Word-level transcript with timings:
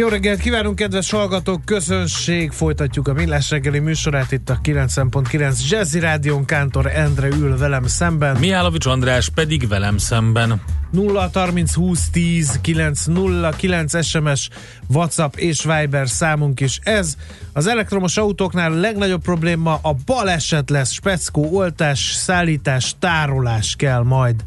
Jó 0.00 0.08
reggelt 0.08 0.40
kívánunk, 0.40 0.76
kedves 0.76 1.10
hallgatók! 1.10 1.64
Közönség! 1.64 2.50
Folytatjuk 2.50 3.08
a 3.08 3.12
Millás 3.12 3.50
reggeli 3.50 3.78
műsorát 3.78 4.32
itt 4.32 4.50
a 4.50 4.58
9.9 4.64 5.68
Jazzy 5.68 5.98
Rádión. 5.98 6.44
Kántor 6.44 6.86
Endre 6.86 7.28
ül 7.28 7.56
velem 7.56 7.86
szemben. 7.86 8.36
Mihálovics 8.36 8.86
András 8.86 9.28
pedig 9.28 9.68
velem 9.68 9.98
szemben. 9.98 10.62
0 10.90 11.30
30 11.32 11.74
20 11.74 12.10
10 12.10 12.58
9 12.60 13.04
0 13.04 13.50
9 13.50 14.04
SMS, 14.04 14.48
WhatsApp 14.88 15.34
és 15.36 15.64
Viber 15.64 16.08
számunk 16.08 16.60
is 16.60 16.78
ez. 16.82 17.14
Az 17.52 17.66
elektromos 17.66 18.16
autóknál 18.16 18.72
a 18.72 18.80
legnagyobb 18.80 19.22
probléma 19.22 19.78
a 19.82 19.94
baleset 20.06 20.70
lesz. 20.70 20.92
Speckó, 20.92 21.48
oltás, 21.52 22.12
szállítás, 22.14 22.94
tárolás 22.98 23.74
kell 23.76 24.02
majd, 24.02 24.44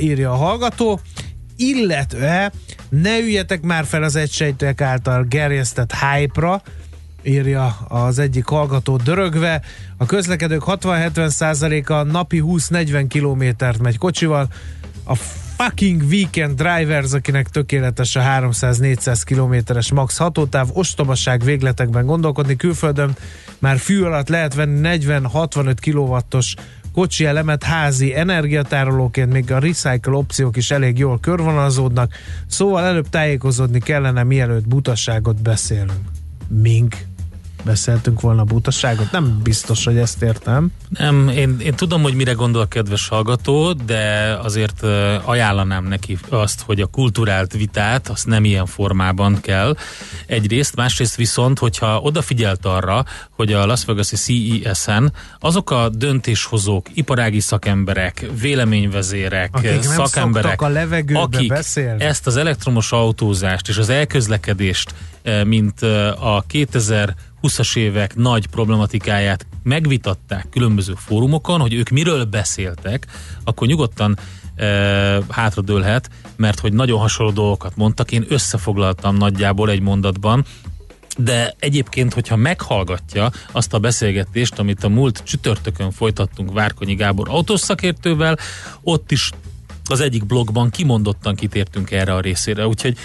írja 0.00 0.32
a 0.32 0.36
hallgató 0.36 1.00
illetve 1.58 2.52
ne 2.88 3.18
üljetek 3.18 3.60
már 3.60 3.84
fel 3.84 4.02
az 4.02 4.16
egysejtőek 4.16 4.80
által 4.80 5.22
gerjesztett 5.22 5.94
hype-ra, 5.94 6.62
írja 7.22 7.66
az 7.88 8.18
egyik 8.18 8.46
hallgató 8.46 8.96
dörögve. 8.96 9.62
A 9.96 10.06
közlekedők 10.06 10.62
60-70%-a 10.66 12.02
napi 12.02 12.42
20-40 12.46 13.04
kilométert 13.08 13.78
megy 13.78 13.98
kocsival. 13.98 14.48
A 15.04 15.14
fucking 15.56 16.02
weekend 16.02 16.62
drivers, 16.62 17.12
akinek 17.12 17.48
tökéletes 17.48 18.16
a 18.16 18.20
300-400 18.20 19.20
kilométeres 19.24 19.92
max 19.92 20.16
hatótáv, 20.16 20.68
ostobaság 20.72 21.44
végletekben 21.44 22.06
gondolkodni. 22.06 22.56
Külföldön 22.56 23.16
már 23.58 23.78
fű 23.78 24.02
alatt 24.02 24.28
lehet 24.28 24.54
venni 24.54 24.98
40-65 25.00 25.74
kilovattos 25.80 26.54
kocsi 26.98 27.24
elemet 27.24 27.62
házi 27.62 28.16
energiatárolóként, 28.16 29.32
még 29.32 29.52
a 29.52 29.58
recycle 29.58 30.12
opciók 30.12 30.56
is 30.56 30.70
elég 30.70 30.98
jól 30.98 31.20
körvonalazódnak, 31.20 32.12
szóval 32.46 32.84
előbb 32.84 33.08
tájékozódni 33.08 33.80
kellene, 33.80 34.22
mielőtt 34.22 34.68
butasságot 34.68 35.42
beszélünk. 35.42 36.00
Mink 36.48 36.96
beszéltünk 37.64 38.20
volna 38.20 38.44
butaságot? 38.44 39.12
Nem 39.12 39.40
biztos, 39.42 39.84
hogy 39.84 39.96
ezt 39.96 40.22
értem. 40.22 40.72
Nem, 40.88 41.28
én, 41.28 41.56
én 41.60 41.74
tudom, 41.74 42.02
hogy 42.02 42.14
mire 42.14 42.32
gondol 42.32 42.60
a 42.60 42.66
kedves 42.66 43.08
hallgató, 43.08 43.72
de 43.72 44.36
azért 44.42 44.82
ajánlanám 45.24 45.84
neki 45.84 46.18
azt, 46.28 46.62
hogy 46.62 46.80
a 46.80 46.86
kulturált 46.86 47.52
vitát, 47.52 48.08
azt 48.08 48.26
nem 48.26 48.44
ilyen 48.44 48.66
formában 48.66 49.40
kell. 49.40 49.76
Egyrészt, 50.26 50.76
másrészt 50.76 51.16
viszont, 51.16 51.58
hogyha 51.58 52.00
odafigyelt 52.00 52.66
arra, 52.66 53.04
hogy 53.30 53.52
a 53.52 53.66
Las 53.66 53.84
Vegas-i 53.84 54.16
CES-en 54.16 55.12
azok 55.38 55.70
a 55.70 55.88
döntéshozók, 55.88 56.86
iparági 56.94 57.40
szakemberek, 57.40 58.26
véleményvezérek, 58.40 59.54
akik 59.54 59.82
szakemberek, 59.82 60.62
a 60.62 60.70
akik 61.12 61.48
beszélni. 61.48 62.04
ezt 62.04 62.26
az 62.26 62.36
elektromos 62.36 62.92
autózást 62.92 63.68
és 63.68 63.78
az 63.78 63.88
elközlekedést, 63.88 64.94
mint 65.44 65.82
a 66.20 66.44
2000 66.46 67.14
20-as 67.42 67.76
évek 67.76 68.16
nagy 68.16 68.46
problematikáját 68.46 69.46
megvitatták 69.62 70.46
különböző 70.50 70.94
fórumokon, 70.96 71.60
hogy 71.60 71.74
ők 71.74 71.88
miről 71.88 72.24
beszéltek, 72.24 73.06
akkor 73.44 73.66
nyugodtan 73.66 74.18
e, 74.56 74.66
hátradőlhet, 75.28 76.10
mert 76.36 76.58
hogy 76.58 76.72
nagyon 76.72 76.98
hasonló 76.98 77.32
dolgokat 77.32 77.76
mondtak, 77.76 78.12
én 78.12 78.24
összefoglaltam 78.28 79.16
nagyjából 79.16 79.70
egy 79.70 79.80
mondatban, 79.80 80.44
de 81.18 81.54
egyébként, 81.58 82.14
hogyha 82.14 82.36
meghallgatja 82.36 83.30
azt 83.52 83.74
a 83.74 83.78
beszélgetést, 83.78 84.58
amit 84.58 84.84
a 84.84 84.88
múlt 84.88 85.22
csütörtökön 85.24 85.90
folytattunk 85.90 86.52
Várkonyi 86.52 86.94
Gábor 86.94 87.28
autószakértővel, 87.28 88.38
ott 88.82 89.10
is 89.10 89.30
az 89.90 90.00
egyik 90.00 90.26
blogban 90.26 90.70
kimondottan 90.70 91.34
kitértünk 91.34 91.90
erre 91.90 92.14
a 92.14 92.20
részére, 92.20 92.66
úgyhogy 92.66 92.96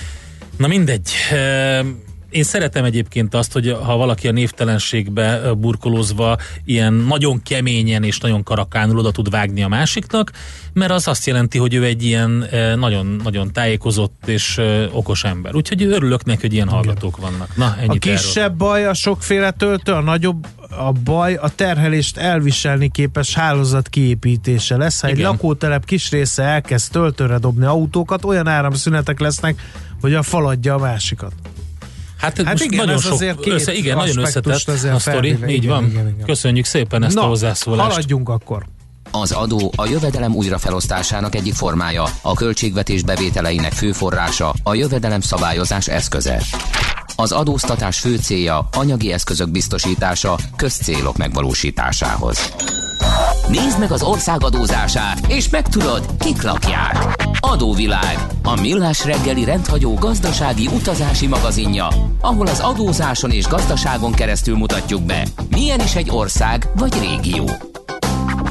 na 0.58 0.68
mindegy, 0.68 1.12
e, 1.32 1.86
én 2.34 2.44
szeretem 2.44 2.84
egyébként 2.84 3.34
azt, 3.34 3.54
hogy 3.54 3.78
ha 3.84 3.98
valaki 3.98 4.28
a 4.28 4.32
névtelenségbe 4.32 5.54
burkolózva 5.58 6.38
ilyen 6.66 6.94
nagyon 6.94 7.42
keményen 7.42 8.04
és 8.04 8.18
nagyon 8.18 8.44
karakánul 8.44 8.98
oda 8.98 9.12
tud 9.12 9.30
vágni 9.30 9.64
a 9.64 9.68
másiknak, 9.68 10.32
mert 10.74 10.92
az 10.92 11.08
azt 11.08 11.26
jelenti, 11.26 11.58
hogy 11.58 11.74
ő 11.74 11.84
egy 11.84 12.04
ilyen 12.04 12.46
nagyon-nagyon 12.76 13.52
tájékozott 13.52 14.28
és 14.28 14.62
okos 14.92 15.24
ember. 15.24 15.56
Úgyhogy 15.56 15.84
örülök 15.84 16.26
neki, 16.26 16.42
hogy 16.42 16.54
ilyen 16.54 16.70
hallgatók 16.70 17.18
vannak. 17.18 17.56
Na, 17.56 17.76
a 17.88 17.94
kisebb 17.94 18.44
erről. 18.44 18.58
baj 18.58 18.86
a 18.86 18.94
sokféle 18.94 19.52
töltő, 19.52 19.92
a 19.92 20.02
nagyobb 20.02 20.48
a 20.78 20.92
baj 20.92 21.36
a 21.36 21.50
terhelést 21.56 22.18
elviselni 22.18 22.90
képes 22.90 23.34
hálózat 23.34 23.90
kiépítése 23.90 24.78
lesz. 24.78 25.02
Ha 25.02 25.08
egy 25.08 25.18
Igen. 25.18 25.30
lakótelep 25.30 25.86
kis 25.86 26.12
része 26.12 26.44
elkezd 26.44 26.92
töltőre 26.92 27.38
dobni 27.38 27.66
autókat, 27.66 28.26
olyan 28.26 28.48
áramszünetek 28.48 29.20
lesznek, 29.20 29.62
hogy 30.02 30.14
a 30.14 30.22
faladja 30.22 30.74
a 30.74 30.78
másikat. 30.78 31.34
Hát, 32.24 32.38
hát 32.38 32.46
most 32.46 32.64
igen, 32.64 32.86
nagyon 32.86 33.02
sok, 33.02 33.12
azért 33.12 33.48
össze, 33.48 33.74
igen, 33.74 33.98
nagyon 33.98 34.18
összetett 34.18 34.68
a 34.94 35.00
sztori, 35.00 35.38
így 35.48 35.50
igen, 35.50 35.70
van. 35.70 35.90
Igen, 35.90 36.08
igen. 36.08 36.26
Köszönjük 36.26 36.66
szépen 36.66 37.04
ezt 37.04 37.16
Na, 37.16 37.22
a 37.22 37.26
hozzászólást. 37.26 37.90
haladjunk 37.90 38.30
akkor. 38.30 38.66
Az 39.12 39.32
adó 39.32 39.74
a 39.76 39.86
jövedelem 39.86 40.36
újrafelosztásának 40.36 41.36
egyik 41.36 41.54
formája, 41.54 42.04
a 42.22 42.34
költségvetés 42.34 43.04
bevételeinek 43.04 43.72
fő 43.72 43.92
forrása, 43.92 44.54
a 44.64 44.74
jövedelem 44.74 45.22
szabályozás 45.22 45.88
eszköze. 45.88 46.42
Az 47.16 47.32
adóztatás 47.32 48.00
fő 48.00 48.16
célja 48.18 48.68
anyagi 48.72 49.12
eszközök 49.12 49.52
biztosítása 49.52 50.38
közcélok 50.56 51.18
megvalósításához. 51.18 52.54
Nézd 53.48 53.80
meg 53.80 53.92
az 53.92 54.04
ország 54.04 54.44
adózását, 54.44 55.26
és 55.28 55.50
megtudod, 55.50 56.06
kik 56.20 56.42
lakják. 56.42 57.23
Adóvilág, 57.54 58.18
a 58.44 58.62
millás 58.62 59.06
reggeli 59.06 59.44
rendhagyó 59.44 59.94
gazdasági 59.94 60.68
utazási 60.68 61.28
magazinja, 61.28 61.88
ahol 62.22 62.48
az 62.48 62.60
adózáson 62.60 63.32
és 63.32 63.48
gazdaságon 63.48 64.12
keresztül 64.12 64.56
mutatjuk 64.56 65.04
be, 65.04 65.28
milyen 65.50 65.80
is 65.80 65.96
egy 65.96 66.10
ország 66.10 66.68
vagy 66.76 66.94
régió. 67.00 67.50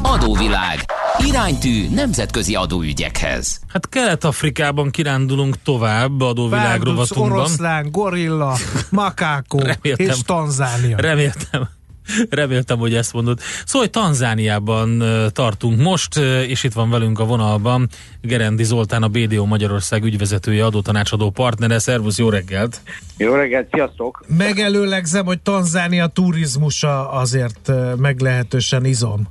Adóvilág. 0.03 0.85
Iránytű 1.27 1.89
nemzetközi 1.95 2.55
adóügyekhez. 2.55 3.61
Hát 3.69 3.89
Kelet-Afrikában 3.89 4.91
kirándulunk 4.91 5.63
tovább 5.63 6.21
adóvilág 6.21 6.83
rovatunkban. 6.83 7.39
oroszlán, 7.39 7.91
gorilla, 7.91 8.57
makákó 8.91 9.63
és 9.83 10.19
Tanzánia. 10.27 10.97
Reméltem. 10.97 11.69
Reméltem, 12.31 12.79
hogy 12.79 12.95
ezt 12.95 13.13
mondod. 13.13 13.39
Szóval, 13.65 13.81
hogy 13.83 13.91
Tanzániában 13.91 15.03
tartunk 15.33 15.81
most, 15.81 16.17
és 16.47 16.65
itt 16.65 16.73
van 16.73 16.91
velünk 16.91 17.19
a 17.19 17.25
vonalban 17.25 17.89
Gerendi 18.21 18.65
Zoltán, 18.65 19.03
a 19.03 19.09
BDO 19.09 19.45
Magyarország 19.45 20.05
ügyvezetője, 20.05 20.65
adótanácsadó 20.65 21.31
partnere. 21.31 21.79
Szervusz, 21.79 22.19
jó 22.19 22.29
reggelt! 22.29 22.81
Jó 23.17 23.35
reggelt, 23.35 23.69
sziasztok! 23.73 24.25
Megelőlegzem, 24.37 25.25
hogy 25.25 25.41
Tanzánia 25.41 26.07
turizmusa 26.07 27.11
azért 27.11 27.71
meglehetősen 27.97 28.85
izom. 28.85 29.29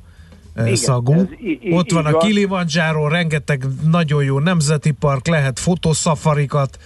Igen, 0.58 0.76
szagú. 0.76 1.14
Ez, 1.14 1.26
í- 1.44 1.74
Ott 1.74 1.92
van 1.92 2.06
a 2.06 2.18
Kilimanjaro, 2.18 3.08
rengeteg 3.08 3.66
nagyon 3.84 4.24
jó 4.24 4.40
nemzeti 4.40 4.92
park, 4.92 5.28
lehet 5.28 5.60
fotószafarikat 5.60 6.78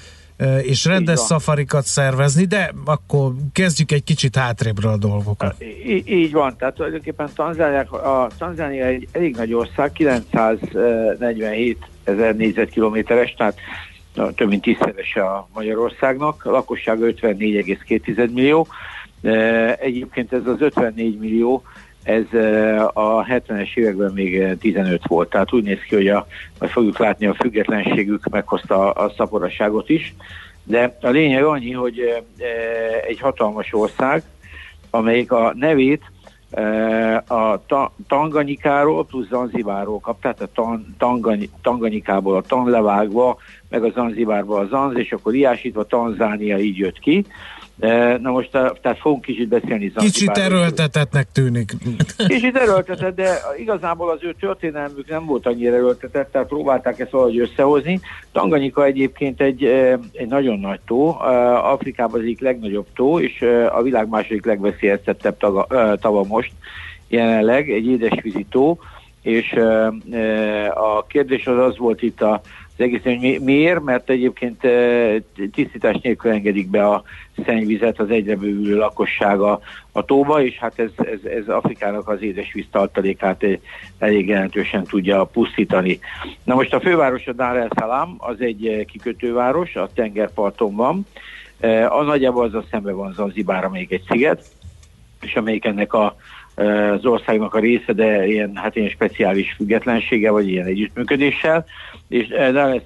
és 0.62 0.86
rendes 0.86 1.20
szafarikat 1.20 1.86
szervezni, 1.86 2.46
de 2.46 2.74
akkor 2.86 3.32
kezdjük 3.54 3.92
egy 3.92 4.04
kicsit 4.04 4.36
hátrébről 4.36 4.92
a 4.92 4.98
dolgokat. 4.98 5.56
Í- 5.86 6.10
így 6.10 6.32
van, 6.32 6.56
tehát 6.58 6.76
tulajdonképpen 6.76 7.30
Tanzánia, 7.36 7.80
a 7.82 8.30
Tanzánia 8.38 8.86
egy 8.86 9.08
elég 9.12 9.36
nagy 9.36 9.54
ország, 9.54 9.92
947 9.92 11.78
ezer 12.04 12.36
négyzetkilométeres, 12.36 13.34
tehát 13.38 13.58
több 14.36 14.50
mint 14.50 14.62
tízszerese 14.62 15.22
a 15.22 15.48
Magyarországnak, 15.54 16.46
a 16.46 16.52
lakossága 16.52 17.06
54,2 17.06 18.34
millió. 18.34 18.68
Egyébként 19.80 20.34
ez 20.34 20.46
az 20.46 20.62
54 20.62 21.20
millió 21.20 21.64
ez 22.06 22.24
a 22.94 23.24
70-es 23.24 23.76
években 23.76 24.12
még 24.14 24.58
15 24.60 25.08
volt, 25.08 25.30
tehát 25.30 25.54
úgy 25.54 25.64
néz 25.64 25.80
ki, 25.80 25.96
hogy 25.96 26.08
a, 26.08 26.28
majd 26.60 26.72
fogjuk 26.72 26.98
látni 26.98 27.26
a 27.26 27.34
függetlenségük 27.34 28.30
meghozta 28.30 28.92
a 28.92 29.14
szaporasságot 29.18 29.90
is, 29.90 30.16
de 30.64 30.98
a 31.02 31.10
lényeg 31.10 31.44
annyi, 31.44 31.72
hogy 31.72 32.24
egy 33.08 33.20
hatalmas 33.20 33.74
ország, 33.74 34.24
amelyik 34.90 35.32
a 35.32 35.54
nevét 35.56 36.02
a 37.28 37.60
Tanganyikáról 38.08 39.06
plusz 39.06 39.28
Zanzibáról 39.28 40.00
kap, 40.00 40.22
tehát 40.22 40.42
a 40.42 40.48
tan, 40.54 40.96
tangany, 40.98 41.50
Tanganyikából 41.62 42.36
a 42.36 42.42
tan 42.42 42.70
levágva, 42.70 43.38
meg 43.70 43.84
a 43.84 43.92
Zanzibárból 43.92 44.60
a 44.60 44.66
Zanz, 44.66 44.98
és 44.98 45.12
akkor 45.12 45.36
ilyásítva 45.36 45.84
Tanzánia 45.84 46.58
így 46.58 46.78
jött 46.78 47.00
ki, 47.00 47.26
Na 48.22 48.32
most, 48.32 48.50
tehát 48.52 49.00
fogunk 49.00 49.22
kicsit 49.22 49.48
beszélni 49.48 49.92
Kicsit 49.96 50.38
erőltetetnek 50.38 51.28
tűnik. 51.32 51.72
Kicsit 52.28 52.58
erőltetett, 52.58 53.16
de 53.16 53.38
igazából 53.58 54.10
az 54.10 54.20
ő 54.22 54.36
történelmük 54.40 55.10
nem 55.10 55.26
volt 55.26 55.46
annyira 55.46 55.76
erőltetett, 55.76 56.32
tehát 56.32 56.48
próbálták 56.48 57.00
ezt 57.00 57.12
valahogy 57.12 57.40
összehozni. 57.40 58.00
Tanganyika 58.32 58.86
egyébként 58.86 59.42
egy, 59.42 59.64
egy 60.12 60.28
nagyon 60.28 60.60
nagy 60.60 60.80
tó, 60.86 61.20
Afrikában 61.64 62.20
az 62.20 62.26
egyik 62.26 62.42
legnagyobb 62.42 62.88
tó, 62.94 63.20
és 63.20 63.42
a 63.72 63.82
világ 63.82 64.10
második 64.10 64.46
legveszélyeztettebb 64.46 65.38
tava 66.00 66.24
most 66.28 66.52
jelenleg, 67.08 67.70
egy 67.70 67.88
édesvízi 67.88 68.46
tó, 68.50 68.80
és 69.22 69.52
a 70.74 71.06
kérdés 71.08 71.48
az 71.48 71.58
az 71.58 71.78
volt 71.78 72.02
itt 72.02 72.22
a 72.22 72.42
az 72.78 72.84
egész, 72.84 73.02
hogy 73.04 73.42
miért? 73.42 73.84
Mert 73.84 74.10
egyébként 74.10 74.68
tisztítás 75.52 75.98
nélkül 76.02 76.32
engedik 76.32 76.70
be 76.70 76.88
a 76.88 77.04
szennyvizet 77.46 78.00
az 78.00 78.10
egyre 78.10 78.36
bővülő 78.36 78.76
lakossága 78.78 79.60
a 79.92 80.06
tóba, 80.06 80.44
és 80.44 80.58
hát 80.58 80.80
ez, 80.80 80.90
ez, 80.98 81.32
ez 81.32 81.48
Afrikának 81.48 82.08
az 82.08 82.22
édesvíz 82.22 82.66
tartalékát 82.72 83.46
elég 83.98 84.28
jelentősen 84.28 84.84
tudja 84.84 85.24
pusztítani. 85.24 86.00
Na 86.44 86.56
most 86.56 86.74
a 86.74 86.80
főváros 86.80 87.28
a 87.28 87.34
Dar 87.34 87.58
es 87.58 87.70
Salaam, 87.80 88.16
az 88.18 88.36
egy 88.40 88.86
kikötőváros, 88.88 89.76
a 89.76 89.90
tengerparton 89.94 90.76
van, 90.76 91.06
a 91.90 92.02
nagyjából 92.02 92.46
az 92.46 92.54
a 92.54 92.66
szembe 92.72 92.92
van 92.92 93.14
Zanzibár, 93.14 93.66
amelyik 93.66 93.92
egy 93.92 94.04
sziget, 94.10 94.46
és 95.22 95.36
amelyik 95.36 95.66
ennek 95.66 95.94
a 95.94 96.16
az 96.56 97.06
országnak 97.06 97.54
a 97.54 97.60
része, 97.60 97.94
de 97.94 98.28
ilyen, 98.28 98.52
hát 98.56 98.76
ilyen 98.76 98.90
speciális 98.90 99.54
függetlensége, 99.58 100.32
vagy 100.32 100.50
ilyen 100.50 100.66
együttműködéssel, 100.66 101.66
és 102.10 102.28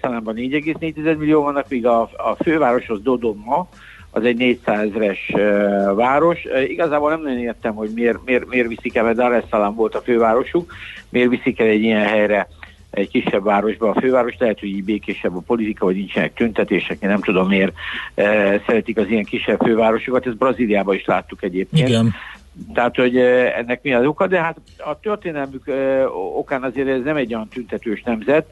Salaamban 0.01 0.35
4,4 0.35 1.17
millió 1.17 1.41
vannak, 1.41 1.69
míg 1.69 1.85
a, 1.85 2.01
a 2.01 2.35
fővároshoz 2.43 3.01
Dodoma, 3.01 3.69
az 4.11 4.23
egy 4.23 4.37
400 4.37 4.85
ezres 4.85 5.31
uh, 5.33 5.95
város. 5.95 6.45
Uh, 6.45 6.69
igazából 6.69 7.09
nem 7.09 7.21
nagyon 7.21 7.39
értem, 7.39 7.75
hogy 7.75 7.89
miért, 7.93 8.17
miért, 8.25 8.47
miért 8.47 8.67
viszik 8.67 8.95
el, 8.95 9.03
mert 9.03 9.15
Dar 9.15 9.33
es 9.33 9.43
Salaam 9.49 9.75
volt 9.75 9.95
a 9.95 10.01
fővárosuk, 10.01 10.73
miért 11.09 11.29
viszik 11.29 11.59
el 11.59 11.67
egy 11.67 11.81
ilyen 11.81 12.05
helyre 12.05 12.47
egy 12.89 13.09
kisebb 13.09 13.43
városba 13.43 13.89
a 13.89 13.99
főváros, 13.99 14.35
lehet, 14.39 14.59
hogy 14.59 14.69
így 14.69 14.83
békésebb 14.83 15.35
a 15.35 15.43
politika, 15.47 15.85
vagy 15.85 15.95
nincsenek 15.95 16.33
tüntetések, 16.33 16.99
nem 16.99 17.21
tudom 17.21 17.47
miért 17.47 17.73
uh, 18.15 18.25
szeretik 18.65 18.97
az 18.97 19.07
ilyen 19.09 19.23
kisebb 19.23 19.59
fővárosokat, 19.61 20.27
ezt 20.27 20.37
Brazíliában 20.37 20.95
is 20.95 21.05
láttuk 21.05 21.43
egyébként. 21.43 21.89
Igen. 21.89 22.13
Tehát, 22.73 22.95
hogy 22.95 23.17
ennek 23.17 23.81
mi 23.81 23.93
az 23.93 24.05
oka, 24.05 24.27
de 24.27 24.41
hát 24.41 24.57
a 24.77 24.99
történelmük 24.99 25.63
okán 26.35 26.63
azért 26.63 26.87
ez 26.87 27.03
nem 27.03 27.15
egy 27.15 27.33
olyan 27.33 27.47
tüntetős 27.47 28.03
nemzet. 28.03 28.45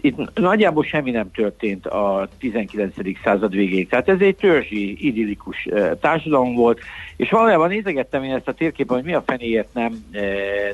Itt 0.00 0.38
nagyjából 0.38 0.84
semmi 0.84 1.10
nem 1.10 1.30
történt 1.30 1.86
a 1.86 2.28
19. 2.38 2.94
század 3.24 3.52
végéig. 3.54 3.88
Tehát 3.88 4.08
ez 4.08 4.20
egy 4.20 4.36
törzsi, 4.36 5.06
idillikus 5.06 5.68
társadalom 6.00 6.54
volt, 6.54 6.80
és 7.16 7.30
valójában 7.30 7.68
nézegettem 7.68 8.22
én 8.22 8.34
ezt 8.34 8.48
a 8.48 8.52
térképen, 8.52 8.96
hogy 8.96 9.06
mi 9.06 9.14
a 9.14 9.22
fenéért 9.26 9.74
nem, 9.74 10.04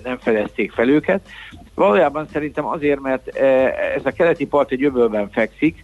nem 0.04 0.18
fedezték 0.18 0.72
fel 0.72 0.88
őket. 0.88 1.28
Valójában 1.74 2.26
szerintem 2.32 2.66
azért, 2.66 3.00
mert 3.00 3.36
ez 3.96 4.04
a 4.06 4.10
keleti 4.10 4.46
part 4.46 4.70
egy 4.70 4.84
öbölben 4.84 5.30
fekszik, 5.30 5.82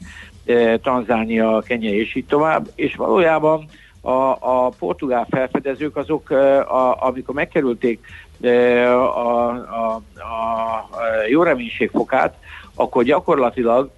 Tanzánia, 0.82 1.62
Kenya 1.66 1.90
és 1.90 2.14
így 2.14 2.26
tovább, 2.26 2.68
és 2.74 2.94
valójában 2.94 3.64
a, 4.04 4.36
a 4.40 4.68
portugál 4.78 5.26
felfedezők 5.30 5.96
azok, 5.96 6.30
a, 6.30 7.06
amikor 7.06 7.34
megkerülték 7.34 8.06
a, 8.40 8.46
a, 8.46 9.48
a, 9.50 9.94
a 9.94 10.82
jó 11.28 11.42
reménységfokát, 11.42 12.36
akkor 12.74 13.04
gyakorlatilag 13.04 13.90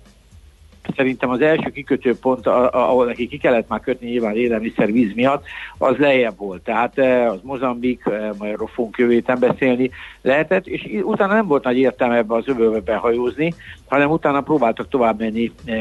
szerintem 0.96 1.30
az 1.30 1.40
első 1.40 1.70
kikötőpont, 1.70 2.46
ahol 2.46 3.06
neki 3.06 3.28
ki 3.28 3.38
kellett 3.38 3.68
már 3.68 3.80
kötni 3.80 4.08
nyilván 4.08 4.36
élelmiszer 4.36 4.92
víz 4.92 5.14
miatt, 5.14 5.44
az 5.78 5.96
lejjebb 5.96 6.36
volt. 6.36 6.62
Tehát 6.62 6.98
az 7.28 7.38
Mozambik, 7.42 8.02
majd 8.38 8.56
fogunk 8.74 8.98
jövő 8.98 9.22
beszélni 9.40 9.90
lehetett, 10.22 10.66
és 10.66 10.88
utána 11.02 11.34
nem 11.34 11.46
volt 11.46 11.64
nagy 11.64 11.78
értelme 11.78 12.16
ebbe 12.16 12.34
az 12.34 12.48
öbölbe 12.48 12.94
hajózni, 12.94 13.54
hanem 13.88 14.10
utána 14.10 14.40
próbáltak 14.40 14.88
tovább 14.88 15.18
menni 15.18 15.52
e, 15.64 15.74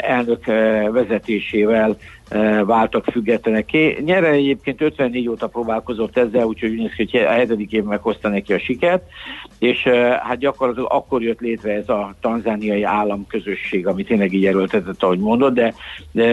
elnök 0.00 0.44
uh, 0.46 0.90
vezetésével 0.92 1.90
uh, 1.90 2.64
váltak 2.64 3.04
függetlenek. 3.04 3.70
Nyere 4.04 4.28
egyébként 4.28 4.80
54 4.80 5.28
óta 5.28 5.46
próbálkozott 5.46 6.16
ezzel, 6.16 6.44
úgyhogy 6.44 6.70
úgy 6.70 6.78
néz 6.78 6.92
ki, 6.96 7.08
hogy 7.10 7.20
a 7.20 7.30
hetedik 7.30 7.72
évben 7.72 7.88
meghozta 7.88 8.28
neki 8.28 8.52
a 8.52 8.58
sikert, 8.58 9.02
és 9.58 9.82
hát 10.22 10.38
gyakorlatilag 10.38 10.92
akkor 10.92 11.22
jött 11.22 11.40
létre 11.40 11.72
ez 11.72 11.88
a 11.88 12.14
tanzániai 12.20 12.82
államközösség, 12.82 13.86
amit 13.86 14.06
tényleg 14.06 14.32
így 14.32 14.46
erőltetett, 14.46 15.02
ahogy 15.02 15.18
mondod, 15.18 15.54
de, 15.54 15.74
de 16.12 16.24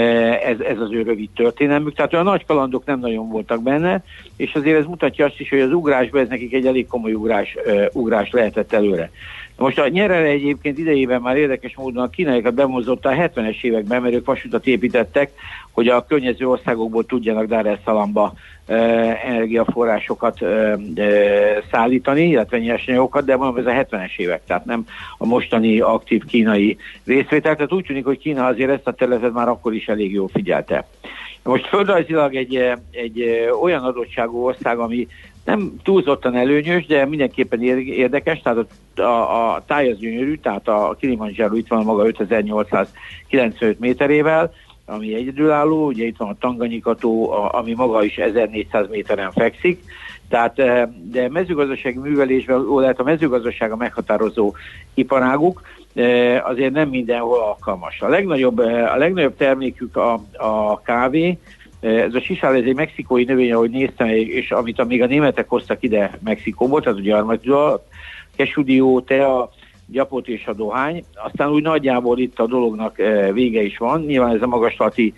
ez, 0.41 0.59
ez 0.59 0.79
az 0.79 0.91
ő 0.91 1.01
rövid 1.01 1.29
történelmük. 1.35 1.93
Tehát 1.93 2.13
olyan 2.13 2.25
nagy 2.25 2.45
kalandok 2.45 2.85
nem 2.85 2.99
nagyon 2.99 3.29
voltak 3.29 3.63
benne, 3.63 4.03
és 4.37 4.53
azért 4.53 4.79
ez 4.79 4.85
mutatja 4.85 5.25
azt 5.25 5.39
is, 5.39 5.49
hogy 5.49 5.59
az 5.59 5.71
ugrásban 5.71 6.21
ez 6.21 6.29
nekik 6.29 6.53
egy 6.53 6.65
elég 6.65 6.87
komoly 6.87 7.13
ugrás, 7.13 7.57
ugrás 7.93 8.31
lehetett 8.31 8.73
előre. 8.73 9.11
Most 9.57 9.79
a 9.79 9.87
nyerere 9.87 10.27
egyébként 10.27 10.77
idejében 10.77 11.21
már 11.21 11.37
érdekes 11.37 11.75
módon 11.75 12.03
a 12.03 12.09
kínaiakat 12.09 12.53
bemozotta 12.53 13.09
a 13.09 13.13
70-es 13.13 13.63
években, 13.63 14.01
mert 14.01 14.13
ők 14.13 14.25
vasutat 14.25 14.67
építettek, 14.67 15.31
hogy 15.71 15.87
a 15.87 16.05
környező 16.05 16.47
országokból 16.47 17.05
tudjanak 17.05 17.45
Dar 17.45 17.79
energiaforrásokat 18.65 20.41
e, 20.41 20.45
e, 20.45 20.77
szállítani, 21.71 22.27
illetve 22.27 22.57
nyersanyagokat, 22.57 23.25
de 23.25 23.35
mondom, 23.35 23.57
ez 23.57 23.65
a 23.65 23.85
70-es 23.85 24.17
évek, 24.17 24.41
tehát 24.45 24.65
nem 24.65 24.85
a 25.17 25.25
mostani 25.25 25.79
aktív 25.79 26.25
kínai 26.25 26.77
részvétel. 27.05 27.55
Tehát 27.55 27.73
úgy 27.73 27.85
tűnik, 27.85 28.05
hogy 28.05 28.17
Kína 28.17 28.45
azért 28.45 28.69
ezt 28.69 28.87
a 28.87 28.91
területet 28.91 29.33
már 29.33 29.47
akkor 29.47 29.73
is 29.73 29.87
elég 29.87 30.13
jól 30.13 30.27
figyelte. 30.27 30.87
Most 31.43 31.67
földrajzilag 31.67 32.35
egy, 32.35 32.55
egy 32.91 33.49
olyan 33.61 33.83
adottságú 33.83 34.45
ország, 34.45 34.77
ami 34.79 35.07
nem 35.45 35.73
túlzottan 35.83 36.35
előnyös, 36.35 36.85
de 36.85 37.05
mindenképpen 37.05 37.61
érdekes, 37.61 38.41
tehát 38.41 38.65
a, 38.95 39.01
a, 39.01 39.53
a 39.55 39.63
táj 39.65 39.89
az 39.91 39.97
gyönyörű, 39.97 40.35
tehát 40.35 40.67
a 40.67 40.95
Kilimanjaro 40.99 41.55
itt 41.55 41.67
van 41.67 41.83
maga 41.83 42.05
5895 42.05 43.79
méterével, 43.79 44.53
ami 44.85 45.13
egyedülálló, 45.13 45.85
ugye 45.85 46.05
itt 46.05 46.17
van 46.17 46.29
a 46.29 46.37
Tanganyikató, 46.39 47.31
ami 47.31 47.73
maga 47.73 48.03
is 48.03 48.17
1400 48.17 48.89
méteren 48.89 49.31
fekszik, 49.31 49.83
tehát, 50.29 50.55
de 51.11 51.29
mezőgazdasági 51.29 51.97
művelésben 51.97 52.67
ó, 52.67 52.79
lehet 52.79 52.99
a 52.99 53.03
mezőgazdaság 53.03 53.71
a 53.71 53.75
meghatározó 53.75 54.53
iparáguk, 54.93 55.61
azért 56.43 56.71
nem 56.71 56.89
mindenhol 56.89 57.39
alkalmas. 57.39 58.01
A 58.01 58.07
legnagyobb, 58.07 58.57
a 58.93 58.95
legnagyobb 58.95 59.37
termékük 59.37 59.95
a, 59.95 60.13
a 60.33 60.81
kávé, 60.81 61.37
ez 61.83 62.13
a 62.13 62.21
sisál, 62.21 62.55
ez 62.55 62.63
egy 62.65 62.75
mexikói 62.75 63.23
növény, 63.23 63.53
ahogy 63.53 63.69
néztem, 63.69 64.07
és 64.07 64.51
amit 64.51 64.85
még 64.85 65.01
a 65.01 65.05
németek 65.05 65.49
hoztak 65.49 65.83
ide 65.83 66.17
Mexikóból, 66.23 66.81
tehát 66.81 66.99
ugye 66.99 67.15
a 67.15 67.83
kesúdió, 68.35 69.01
tea, 69.01 69.49
gyapot 69.87 70.27
és 70.27 70.45
a 70.45 70.53
dohány. 70.53 71.03
Aztán 71.13 71.49
úgy 71.49 71.61
nagyjából 71.61 72.19
itt 72.19 72.39
a 72.39 72.47
dolognak 72.47 72.95
vége 73.33 73.61
is 73.61 73.77
van, 73.77 74.01
nyilván 74.01 74.35
ez 74.35 74.41
a 74.41 74.47
magaslati 74.47 75.13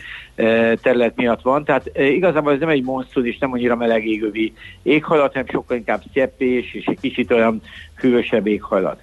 terület 0.82 1.16
miatt 1.16 1.42
van, 1.42 1.64
tehát 1.64 1.92
igazából 1.98 2.54
ez 2.54 2.60
nem 2.60 2.70
egy 2.70 2.84
monszun 2.84 3.26
és 3.26 3.38
nem 3.38 3.52
annyira 3.52 3.76
meleg 3.76 4.08
égővi 4.08 4.54
éghajlat, 4.84 5.32
hanem 5.32 5.48
sokkal 5.52 5.78
inkább 5.78 6.02
sztyeppés 6.10 6.74
és 6.74 6.86
egy 6.86 7.00
kicsit 7.00 7.32
olyan 7.32 7.62
hűvösebb 8.00 8.48
éghajlat. 8.48 9.02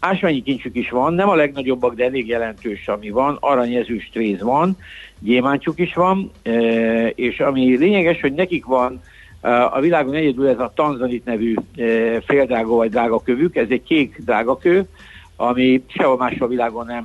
Ásványi 0.00 0.42
kincsük 0.42 0.76
is 0.76 0.90
van, 0.90 1.14
nem 1.14 1.28
a 1.28 1.34
legnagyobbak, 1.34 1.94
de 1.94 2.04
elég 2.04 2.28
jelentős, 2.28 2.88
ami 2.88 3.10
van. 3.10 3.36
Arany, 3.40 3.74
ezüst, 3.74 4.14
réz 4.14 4.42
van, 4.42 4.76
gyémántjuk 5.18 5.78
is 5.78 5.94
van, 5.94 6.30
és 7.14 7.40
ami 7.40 7.76
lényeges, 7.76 8.20
hogy 8.20 8.32
nekik 8.32 8.64
van 8.64 9.02
a 9.70 9.80
világon 9.80 10.14
egyedül 10.14 10.48
ez 10.48 10.58
a 10.58 10.72
tanzanit 10.74 11.24
nevű 11.24 11.54
féldrága 12.26 12.74
vagy 12.74 12.90
drágakövük, 12.90 13.56
ez 13.56 13.66
egy 13.68 13.82
kék 13.82 14.20
drágakő, 14.24 14.88
ami 15.36 15.84
sehol 15.86 16.16
máshol 16.16 16.46
a 16.46 16.50
világon 16.50 16.86
nem 16.86 17.04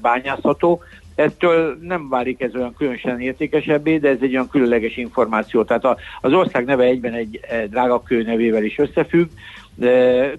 bányászható. 0.00 0.82
Ettől 1.14 1.78
nem 1.80 2.08
válik 2.08 2.40
ez 2.40 2.54
olyan 2.54 2.74
különösen 2.74 3.20
értékesebbé, 3.20 3.98
de 3.98 4.08
ez 4.08 4.18
egy 4.20 4.32
olyan 4.32 4.48
különleges 4.48 4.96
információ. 4.96 5.64
Tehát 5.64 5.98
az 6.20 6.32
ország 6.32 6.64
neve 6.64 6.84
egyben 6.84 7.12
egy 7.12 7.40
drágakő 7.70 8.22
nevével 8.22 8.64
is 8.64 8.78
összefügg. 8.78 9.28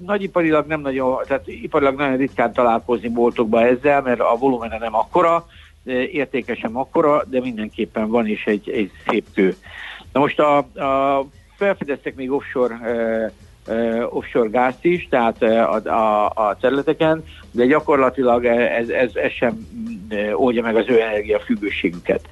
Nagyiparilag 0.05 0.67
nem 0.67 0.81
nagyon, 0.81 1.17
tehát 1.27 1.47
iparilag 1.47 1.97
nagyon 1.97 2.17
ritkán 2.17 2.53
találkozni 2.53 3.09
boltokba 3.09 3.61
ezzel, 3.61 4.01
mert 4.01 4.19
a 4.19 4.35
volumene 4.39 4.77
nem 4.77 4.95
akkora, 4.95 5.45
értékesen 6.11 6.75
akkora, 6.75 7.23
de 7.29 7.39
mindenképpen 7.39 8.09
van 8.09 8.27
is 8.27 8.45
egy, 8.45 8.69
egy 8.69 8.91
szép 9.07 9.25
kő. 9.33 9.55
Na 10.11 10.19
most 10.19 10.39
a, 10.39 10.57
a 10.57 11.25
felfedeztek 11.55 12.15
még 12.15 12.31
offshore 12.31 12.79
offshore 14.09 14.49
gázt 14.49 14.85
is, 14.85 15.07
tehát 15.09 15.41
a, 15.41 15.73
a, 15.75 16.25
a 16.25 16.57
területeken, 16.59 17.23
de 17.51 17.65
gyakorlatilag 17.65 18.45
ez, 18.45 18.89
ez, 18.89 19.15
ez 19.15 19.31
sem 19.31 19.67
oldja 20.33 20.61
meg 20.61 20.75
az 20.75 20.85
ő 20.87 21.01
energiafüggőségüket. 21.01 22.27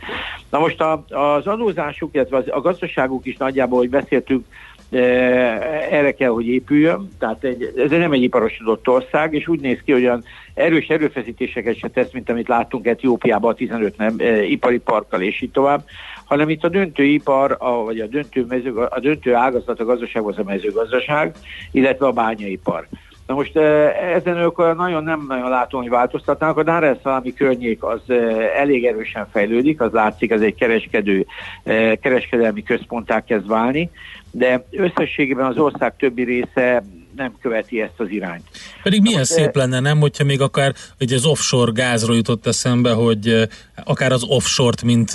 Na 0.50 0.60
most 0.60 0.82
a, 0.82 1.06
az 1.10 1.48
adózásuk, 1.48 2.14
illetve 2.14 2.38
az, 2.38 2.44
a 2.50 2.62
gazdaságuk 2.62 3.26
is 3.26 3.38
nagyjából, 3.38 3.78
hogy 3.78 3.90
beszéltünk, 3.90 4.46
erre 4.94 6.12
kell, 6.12 6.30
hogy 6.30 6.48
épüljön. 6.48 7.10
Tehát 7.20 7.44
egy, 7.44 7.74
ez 7.78 7.90
nem 7.90 8.12
egy 8.12 8.24
iparosodott 8.24 8.88
ország, 8.88 9.34
és 9.34 9.48
úgy 9.48 9.60
néz 9.60 9.80
ki, 9.86 9.92
hogy 9.92 10.04
olyan 10.04 10.24
erős 10.54 10.88
erőfeszítéseket 10.88 11.78
se 11.78 11.88
tesz, 11.88 12.12
mint 12.12 12.30
amit 12.30 12.48
láttunk 12.48 12.88
Etiópiában 12.88 13.52
a 13.52 13.56
15 13.56 13.98
nem, 13.98 14.16
ipari 14.48 14.80
parkkal, 14.80 15.22
és 15.22 15.42
így 15.42 15.52
tovább 15.52 15.84
hanem 16.34 16.50
itt 16.50 16.64
a 16.64 16.70
döntő 16.70 17.04
ipar, 17.04 17.56
a, 17.60 17.84
vagy 17.84 18.00
a 18.00 18.08
döntő, 18.08 18.46
mező, 18.48 18.74
a 18.76 19.00
döntő 19.00 19.34
ágazat 19.34 19.80
a 19.80 19.86
gazdaság 19.86 20.24
az 20.24 20.38
a 20.38 20.44
mezőgazdaság, 20.44 21.36
illetve 21.72 22.06
a 22.06 22.12
bányaipar. 22.12 22.88
Na 23.28 23.34
most 23.34 23.58
ezen 24.16 24.38
ők 24.38 24.76
nagyon 24.76 25.04
nem 25.04 25.26
nagyon 25.28 25.50
látom, 25.50 25.82
hogy 25.82 25.90
változtatnak. 25.90 26.58
A 26.58 26.64
Dar 26.64 26.84
es 26.84 26.98
környék 27.36 27.84
az 27.84 28.02
elég 28.58 28.86
erősen 28.86 29.28
fejlődik, 29.32 29.82
az 29.82 29.92
látszik, 29.92 30.32
az 30.32 30.42
egy 30.42 30.56
kereskedő, 30.56 31.26
kereskedelmi 32.02 32.64
központtá 32.64 33.24
kezd 33.24 33.48
válni, 33.48 33.90
de 34.32 34.66
összességében 34.72 35.46
az 35.46 35.58
ország 35.58 35.96
többi 35.98 36.24
része 36.24 36.84
nem 37.16 37.34
követi 37.42 37.82
ezt 37.82 38.00
az 38.00 38.10
irányt. 38.10 38.44
Pedig 38.84 39.02
milyen 39.02 39.20
Na, 39.20 39.26
szép 39.26 39.56
lenne, 39.56 39.80
nem, 39.80 40.00
hogyha 40.00 40.24
még 40.24 40.42
akár 40.42 40.74
hogy 40.98 41.14
az 41.14 41.26
offshore 41.26 41.72
gázról 41.72 42.16
jutott 42.16 42.48
eszembe, 42.48 42.92
hogy 42.92 43.48
akár 43.84 44.12
az 44.12 44.24
offshore-t, 44.24 44.84
mint 44.84 45.12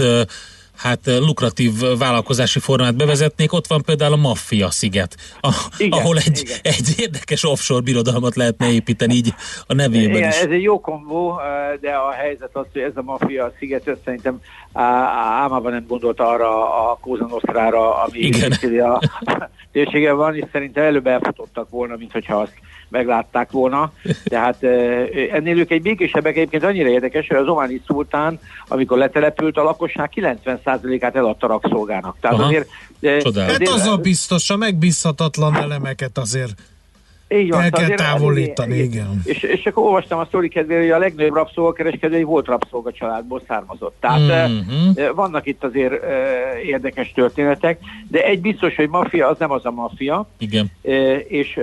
hát 0.79 1.01
lukratív 1.05 1.73
vállalkozási 1.99 2.59
formát 2.59 2.97
bevezetnék, 2.97 3.53
ott 3.53 3.67
van 3.67 3.83
például 3.83 4.13
a 4.13 4.17
Maffia 4.17 4.71
sziget, 4.71 5.17
a, 5.41 5.49
igen, 5.79 5.99
ahol 5.99 6.17
egy, 6.17 6.39
igen. 6.41 6.59
egy 6.63 6.95
érdekes 6.97 7.45
offshore 7.45 7.81
birodalmat 7.81 8.37
lehetne 8.37 8.71
építeni 8.71 9.15
így 9.15 9.35
a 9.67 9.75
nevében 9.75 10.17
igen, 10.17 10.29
is. 10.29 10.37
Ez 10.37 10.51
egy 10.51 10.63
jó 10.63 10.81
kombó, 10.81 11.41
de 11.81 11.91
a 11.91 12.11
helyzet 12.11 12.51
az, 12.53 12.67
hogy 12.73 12.83
ez 12.83 12.97
a 12.97 13.03
Maffia 13.03 13.53
sziget, 13.59 13.89
ezt 13.89 14.01
szerintem 14.05 14.41
álmában 14.73 15.73
nem 15.73 15.85
gondolt 15.89 16.21
arra 16.21 16.91
a 16.91 16.99
Kózanosztrára, 17.01 18.03
ami 18.03 18.19
igen. 18.19 18.53
a 18.81 19.01
térségen 19.73 20.17
van, 20.17 20.37
és 20.37 20.45
szerintem 20.53 20.85
előbb 20.85 21.07
elfutottak 21.07 21.71
volna, 21.71 21.97
mint 21.97 22.13
hogyha 22.13 22.37
azt 22.37 22.53
meglátták 22.89 23.51
volna. 23.51 23.93
Tehát 24.25 24.63
ennél 25.33 25.59
ők 25.59 25.71
egy 25.71 25.83
békésebbek 25.83 26.37
egyébként 26.37 26.65
annyira 26.65 26.89
érdekes, 26.89 27.27
hogy 27.27 27.37
az 27.37 27.47
ománi 27.47 27.83
szultán, 27.87 28.41
amikor 28.69 28.99
letelepült, 28.99 29.57
a 29.57 29.63
lakosság 29.63 30.11
90%-át 30.15 31.17
eladta 31.17 31.47
rakszolgának. 31.47 32.17
Tehát 32.21 32.39
Aha. 32.39 32.47
azért, 32.47 32.69
azért... 33.01 33.51
Hát 33.51 33.69
az 33.69 33.87
a 33.87 33.97
biztos, 33.97 34.51
a 34.51 34.57
megbízhatatlan 34.57 35.57
elemeket 35.57 36.19
azért 36.19 36.53
így 37.29 37.51
van, 37.51 37.63
El 37.63 37.71
kell 37.71 37.89
távolítani, 37.89 38.75
igen. 38.75 38.87
igen. 38.87 39.23
És, 39.25 39.43
és 39.43 39.67
akkor 39.67 39.85
olvastam 39.85 40.19
a 40.19 40.25
sztori 40.25 40.49
kedvére, 40.49 40.81
hogy 40.81 40.91
a 40.91 40.99
legnagyobb 40.99 41.35
rabszolgakereskedői 41.35 42.23
volt 42.23 42.47
rabszolga 42.47 42.93
családból 42.93 43.43
származott. 43.47 43.97
Tehát 44.01 44.51
mm-hmm. 44.51 45.15
vannak 45.15 45.47
itt 45.47 45.65
azért 45.65 45.95
érdekes 46.65 47.13
történetek, 47.13 47.79
de 48.09 48.25
egy 48.25 48.41
biztos, 48.41 48.77
hogy 48.77 48.89
maffia 48.89 49.29
az 49.29 49.39
nem 49.39 49.51
az 49.51 49.65
a 49.65 49.71
maffia. 49.71 50.29
Igen. 50.39 50.71
És 51.29 51.61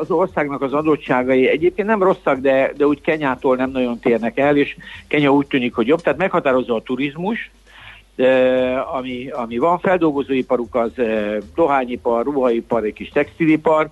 az 0.00 0.10
országnak 0.10 0.62
az 0.62 0.72
adottságai 0.72 1.48
egyébként 1.48 1.88
nem 1.88 2.02
rosszak, 2.02 2.38
de, 2.38 2.72
de 2.76 2.86
úgy 2.86 3.00
Kenyától 3.00 3.56
nem 3.56 3.70
nagyon 3.70 3.98
térnek 3.98 4.38
el, 4.38 4.56
és 4.56 4.76
Kenya 5.06 5.32
úgy 5.32 5.46
tűnik, 5.46 5.74
hogy 5.74 5.86
jobb. 5.86 6.00
Tehát 6.00 6.18
meghatározó 6.18 6.74
a 6.76 6.82
turizmus, 6.82 7.50
ami, 8.94 9.28
ami 9.28 9.58
van, 9.58 9.78
feldolgozóiparuk 9.78 10.74
az 10.74 10.90
dohányipar, 11.54 12.24
ruhaipar, 12.24 12.84
egy 12.84 12.92
kis 12.92 13.08
textilipar, 13.08 13.90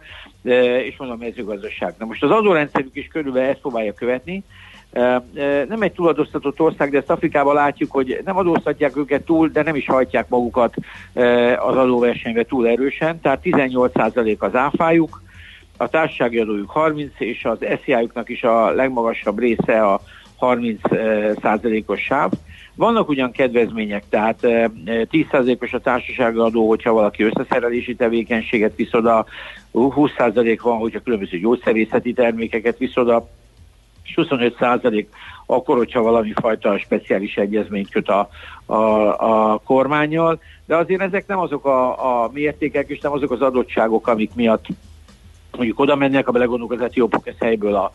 és 0.85 0.97
mondom 0.99 1.19
mezőgazdaság. 1.19 1.95
Na 1.99 2.05
most 2.05 2.23
az 2.23 2.31
adórendszerük 2.31 2.97
is 2.97 3.07
körülbelül 3.07 3.49
ezt 3.49 3.61
próbálja 3.61 3.93
követni. 3.93 4.43
Nem 5.69 5.83
egy 5.83 5.93
túladóztatott 5.93 6.61
ország, 6.61 6.91
de 6.91 6.99
ezt 6.99 7.11
Afrikában 7.11 7.55
látjuk, 7.55 7.91
hogy 7.91 8.21
nem 8.25 8.37
adóztatják 8.37 8.97
őket 8.97 9.25
túl, 9.25 9.49
de 9.49 9.63
nem 9.63 9.75
is 9.75 9.87
hajtják 9.87 10.29
magukat 10.29 10.75
az 11.59 11.77
adóversenybe 11.77 12.45
túl 12.45 12.69
erősen. 12.69 13.21
Tehát 13.21 13.41
18% 13.45 14.39
az 14.39 14.55
áfájuk, 14.55 15.23
a 15.77 15.89
társasági 15.89 16.39
adójuk 16.39 16.71
30, 16.71 17.13
és 17.19 17.45
az 17.45 17.59
SZIA-juknak 17.83 18.29
is 18.29 18.43
a 18.43 18.71
legmagasabb 18.71 19.39
része 19.39 19.87
a 19.87 20.01
30%-os 20.41 22.01
sáv. 22.01 22.31
Vannak 22.75 23.09
ugyan 23.09 23.33
kedvezmények, 23.33 24.05
tehát 24.09 24.39
10%-os 24.43 25.73
a 25.73 25.81
társasági 25.81 26.39
adó, 26.39 26.69
hogyha 26.69 26.93
valaki 26.93 27.23
összeszerelési 27.23 27.95
tevékenységet 27.95 28.77
visz 28.77 28.93
oda, 28.93 29.27
20% 29.73 30.59
van, 30.63 30.79
hogyha 30.79 31.01
különböző 31.01 31.39
gyógyszerészeti 31.39 32.13
termékeket 32.13 32.79
visz 32.79 32.97
oda, 32.97 33.29
és 34.05 34.15
25% 34.17 35.07
akkor, 35.47 35.77
hogyha 35.77 36.03
valami 36.03 36.33
fajta 36.41 36.79
speciális 36.79 37.37
egyezményt 37.37 37.91
köt 37.91 38.09
a, 38.09 38.29
a, 38.67 38.75
a 39.53 39.59
kormányjal, 39.65 40.41
de 40.67 40.77
azért 40.77 41.01
ezek 41.01 41.27
nem 41.27 41.39
azok 41.39 41.65
a, 41.65 42.23
a 42.25 42.31
mértékek, 42.33 42.89
és 42.89 43.01
nem 43.01 43.13
azok 43.13 43.31
az 43.31 43.41
adottságok, 43.41 44.09
amik 44.09 44.35
miatt 44.35 44.67
mondjuk 45.57 45.81
oda 45.81 45.97
mennek, 45.97 46.29
a 46.29 46.33
belegondolunk 46.33 46.73
az 46.73 46.87
etiópok 46.87 47.27
ezt 47.27 47.43
helyből 47.43 47.75
a 47.75 47.93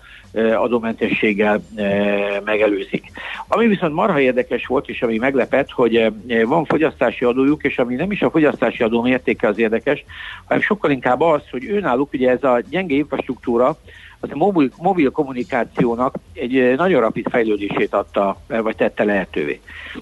adómentességgel 0.56 1.62
e, 1.76 2.42
megelőzik. 2.46 3.12
Ami 3.48 3.68
viszont 3.68 3.94
marha 3.94 4.20
érdekes 4.20 4.66
volt, 4.66 4.90
és 4.90 5.02
ami 5.02 5.18
meglepett, 5.18 5.72
hogy 5.72 5.96
e, 5.96 6.12
van 6.46 6.66
fogyasztási 6.66 7.26
adójuk, 7.26 7.64
és 7.64 7.78
ami 7.78 7.96
nem 7.96 8.12
is 8.12 8.22
a 8.22 8.30
fogyasztási 8.30 8.84
adó 8.84 9.02
mértéke 9.02 9.48
az 9.48 9.60
érdekes, 9.60 10.06
hanem 10.46 10.64
sokkal 10.64 10.92
inkább 10.92 11.22
az, 11.22 11.42
hogy 11.52 11.66
őnáluk 11.66 12.14
ugye 12.14 12.30
ez 12.30 12.44
a 12.44 12.62
gyenge 12.70 12.96
infrastruktúra, 12.96 13.78
az 14.20 14.30
a 14.32 14.36
mobil, 14.36 14.70
mobil 14.82 15.12
kommunikációnak 15.12 16.16
egy 16.34 16.74
nagyon 16.78 17.02
rapid 17.02 17.30
fejlődését 17.30 17.94
adta, 17.94 18.38
vagy 18.48 18.76
tette 18.76 19.04
lehetővé. 19.04 19.60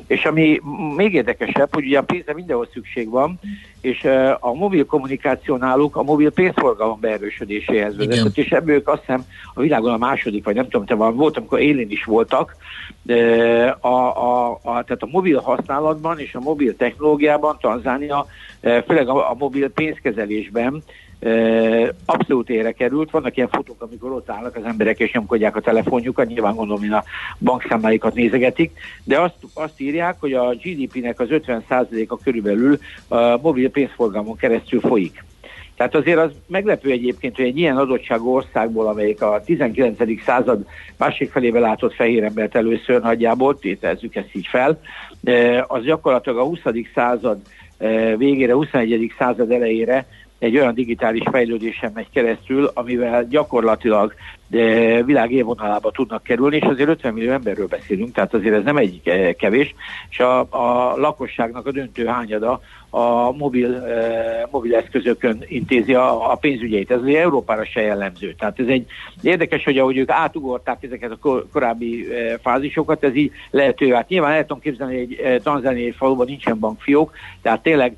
És 0.07 0.25
ami 0.25 0.61
még 0.95 1.13
érdekesebb, 1.13 1.73
hogy 1.73 1.85
ugye 1.85 1.97
a 1.97 2.03
pénzre 2.03 2.33
mindenhol 2.33 2.67
szükség 2.73 3.09
van, 3.09 3.39
és 3.81 4.03
a 4.39 4.53
mobil 4.53 4.85
kommunikáció 4.85 5.55
náluk 5.55 5.95
a 5.95 6.03
mobil 6.03 6.31
pénzforgalom 6.31 6.99
beerősödéséhez 6.99 7.97
vezetett, 7.97 8.37
és 8.37 8.51
ebből 8.51 8.75
ők 8.75 8.87
azt 8.87 8.99
hiszem 8.99 9.25
a 9.53 9.61
világon 9.61 9.93
a 9.93 9.97
második, 9.97 10.43
vagy 10.43 10.55
nem 10.55 10.69
tudom, 10.69 10.85
te 10.85 10.95
van, 10.95 11.15
volt, 11.15 11.37
amikor 11.37 11.59
élén 11.59 11.89
is 11.89 12.03
voltak, 12.03 12.55
de 13.01 13.77
a, 13.79 13.87
a, 13.87 14.51
a, 14.51 14.59
tehát 14.63 15.01
a 15.01 15.07
mobil 15.11 15.39
használatban 15.39 16.19
és 16.19 16.35
a 16.35 16.39
mobil 16.39 16.75
technológiában 16.75 17.57
Tanzánia, 17.59 18.25
főleg 18.61 19.07
a, 19.09 19.31
a 19.31 19.35
mobil 19.37 19.69
pénzkezelésben 19.69 20.83
abszolút 22.05 22.49
ére 22.49 22.71
került. 22.71 23.11
Vannak 23.11 23.37
ilyen 23.37 23.49
fotók, 23.49 23.81
amikor 23.81 24.11
ott 24.11 24.29
állnak 24.29 24.55
az 24.55 24.63
emberek 24.63 24.99
és 24.99 25.11
nyomkodják 25.11 25.55
a 25.55 25.61
telefonjukat, 25.61 26.27
nyilván 26.27 26.55
gondolom, 26.55 26.81
hogy 26.81 26.91
a 26.91 27.03
bankszámláikat 27.39 28.13
nézegetik, 28.13 28.71
de 29.03 29.19
azt, 29.19 29.35
azt 29.53 29.81
írják, 29.81 30.15
hogy 30.19 30.33
a 30.33 30.55
GDP-nek 30.63 31.19
az 31.19 31.27
50%-a 31.31 32.17
körülbelül 32.17 32.77
a 33.07 33.37
mobil 33.41 33.69
pénzforgalmon 33.69 34.35
keresztül 34.35 34.79
folyik. 34.79 35.23
Tehát 35.75 35.95
azért 35.95 36.19
az 36.19 36.31
meglepő 36.47 36.89
egyébként, 36.91 37.35
hogy 37.35 37.45
egy 37.45 37.57
ilyen 37.57 37.77
adottságú 37.77 38.33
országból, 38.33 38.87
amelyik 38.87 39.21
a 39.21 39.41
19. 39.45 40.21
század 40.25 40.65
másik 40.97 41.31
felébe 41.31 41.59
látott 41.59 41.93
fehér 41.93 42.23
embert 42.23 42.55
először 42.55 43.01
nagyjából, 43.01 43.59
tételezzük 43.59 44.15
ezt 44.15 44.35
így 44.35 44.47
fel, 44.47 44.79
az 45.67 45.83
gyakorlatilag 45.83 46.37
a 46.37 46.43
20. 46.43 46.59
század 46.93 47.37
végére, 48.17 48.53
21. 48.53 49.13
század 49.17 49.51
elejére 49.51 50.05
egy 50.45 50.57
olyan 50.57 50.73
digitális 50.73 51.23
fejlődésen 51.31 51.91
megy 51.93 52.09
keresztül, 52.13 52.71
amivel 52.73 53.27
gyakorlatilag 53.27 54.13
világ 55.05 55.31
élvonalába 55.31 55.91
tudnak 55.91 56.23
kerülni, 56.23 56.55
és 56.55 56.63
azért 56.63 56.89
50 56.89 57.13
millió 57.13 57.31
emberről 57.31 57.67
beszélünk, 57.67 58.13
tehát 58.13 58.33
azért 58.33 58.55
ez 58.55 58.63
nem 58.63 58.77
egy 58.77 59.01
kevés, 59.37 59.75
és 60.09 60.19
a, 60.19 60.39
a 60.39 60.93
lakosságnak 60.97 61.65
a 61.65 61.71
döntő 61.71 62.05
hányada 62.05 62.61
a 62.89 63.31
mobil, 63.31 63.83
mobil 64.51 64.75
eszközökön 64.75 65.43
intézi 65.47 65.93
a, 65.93 66.31
a 66.31 66.35
pénzügyeit. 66.35 66.91
Ez 66.91 67.01
azért 67.01 67.23
Európára 67.23 67.65
se 67.65 67.81
jellemző. 67.81 68.35
Tehát 68.37 68.59
ez 68.59 68.67
egy 68.67 68.85
érdekes, 69.21 69.63
hogy 69.63 69.77
ahogy 69.77 69.97
ők 69.97 70.09
átugorták 70.09 70.83
ezeket 70.83 71.11
a 71.11 71.45
korábbi 71.51 72.07
fázisokat, 72.41 73.03
ez 73.03 73.15
így 73.15 73.31
lehető. 73.51 73.93
Hát 73.93 74.07
nyilván 74.07 74.31
el 74.31 74.41
tudom 74.41 74.59
képzelni, 74.59 74.97
hogy 74.97 75.13
egy 75.13 75.41
tanzániai 75.41 75.91
faluban 75.91 76.25
nincsen 76.25 76.59
bankfiók, 76.59 77.11
tehát 77.41 77.61
tényleg 77.61 77.95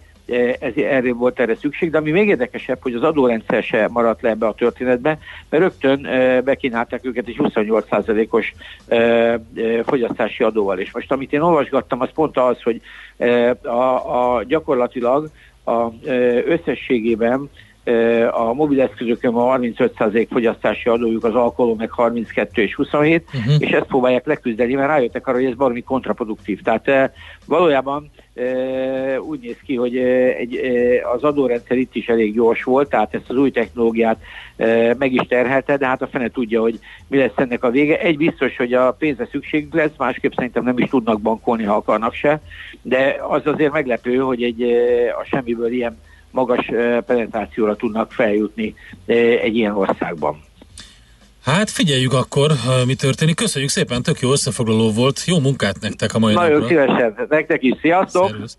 ez, 0.60 0.74
erre 0.76 1.14
volt 1.14 1.40
erre 1.40 1.56
szükség, 1.56 1.92
de 1.92 1.98
ami 1.98 2.12
még 2.12 2.28
érdekesebb, 2.28 2.78
hogy 2.82 2.94
az 2.94 3.04
adórendszer 3.04 3.64
se 3.64 3.88
maradt 3.92 4.22
le 4.22 4.30
ebbe 4.30 4.48
a 4.48 4.54
történetbe, 4.54 5.20
mert 5.50 5.64
rögtön 5.64 6.08
bekínálták 6.44 7.06
őket 7.06 7.28
egy 7.28 7.40
28%-os 7.40 8.54
fogyasztási 9.86 10.44
adóval. 10.44 10.80
És 10.80 10.92
most 10.92 11.12
amit 11.12 11.34
én 11.34 11.42
olvasgattam, 11.42 12.02
az 12.02 12.10
pont 12.14 12.38
az, 12.38 12.62
hogy 12.62 12.82
a, 13.62 14.36
a 14.36 14.44
gyakorlatilag 14.44 15.30
a 15.66 15.88
összességében 16.46 17.50
a 18.32 18.54
mobileszközökön 18.54 19.34
van 19.34 19.60
35% 19.62 20.28
fogyasztási 20.32 20.90
adójuk, 20.90 21.24
az 21.24 21.36
alkohol 21.36 21.76
meg 21.76 21.92
32 21.92 22.62
és 22.62 22.76
27, 22.76 23.24
uh-huh. 23.34 23.54
és 23.60 23.70
ezt 23.70 23.86
próbálják 23.86 24.26
leküzdeni, 24.26 24.74
mert 24.74 24.88
rájöttek 24.88 25.28
arra, 25.28 25.38
hogy 25.38 25.46
ez 25.46 25.56
valami 25.56 25.82
kontraproduktív. 25.82 26.62
Tehát 26.62 27.12
valójában 27.46 28.10
úgy 29.28 29.40
néz 29.40 29.58
ki, 29.66 29.76
hogy 29.76 29.98
egy, 29.98 30.60
az 31.14 31.24
adórendszer 31.24 31.78
itt 31.78 31.96
is 31.96 32.08
elég 32.08 32.34
gyors 32.34 32.64
volt, 32.64 32.90
tehát 32.90 33.14
ezt 33.14 33.30
az 33.30 33.36
új 33.36 33.52
technológiát 33.52 34.18
meg 34.98 35.14
is 35.14 35.28
terhelte, 35.28 35.78
de 35.78 35.88
hát 35.88 36.02
a 36.02 36.08
fene 36.08 36.30
tudja, 36.30 36.62
hogy 36.62 36.80
mi 37.08 37.18
lesz 37.18 37.32
ennek 37.36 37.64
a 37.64 37.70
vége. 37.70 38.00
Egy 38.00 38.18
biztos, 38.18 38.58
hogy 38.58 38.74
a 38.74 38.92
pénzre 38.92 39.28
szükség 39.32 39.68
lesz, 39.72 39.98
másképp 39.98 40.32
szerintem 40.36 40.64
nem 40.64 40.78
is 40.78 40.90
tudnak 40.90 41.22
bankolni, 41.22 41.64
ha 41.64 41.76
akarnak 41.76 42.14
se, 42.14 42.42
de 42.82 43.16
az 43.30 43.42
azért 43.46 43.72
meglepő, 43.72 44.18
hogy 44.18 44.44
egy 44.44 44.62
a 45.20 45.24
semmiből 45.24 45.72
ilyen 45.72 45.98
magas 46.32 46.66
penetrációra 47.06 47.76
tudnak 47.76 48.12
feljutni 48.12 48.76
egy 49.42 49.56
ilyen 49.56 49.76
országban. 49.76 50.46
Hát 51.48 51.70
figyeljük 51.70 52.14
akkor, 52.14 52.52
mi 52.86 52.96
történik. 52.96 53.36
Köszönjük 53.36 53.70
szépen, 53.72 54.02
tök 54.02 54.20
jó 54.20 54.32
összefoglaló 54.32 54.92
volt. 54.92 55.24
Jó 55.26 55.40
munkát 55.40 55.80
nektek 55.80 56.14
a 56.14 56.20
mai 56.20 56.34
Nagyon 56.34 56.52
napra. 56.52 56.68
szívesen, 56.68 57.14
nektek 57.30 57.64
is. 57.64 57.76
Sziasztok! 57.82 58.30
Szervusz. 58.30 58.58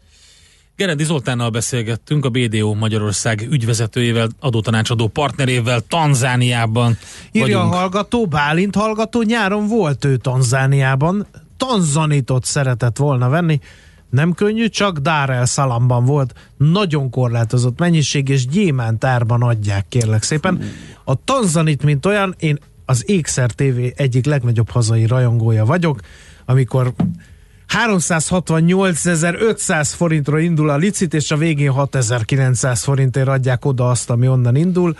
Gerendi 0.77 1.05
Zoltánnal 1.05 1.51
beszélgettünk, 1.51 2.25
a 2.25 2.29
BDO 2.29 2.75
Magyarország 2.75 3.47
ügyvezetőjével, 3.51 4.29
adótanácsadó 4.41 5.07
partnerével 5.07 5.81
Tanzániában 5.81 6.99
Írja 7.33 7.57
vagyunk. 7.57 7.73
a 7.73 7.77
hallgató, 7.77 8.27
Bálint 8.27 8.75
hallgató, 8.75 9.23
nyáron 9.23 9.67
volt 9.67 10.05
ő 10.05 10.17
Tanzániában, 10.17 11.27
tanzanitot 11.57 12.45
szeretett 12.45 12.97
volna 12.97 13.29
venni, 13.29 13.61
nem 14.11 14.33
könnyű, 14.33 14.69
csak 14.69 14.99
Dar 14.99 15.31
el 15.31 15.45
Salamban 15.45 16.05
volt 16.05 16.35
nagyon 16.57 17.11
korlátozott 17.11 17.79
mennyiség, 17.79 18.29
és 18.29 18.47
gyémántárban 18.47 19.43
adják, 19.43 19.87
kérlek 19.89 20.23
szépen. 20.23 20.63
A 21.05 21.25
tanzanit, 21.25 21.83
mint 21.83 22.07
olyan, 22.07 22.35
én 22.39 22.59
az 22.89 23.09
Ékszer 23.09 23.51
TV 23.51 23.93
egyik 23.97 24.25
legnagyobb 24.25 24.71
hazai 24.71 25.07
rajongója 25.07 25.65
vagyok, 25.65 26.01
amikor 26.45 26.95
368.500 27.69 29.93
forintra 29.97 30.39
indul 30.39 30.71
a 30.71 30.77
licit, 30.77 31.15
és 31.15 31.31
a 31.31 31.37
végén 31.37 31.73
6.900 31.77 32.81
forintért 32.83 33.29
adják 33.29 33.65
oda 33.65 33.91
azt, 33.91 34.11
ami 34.11 34.29
onnan 34.29 34.57
indul, 34.57 34.97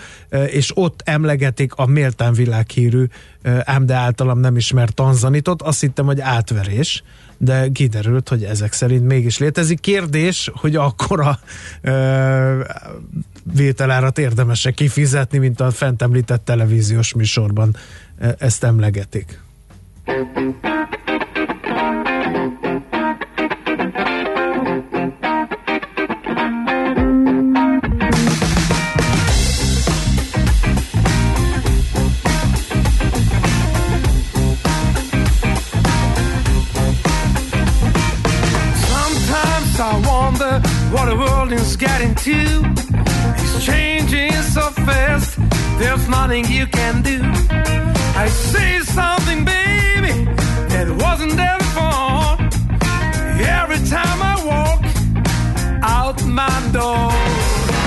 és 0.47 0.71
ott 0.75 1.01
emlegetik 1.05 1.75
a 1.75 1.87
méltán 1.87 2.33
világhírű, 2.33 3.05
ám 3.65 3.87
de 3.87 3.95
általam 3.95 4.39
nem 4.39 4.57
ismert 4.57 4.95
tanzanitot. 4.95 5.63
Azt 5.63 5.81
hittem, 5.81 6.07
hogy 6.07 6.21
átverés, 6.21 7.03
de 7.37 7.69
kiderült, 7.73 8.29
hogy 8.29 8.45
ezek 8.45 8.73
szerint 8.73 9.07
mégis 9.07 9.39
létezik. 9.39 9.81
Kérdés, 9.81 10.51
hogy 10.55 10.77
akkor 10.77 11.21
a 11.21 11.39
vételárat 13.53 14.19
érdemesek 14.19 14.75
kifizetni, 14.75 15.39
mint 15.39 15.61
a 15.61 15.71
fent 15.71 16.03
említett 16.03 16.45
televíziós 16.45 17.15
műsorban 17.15 17.77
ezt 18.39 18.65
emlegetik. 18.65 19.41
What 40.93 41.07
the 41.07 41.17
world 41.17 41.53
is 41.53 41.77
getting 41.77 42.15
to. 42.15 42.39
It's 43.41 43.65
changing 43.65 44.33
so 44.33 44.71
fast, 44.87 45.39
there's 45.79 46.09
nothing 46.09 46.45
you 46.47 46.67
can 46.67 47.03
do. 47.03 47.21
I 48.17 48.29
say 48.29 48.81
something, 48.81 49.45
baby, 49.45 50.25
that 50.73 50.89
wasn't 51.05 51.37
there 51.37 51.59
before. 51.59 52.39
Every 53.61 53.81
time 53.89 54.21
I 54.23 54.35
walk 54.53 54.83
out 55.83 56.25
my 56.25 56.71
door. 56.73 57.78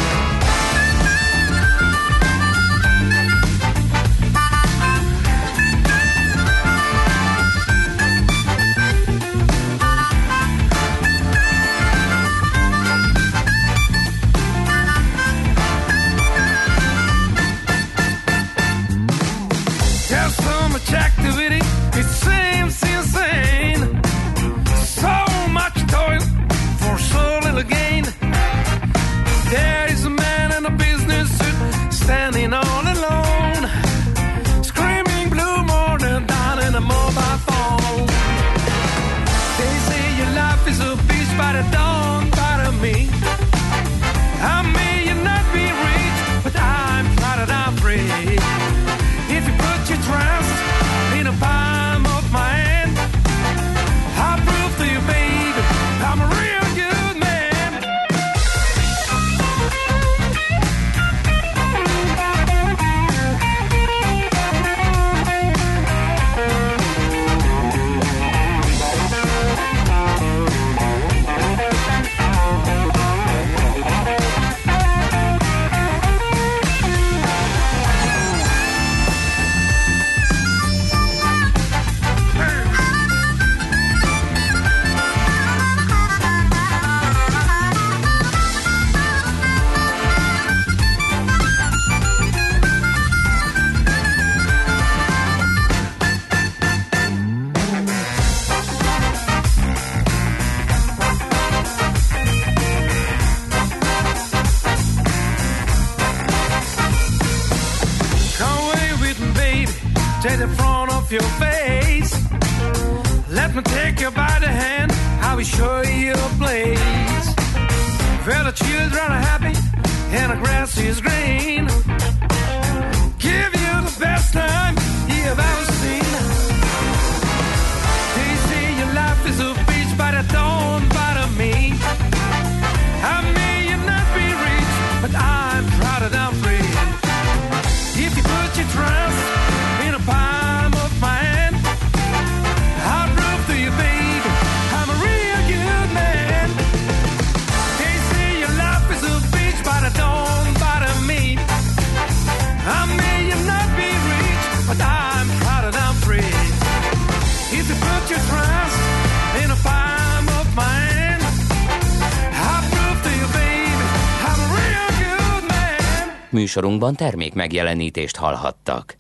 Műsorunkban 166.51 166.95
termék 166.95 167.33
megjelenítést 167.33 168.15
hallhattak. 168.15 168.95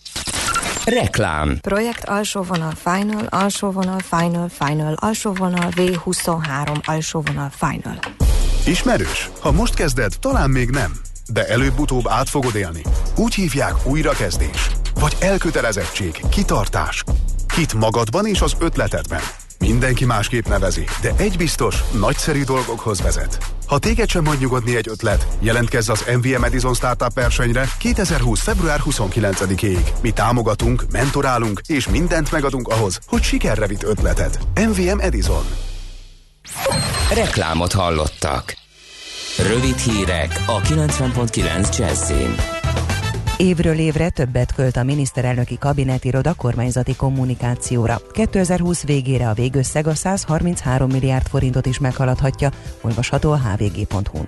Reklám 0.85 1.57
Projekt 1.61 2.03
alsó 2.09 2.41
vonal 2.41 2.71
final, 2.71 3.25
alsó 3.29 3.71
vonal 3.71 3.99
final, 3.99 4.49
final, 4.49 4.93
alsó 4.93 5.33
vonal 5.33 5.69
V23, 5.75 6.85
alsó 6.85 7.21
vonal 7.21 7.49
final. 7.49 7.99
Ismerős? 8.65 9.29
Ha 9.39 9.51
most 9.51 9.73
kezded, 9.73 10.13
talán 10.19 10.49
még 10.49 10.69
nem. 10.69 10.91
De 11.33 11.47
előbb-utóbb 11.47 12.07
át 12.07 12.29
fogod 12.29 12.55
élni. 12.55 12.81
Úgy 13.17 13.33
hívják 13.33 13.73
újrakezdés. 13.85 14.69
Vagy 14.99 15.15
elkötelezettség, 15.19 16.21
kitartás. 16.29 17.03
Hit 17.55 17.73
magadban 17.73 18.25
és 18.25 18.41
az 18.41 18.55
ötletedben. 18.59 19.40
Mindenki 19.61 20.05
másképp 20.05 20.47
nevezi, 20.47 20.83
de 21.01 21.11
egy 21.17 21.37
biztos, 21.37 21.83
nagyszerű 21.99 22.43
dolgokhoz 22.43 23.01
vezet. 23.01 23.37
Ha 23.67 23.79
téged 23.79 24.09
sem 24.09 24.25
hagy 24.25 24.39
nyugodni 24.39 24.75
egy 24.75 24.89
ötlet, 24.89 25.27
jelentkezz 25.39 25.89
az 25.89 26.05
MVM 26.17 26.43
Edison 26.43 26.73
Startup 26.73 27.13
versenyre 27.13 27.69
2020. 27.79 28.41
február 28.41 28.79
29-ig. 28.85 29.79
Mi 30.01 30.11
támogatunk, 30.11 30.83
mentorálunk 30.91 31.61
és 31.67 31.87
mindent 31.87 32.31
megadunk 32.31 32.67
ahhoz, 32.67 32.99
hogy 33.07 33.21
sikerre 33.21 33.67
vitt 33.67 33.83
ötleted. 33.83 34.37
MVM 34.55 34.99
Edison. 34.99 35.45
Reklámot 37.13 37.71
hallottak. 37.71 38.57
Rövid 39.37 39.77
hírek 39.77 40.43
a 40.45 40.61
90.9 40.61 41.77
Jazzin. 41.77 42.60
Évről 43.41 43.77
évre 43.77 44.09
többet 44.09 44.53
költ 44.53 44.75
a 44.77 44.83
miniszterelnöki 44.83 45.57
kabinetiroda 45.57 46.33
kormányzati 46.33 46.95
kommunikációra. 46.95 48.01
2020 48.11 48.83
végére 48.83 49.29
a 49.29 49.33
végösszeg 49.33 49.87
a 49.87 49.95
133 49.95 50.89
milliárd 50.89 51.27
forintot 51.27 51.65
is 51.65 51.79
meghaladhatja, 51.79 52.51
olvasható 52.81 53.31
a 53.31 53.37
hvg.hu-n. 53.37 54.25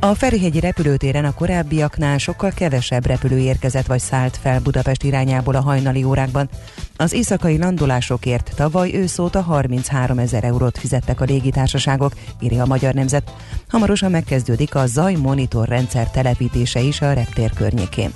A 0.00 0.14
Ferihegyi 0.14 0.60
repülőtéren 0.60 1.24
a 1.24 1.34
korábbiaknál 1.34 2.18
sokkal 2.18 2.50
kevesebb 2.50 3.06
repülő 3.06 3.38
érkezett 3.38 3.86
vagy 3.86 4.00
szállt 4.00 4.36
fel 4.36 4.60
Budapest 4.60 5.02
irányából 5.02 5.54
a 5.54 5.60
hajnali 5.60 6.04
órákban. 6.04 6.48
Az 6.96 7.12
éjszakai 7.12 7.58
landolásokért 7.58 8.52
tavaly 8.56 8.94
őszóta 8.94 9.40
33 9.40 10.18
ezer 10.18 10.44
eurót 10.44 10.78
fizettek 10.78 11.20
a 11.20 11.24
légitársaságok, 11.24 12.12
írja 12.40 12.62
a 12.62 12.66
Magyar 12.66 12.94
Nemzet. 12.94 13.32
Hamarosan 13.68 14.10
megkezdődik 14.10 14.74
a 14.74 14.86
zaj 14.86 15.14
monitor 15.14 15.68
rendszer 15.68 16.10
telepítése 16.10 16.80
is 16.80 17.00
a 17.00 17.12
reptér 17.12 17.52
környékén. 17.52 18.12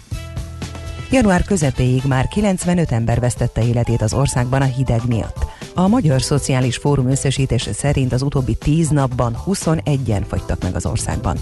Január 1.10 1.44
közepéig 1.44 2.02
már 2.06 2.28
95 2.28 2.92
ember 2.92 3.20
vesztette 3.20 3.64
életét 3.64 4.02
az 4.02 4.14
országban 4.14 4.60
a 4.60 4.64
hideg 4.64 5.00
miatt. 5.06 5.46
A 5.74 5.88
Magyar 5.88 6.22
Szociális 6.22 6.76
Fórum 6.76 7.08
összesítése 7.10 7.72
szerint 7.72 8.12
az 8.12 8.22
utóbbi 8.22 8.54
10 8.54 8.88
napban 8.88 9.36
21-en 9.46 10.22
fagytak 10.28 10.62
meg 10.62 10.74
az 10.74 10.86
országban. 10.86 11.36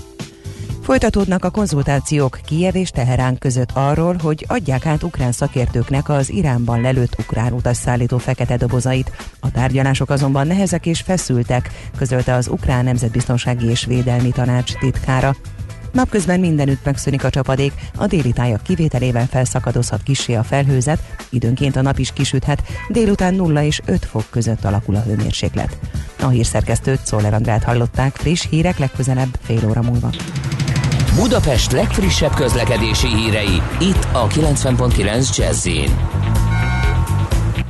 Folytatódnak 0.83 1.45
a 1.45 1.51
konzultációk 1.51 2.41
Kijev 2.45 2.77
és 2.77 2.91
Teherán 2.91 3.39
között 3.39 3.71
arról, 3.73 4.17
hogy 4.23 4.45
adják 4.49 4.87
át 4.87 5.03
ukrán 5.03 5.33
szakértőknek 5.33 6.09
az 6.09 6.31
Iránban 6.31 6.81
lelőtt 6.81 7.19
ukrán 7.19 7.53
utasszállító 7.53 8.19
fekete 8.19 8.57
dobozait. 8.57 9.11
A 9.41 9.51
tárgyalások 9.51 10.11
azonban 10.11 10.47
nehezek 10.47 10.87
és 10.87 11.01
feszültek, 11.01 11.71
közölte 11.97 12.35
az 12.35 12.49
Ukrán 12.49 12.85
Nemzetbiztonsági 12.85 13.67
és 13.67 13.85
Védelmi 13.85 14.31
Tanács 14.31 14.75
titkára. 14.75 15.37
Napközben 15.93 16.41
mindenütt 16.41 16.85
megszűnik 16.85 17.25
a 17.25 17.31
csapadék, 17.31 17.73
a 17.97 18.07
déli 18.07 18.33
tájak 18.33 18.63
kivételével 18.63 19.27
felszakadozhat 19.27 20.03
kissé 20.03 20.35
a 20.35 20.43
felhőzet, 20.43 21.17
időnként 21.31 21.77
a 21.77 21.83
nap 21.83 21.99
is 21.99 22.13
kisüthet, 22.13 22.63
délután 22.89 23.35
0 23.35 23.63
és 23.63 23.81
5 23.85 24.05
fok 24.05 24.25
között 24.31 24.65
alakul 24.65 24.97
a 24.97 25.03
hőmérséklet. 25.03 25.79
A 26.21 26.29
hírszerkesztőt 26.29 27.07
Szoller 27.07 27.35
Andrát 27.35 27.63
hallották, 27.63 28.17
friss 28.17 28.47
hírek 28.51 28.79
legközelebb 28.79 29.39
fél 29.43 29.69
óra 29.69 29.83
múlva. 29.83 30.11
Budapest 31.21 31.73
legfrissebb 31.73 32.35
közlekedési 32.35 33.07
hírei, 33.07 33.63
itt 33.81 34.07
a 34.13 34.27
90.9 34.27 35.37
jazz 35.37 35.69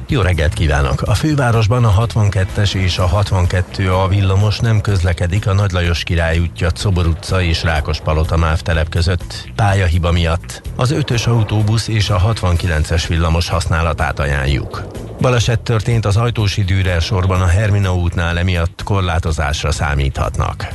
Jó 0.08 0.20
reggelt 0.20 0.54
kívánok! 0.54 1.02
A 1.02 1.14
fővárosban 1.14 1.84
a 1.84 2.06
62-es 2.06 2.74
és 2.74 2.98
a 2.98 3.06
62 3.06 3.92
a 3.92 4.08
villamos 4.08 4.58
nem 4.58 4.80
közlekedik 4.80 5.46
a 5.46 5.52
Nagy 5.52 5.70
Lajos 5.70 6.02
Király 6.02 6.38
útja, 6.38 6.70
Cobor 6.70 7.06
utca 7.06 7.42
és 7.42 7.62
Rákospalota 7.62 8.36
MÁV 8.36 8.60
telep 8.60 8.88
között 8.88 9.50
pályahiba 9.56 10.10
miatt. 10.10 10.62
Az 10.76 10.94
5-ös 10.96 11.28
autóbusz 11.28 11.88
és 11.88 12.10
a 12.10 12.34
69-es 12.34 13.04
villamos 13.08 13.48
használatát 13.48 14.18
ajánljuk. 14.18 14.82
Baleset 15.20 15.60
történt 15.60 16.04
az 16.04 16.16
ajtósi 16.16 16.64
dűrel 16.64 17.00
sorban 17.00 17.40
a 17.40 17.46
Hermina 17.46 17.94
útnál, 17.94 18.38
emiatt 18.38 18.82
korlátozásra 18.84 19.70
számíthatnak. 19.70 20.68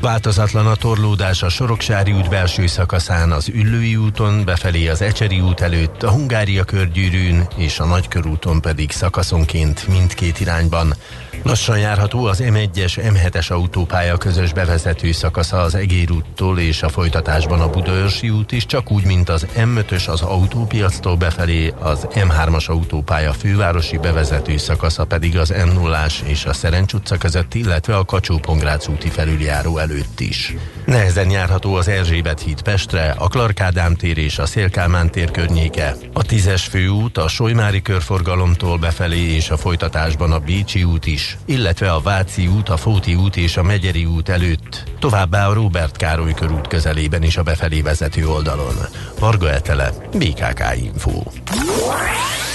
Változatlan 0.00 0.66
a 0.66 0.74
torlódás 0.74 1.42
a 1.42 1.48
Soroksári 1.48 2.12
út 2.12 2.28
belső 2.28 2.66
szakaszán, 2.66 3.32
az 3.32 3.48
Üllői 3.48 3.96
úton, 3.96 4.44
befelé 4.44 4.88
az 4.88 5.02
Ecseri 5.02 5.40
út 5.40 5.60
előtt, 5.60 6.02
a 6.02 6.10
Hungária 6.10 6.64
körgyűrűn 6.64 7.48
és 7.56 7.78
a 7.78 7.84
Nagykörúton 7.84 8.60
pedig 8.60 8.90
szakaszonként 8.90 9.88
mindkét 9.88 10.40
irányban. 10.40 10.94
Lassan 11.42 11.78
járható 11.78 12.24
az 12.24 12.42
M1-es, 12.42 12.98
M7-es 13.12 13.50
autópálya 13.50 14.16
közös 14.16 14.52
bevezető 14.52 15.12
szakasza 15.12 15.60
az 15.60 15.74
Egér 15.74 16.10
úttól 16.10 16.58
és 16.58 16.82
a 16.82 16.88
folytatásban 16.88 17.60
a 17.60 17.70
Budaörsi 17.70 18.30
út 18.30 18.52
is, 18.52 18.66
csak 18.66 18.90
úgy, 18.90 19.04
mint 19.04 19.28
az 19.28 19.46
M5-ös 19.56 20.08
az 20.08 20.22
autópiactól 20.22 21.16
befelé, 21.16 21.72
az 21.78 22.06
M3-as 22.14 22.66
autópálya 22.66 23.32
fővárosi 23.32 23.98
bevezető 23.98 24.56
szakasza 24.56 25.04
pedig 25.04 25.38
az 25.38 25.48
m 25.48 25.72
0 25.72 26.06
és 26.24 26.44
a 26.44 26.52
Szerencs 26.52 26.92
utca 26.92 27.16
között, 27.16 27.54
illetve 27.54 27.96
a 27.96 28.04
kacsó 28.04 28.40
úti 28.88 29.08
felüljáró 29.08 29.78
előtt 29.78 30.20
is. 30.20 30.54
Nehezen 30.84 31.30
járható 31.30 31.74
az 31.74 31.88
Erzsébet 31.88 32.40
híd 32.40 32.62
Pestre, 32.62 33.14
a 33.18 33.28
Klarkádám 33.28 33.94
tér 33.94 34.18
és 34.18 34.38
a 34.38 34.46
Szélkálmán 34.46 35.10
tér 35.10 35.30
környéke, 35.30 35.96
a 36.12 36.22
10-es 36.22 36.62
főút 36.70 37.18
a 37.18 37.28
Solymári 37.28 37.82
körforgalomtól 37.82 38.78
befelé 38.78 39.34
és 39.34 39.50
a 39.50 39.56
folytatásban 39.56 40.32
a 40.32 40.38
Bécsi 40.38 40.84
út 40.84 41.06
is, 41.06 41.25
illetve 41.44 41.92
a 41.92 42.00
Váci 42.00 42.46
út, 42.46 42.68
a 42.68 42.76
Fóti 42.76 43.14
út 43.14 43.36
és 43.36 43.56
a 43.56 43.62
Megyeri 43.62 44.04
út 44.04 44.28
előtt, 44.28 44.82
továbbá 44.98 45.48
a 45.48 45.52
Robert 45.52 45.96
Károly 45.96 46.34
körút 46.34 46.66
közelében 46.66 47.22
is 47.22 47.36
a 47.36 47.42
befelé 47.42 47.80
vezető 47.80 48.28
oldalon. 48.28 48.74
Varga 49.18 49.50
Etele, 49.50 49.92
BKK 50.12 50.62
Info. 50.82 51.22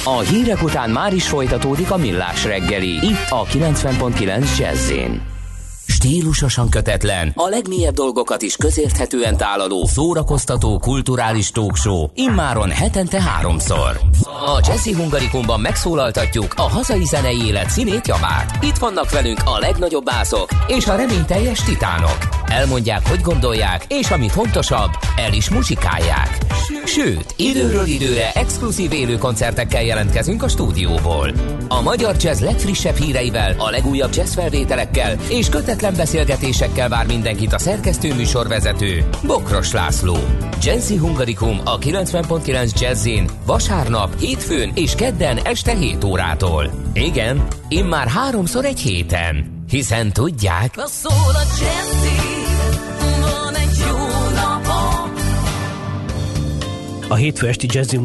A 0.04 0.20
hírek 0.20 0.64
után 0.64 0.90
már 0.90 1.14
is 1.14 1.28
folytatódik 1.28 1.92
a 1.92 1.98
millás 1.98 2.44
reggeli, 2.44 2.90
itt 2.90 3.30
a 3.30 3.46
90.9 3.46 4.58
jazz 4.58 4.92
Stílusosan 5.92 6.70
kötetlen, 6.70 7.32
a 7.36 7.48
legmélyebb 7.48 7.94
dolgokat 7.94 8.42
is 8.42 8.56
közérthetően 8.56 9.38
tálaló, 9.38 9.86
szórakoztató, 9.86 10.80
kulturális 10.80 11.52
talkshow, 11.52 12.08
immáron 12.14 12.70
hetente 12.70 13.22
háromszor. 13.22 14.00
A 14.24 14.62
Jazzy 14.68 14.94
Hungarikumban 14.94 15.60
megszólaltatjuk 15.60 16.54
a 16.56 16.62
hazai 16.62 17.06
zenei 17.06 17.46
élet 17.46 17.70
színét 17.70 18.08
javát. 18.08 18.64
Itt 18.64 18.78
vannak 18.78 19.10
velünk 19.10 19.40
a 19.46 19.60
legnagyobb 19.60 20.04
bászok 20.04 20.50
és 20.68 20.88
a 20.88 20.96
reményteljes 20.96 21.64
titánok. 21.64 22.18
Elmondják, 22.46 23.08
hogy 23.08 23.22
gondolják, 23.22 23.86
és 23.88 24.12
ami 24.12 24.30
fontosabb, 24.30 24.90
el 25.16 25.34
is 25.34 25.50
muzsikálják. 25.50 26.38
Sőt, 26.86 27.34
időről 27.38 27.86
időre 27.86 28.32
exkluzív 28.32 28.92
élő 28.92 29.18
koncertekkel 29.18 29.84
jelentkezünk 29.84 30.44
a 30.44 30.48
stúdióból. 30.48 31.32
A 31.68 31.82
magyar 31.82 32.16
jazz 32.20 32.40
legfrissebb 32.40 32.96
híreivel, 32.96 33.56
a 33.58 33.70
legújabb 33.70 34.14
jazz 34.16 34.34
felvételekkel 34.34 35.18
és 35.30 35.50
kötetlen 35.82 36.06
beszélgetésekkel 36.06 36.90
vár 36.90 37.06
mindenkit 37.06 37.54
a 37.54 37.60
szerkesztő 37.60 38.14
műsorvezető, 38.16 39.10
Bokros 39.26 39.72
László. 39.72 40.18
Jazzy 40.62 40.96
Hungarikum 40.96 41.60
a 41.66 41.78
90.9 41.78 42.80
Jazzin 42.80 43.30
vasárnap, 43.46 44.20
hétfőn 44.20 44.72
és 44.76 44.96
kedden 44.96 45.38
este 45.38 45.76
7 45.76 46.04
órától. 46.04 46.72
Igen, 46.94 47.48
immár 47.68 48.08
háromszor 48.08 48.66
egy 48.66 48.80
héten. 48.80 49.64
Hiszen 49.70 50.12
tudják... 50.12 50.74
A 50.78 50.88
szól 50.88 51.34
a 51.34 51.46
jazzy, 51.60 52.16
van 53.22 53.56
egy 53.56 53.78
jó 53.88 53.96
A 57.10 57.16
hétfő 57.16 57.48
esti 57.48 57.68
Jazzy 57.70 58.00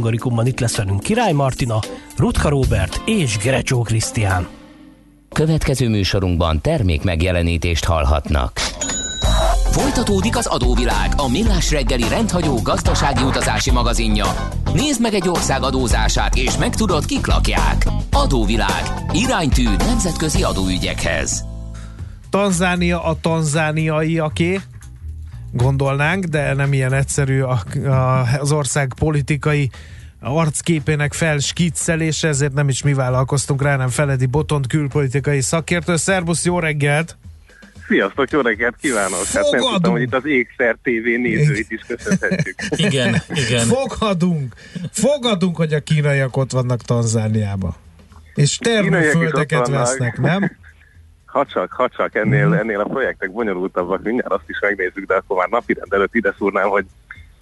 itt 0.45 0.61
lesz 0.61 0.77
velünk 0.77 1.03
Király 1.03 1.33
Martina, 1.33 1.79
Rutka 2.17 2.49
Robert 2.49 3.01
és 3.05 3.37
Gerecsó 3.37 3.83
Krisztián. 3.83 4.49
Következő 5.37 5.89
műsorunkban 5.89 6.61
termék 6.61 7.03
megjelenítést 7.03 7.85
hallhatnak. 7.85 8.59
Folytatódik 9.71 10.37
az 10.37 10.47
adóvilág, 10.47 11.13
a 11.17 11.29
millás 11.29 11.71
reggeli 11.71 12.09
rendhagyó 12.09 12.63
gazdasági 12.63 13.23
utazási 13.23 13.71
magazinja. 13.71 14.27
Nézd 14.75 15.01
meg 15.01 15.15
egy 15.15 15.29
ország 15.29 15.63
adózását, 15.63 16.37
és 16.37 16.57
megtudod, 16.57 17.05
kik 17.05 17.27
lakják. 17.27 17.87
Adóvilág. 18.13 18.83
Iránytű 19.13 19.65
nemzetközi 19.79 20.43
adóügyekhez. 20.43 21.45
Tanzánia 22.31 23.03
a 23.03 23.17
tanzániaiaké, 23.21 24.61
gondolnánk, 25.53 26.25
de 26.25 26.55
nem 26.55 26.73
ilyen 26.73 26.93
egyszerű 26.93 27.43
az 28.41 28.53
ország 28.53 28.95
politikai 28.99 29.71
arcképének 30.27 31.13
felskiccelése, 31.13 32.29
ezért 32.29 32.53
nem 32.53 32.69
is 32.69 32.83
mi 32.83 32.95
vállalkoztunk 32.95 33.63
rá, 33.63 33.77
nem 33.77 33.89
Feledi 33.89 34.27
Botont 34.27 34.67
külpolitikai 34.67 35.41
szakértő. 35.41 35.97
Szerbusz, 35.97 36.45
jó 36.45 36.59
reggelt! 36.59 37.17
Sziasztok, 37.89 38.31
jó 38.31 38.41
reggelt 38.41 38.77
kívánok! 38.81 39.25
Hát 39.33 39.51
nem 39.51 39.61
tudtam, 39.61 39.93
hogy 39.93 40.03
itt 40.03 40.15
az 40.15 40.27
Ékszer 40.27 40.77
TV 40.83 41.21
nézőit 41.21 41.71
is 41.71 41.81
köszönhetjük. 41.87 42.55
Igen, 42.87 43.23
igen. 43.29 43.67
Fogadunk! 43.67 44.55
Fogadunk, 44.93 45.57
hogy 45.57 45.73
a 45.73 45.81
kínaiak 45.81 46.37
ott 46.37 46.53
vannak 46.53 46.83
Tanzániába. 46.83 47.77
És 48.35 48.57
termőföldeket 48.57 49.69
vesznek, 49.69 50.19
nem? 50.19 50.51
Ha 51.37 51.45
csak, 51.45 51.73
ha 51.73 51.89
csak 51.89 52.15
ennél, 52.15 52.55
ennél 52.55 52.81
a 52.81 52.85
projektek 52.85 53.33
bonyolultabbak, 53.33 54.03
mindjárt 54.03 54.33
azt 54.33 54.49
is 54.49 54.59
megnézzük, 54.61 55.07
de 55.07 55.15
akkor 55.15 55.37
már 55.37 55.49
napirend 55.49 55.93
előtt 55.93 56.15
ide 56.15 56.35
szúrnám, 56.39 56.69
hogy 56.69 56.85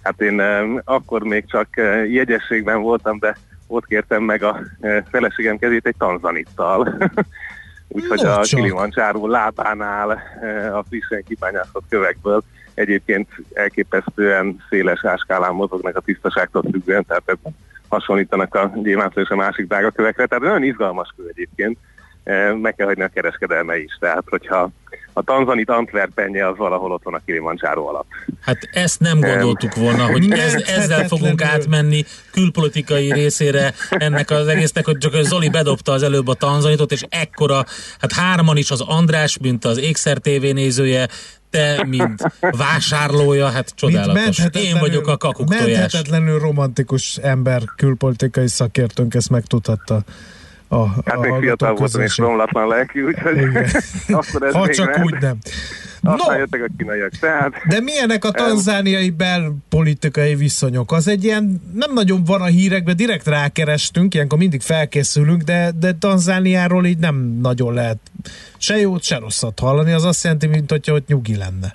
hát 0.05 0.21
én 0.21 0.39
em, 0.39 0.81
akkor 0.83 1.23
még 1.23 1.45
csak 1.45 1.77
eh, 1.77 2.11
jegyességben 2.11 2.81
voltam, 2.81 3.19
de 3.19 3.37
ott 3.67 3.85
kértem 3.85 4.23
meg 4.23 4.43
a 4.43 4.59
eh, 4.79 5.03
feleségem 5.11 5.57
kezét 5.57 5.87
egy 5.87 5.95
tanzanittal. 5.97 6.97
Úgyhogy 7.87 8.19
a 8.19 8.41
csak. 8.41 8.59
Kilimanjaro 8.59 9.27
lábánál 9.27 10.21
eh, 10.41 10.77
a 10.77 10.83
frissen 10.89 11.23
kipányászott 11.23 11.83
kövekből 11.89 12.43
egyébként 12.73 13.27
elképesztően 13.53 14.63
széles 14.69 15.05
áskálán 15.05 15.53
mozognak 15.53 15.97
a 15.97 16.01
tisztaságtól 16.01 16.63
függően, 16.71 17.05
tehát 17.05 17.23
ebben 17.25 17.55
hasonlítanak 17.87 18.55
a 18.55 18.71
gyémántra 18.75 19.21
és 19.21 19.29
a 19.29 19.35
másik 19.35 19.67
drága 19.67 19.89
kövekre, 19.89 20.25
tehát 20.25 20.43
nagyon 20.43 20.63
izgalmas 20.63 21.13
kő 21.17 21.27
egyébként, 21.29 21.77
Eh, 22.25 22.53
meg 22.53 22.75
kell 22.75 22.85
hagyni 22.87 23.03
a 23.03 23.07
kereskedelme 23.07 23.77
is, 23.77 23.97
tehát 23.99 24.23
hogyha 24.29 24.69
a 25.17 25.23
tanzanit 25.23 25.69
Antwerpenje 25.69 26.47
az 26.47 26.57
valahol 26.57 26.91
ott 26.91 27.03
van 27.03 27.13
a 27.13 27.21
Kilimanjaro 27.25 27.87
alatt. 27.87 28.05
Hát 28.41 28.69
ezt 28.71 28.99
nem 28.99 29.19
gondoltuk 29.19 29.75
volna, 29.75 30.05
hogy 30.05 30.31
ez, 30.31 30.53
ezzel 30.53 31.07
fogunk 31.07 31.41
átmenni 31.41 32.05
külpolitikai 32.31 33.13
részére 33.13 33.73
ennek 33.89 34.29
az 34.29 34.47
egésznek, 34.47 34.85
hogy 34.85 34.97
csak 34.97 35.13
Zoli 35.21 35.49
bedobta 35.49 35.91
az 35.91 36.03
előbb 36.03 36.27
a 36.27 36.33
tanzanitot, 36.33 36.91
és 36.91 37.03
ekkora, 37.09 37.65
hát 37.99 38.11
hárman 38.11 38.57
is 38.57 38.71
az 38.71 38.81
András, 38.81 39.37
mint 39.37 39.65
az 39.65 39.77
Ékszer 39.77 40.17
TV 40.17 40.53
nézője, 40.53 41.07
te, 41.49 41.85
mint 41.87 42.23
vásárlója, 42.39 43.49
hát 43.49 43.75
csodálatos. 43.75 44.37
Én 44.51 44.79
vagyok 44.79 45.07
a 45.07 45.17
kakuk 45.17 45.55
tojás. 45.55 45.77
Menthetetlenül 45.77 46.39
romantikus 46.39 47.17
ember, 47.17 47.61
külpolitikai 47.75 48.47
szakértőnk 48.47 49.13
ezt 49.13 49.29
megtudhatta. 49.29 50.03
A, 50.67 50.87
Hát 50.87 51.15
a 51.15 51.19
még 51.19 51.33
fiatal 51.39 51.73
voltam 51.73 52.01
és 52.01 52.17
romlatlan 52.17 52.67
lelkű, 52.67 53.05
úgyhogy 53.05 53.37
akkor 54.19 54.43
ez 54.43 54.53
Ha 54.53 54.69
csak 54.69 54.99
úgy 55.03 55.15
nem. 55.19 55.37
Aztán 56.01 56.33
No. 56.33 56.39
jöttek 56.39 56.61
a 56.61 56.67
kínaiak. 56.77 57.09
Tehát 57.09 57.53
De 57.67 57.79
milyenek 57.79 58.25
a 58.25 58.31
tanzániai 58.31 59.09
belpolitikai 59.09 60.35
viszonyok? 60.35 60.91
Az 60.91 61.07
egy 61.07 61.23
ilyen, 61.23 61.61
nem 61.73 61.93
nagyon 61.93 62.23
van 62.23 62.41
a 62.41 62.45
hírekben, 62.45 62.95
direkt 62.95 63.27
rákerestünk, 63.27 64.13
ilyenkor 64.13 64.37
mindig 64.37 64.61
felkészülünk, 64.61 65.41
de, 65.41 65.71
de 65.79 65.93
Tanzániáról 65.93 66.85
így 66.85 66.97
nem 66.97 67.39
nagyon 67.41 67.73
lehet 67.73 67.97
se 68.57 68.77
jót, 68.77 69.03
se 69.03 69.17
rosszat 69.17 69.59
hallani, 69.59 69.91
az 69.91 70.03
azt 70.03 70.23
jelenti, 70.23 70.47
mint 70.47 70.69
hogyha 70.71 70.93
ott 70.93 71.07
nyugi 71.07 71.35
lenne. 71.35 71.73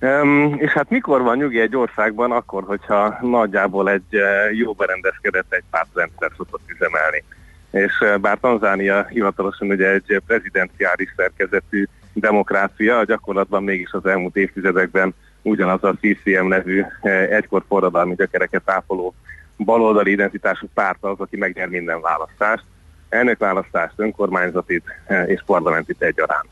Um, 0.00 0.56
és 0.58 0.70
hát 0.70 0.90
mikor 0.90 1.22
van 1.22 1.36
nyugi 1.36 1.60
egy 1.60 1.76
országban? 1.76 2.32
Akkor, 2.32 2.64
hogyha 2.66 3.18
nagyjából 3.22 3.90
egy 3.90 4.12
uh, 4.12 4.58
jó 4.58 4.72
berendezkedett 4.72 5.52
egy 5.52 5.64
pártrendszer 5.70 6.30
szokott 6.36 6.62
üzemelni. 6.66 7.24
És 7.70 8.00
uh, 8.00 8.18
bár 8.18 8.38
Tanzánia 8.40 9.06
hivatalosan 9.06 9.68
ugye 9.68 9.90
egy 9.92 10.22
prezidenciális 10.26 11.12
szerkezetű 11.16 11.84
demokrácia, 12.12 12.98
a 12.98 13.04
gyakorlatban 13.04 13.62
mégis 13.62 13.92
az 13.92 14.06
elmúlt 14.06 14.36
évtizedekben 14.36 15.14
ugyanaz 15.42 15.84
a 15.84 15.94
CCM 16.00 16.46
nevű 16.46 16.80
uh, 16.80 17.10
egykor 17.10 17.64
forradalmi 17.68 18.14
gyökereket 18.14 18.70
ápoló 18.70 19.14
baloldali 19.56 20.10
identitású 20.10 20.66
párt 20.74 20.98
az, 21.00 21.18
aki 21.20 21.36
megnyer 21.36 21.68
minden 21.68 22.00
választást, 22.00 22.64
elnökválasztást, 23.08 23.94
önkormányzatit 23.96 24.84
uh, 25.08 25.28
és 25.28 25.42
parlamentit 25.46 26.02
egyaránt. 26.02 26.48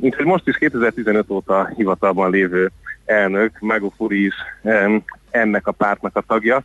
Úgyhogy 0.00 0.24
most 0.24 0.48
is 0.48 0.56
2015 0.56 1.30
óta 1.30 1.70
hivatalban 1.76 2.30
lévő 2.30 2.70
elnök, 3.04 3.56
Magufuri 3.60 4.24
is 4.24 4.34
em, 4.62 5.02
ennek 5.30 5.66
a 5.66 5.72
pártnak 5.72 6.16
a 6.16 6.20
tagja. 6.20 6.62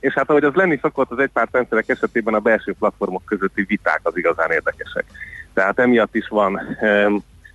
És 0.00 0.12
hát 0.12 0.30
ahogy 0.30 0.44
az 0.44 0.54
lenni 0.54 0.78
szokott, 0.82 1.10
az 1.10 1.18
egypártrendszerek 1.18 1.88
esetében 1.88 2.34
a 2.34 2.38
belső 2.38 2.74
platformok 2.78 3.24
közötti 3.24 3.62
viták 3.62 4.00
az 4.02 4.16
igazán 4.16 4.50
érdekesek. 4.50 5.04
Tehát 5.54 5.78
emiatt 5.78 6.14
is 6.14 6.28
van 6.28 6.60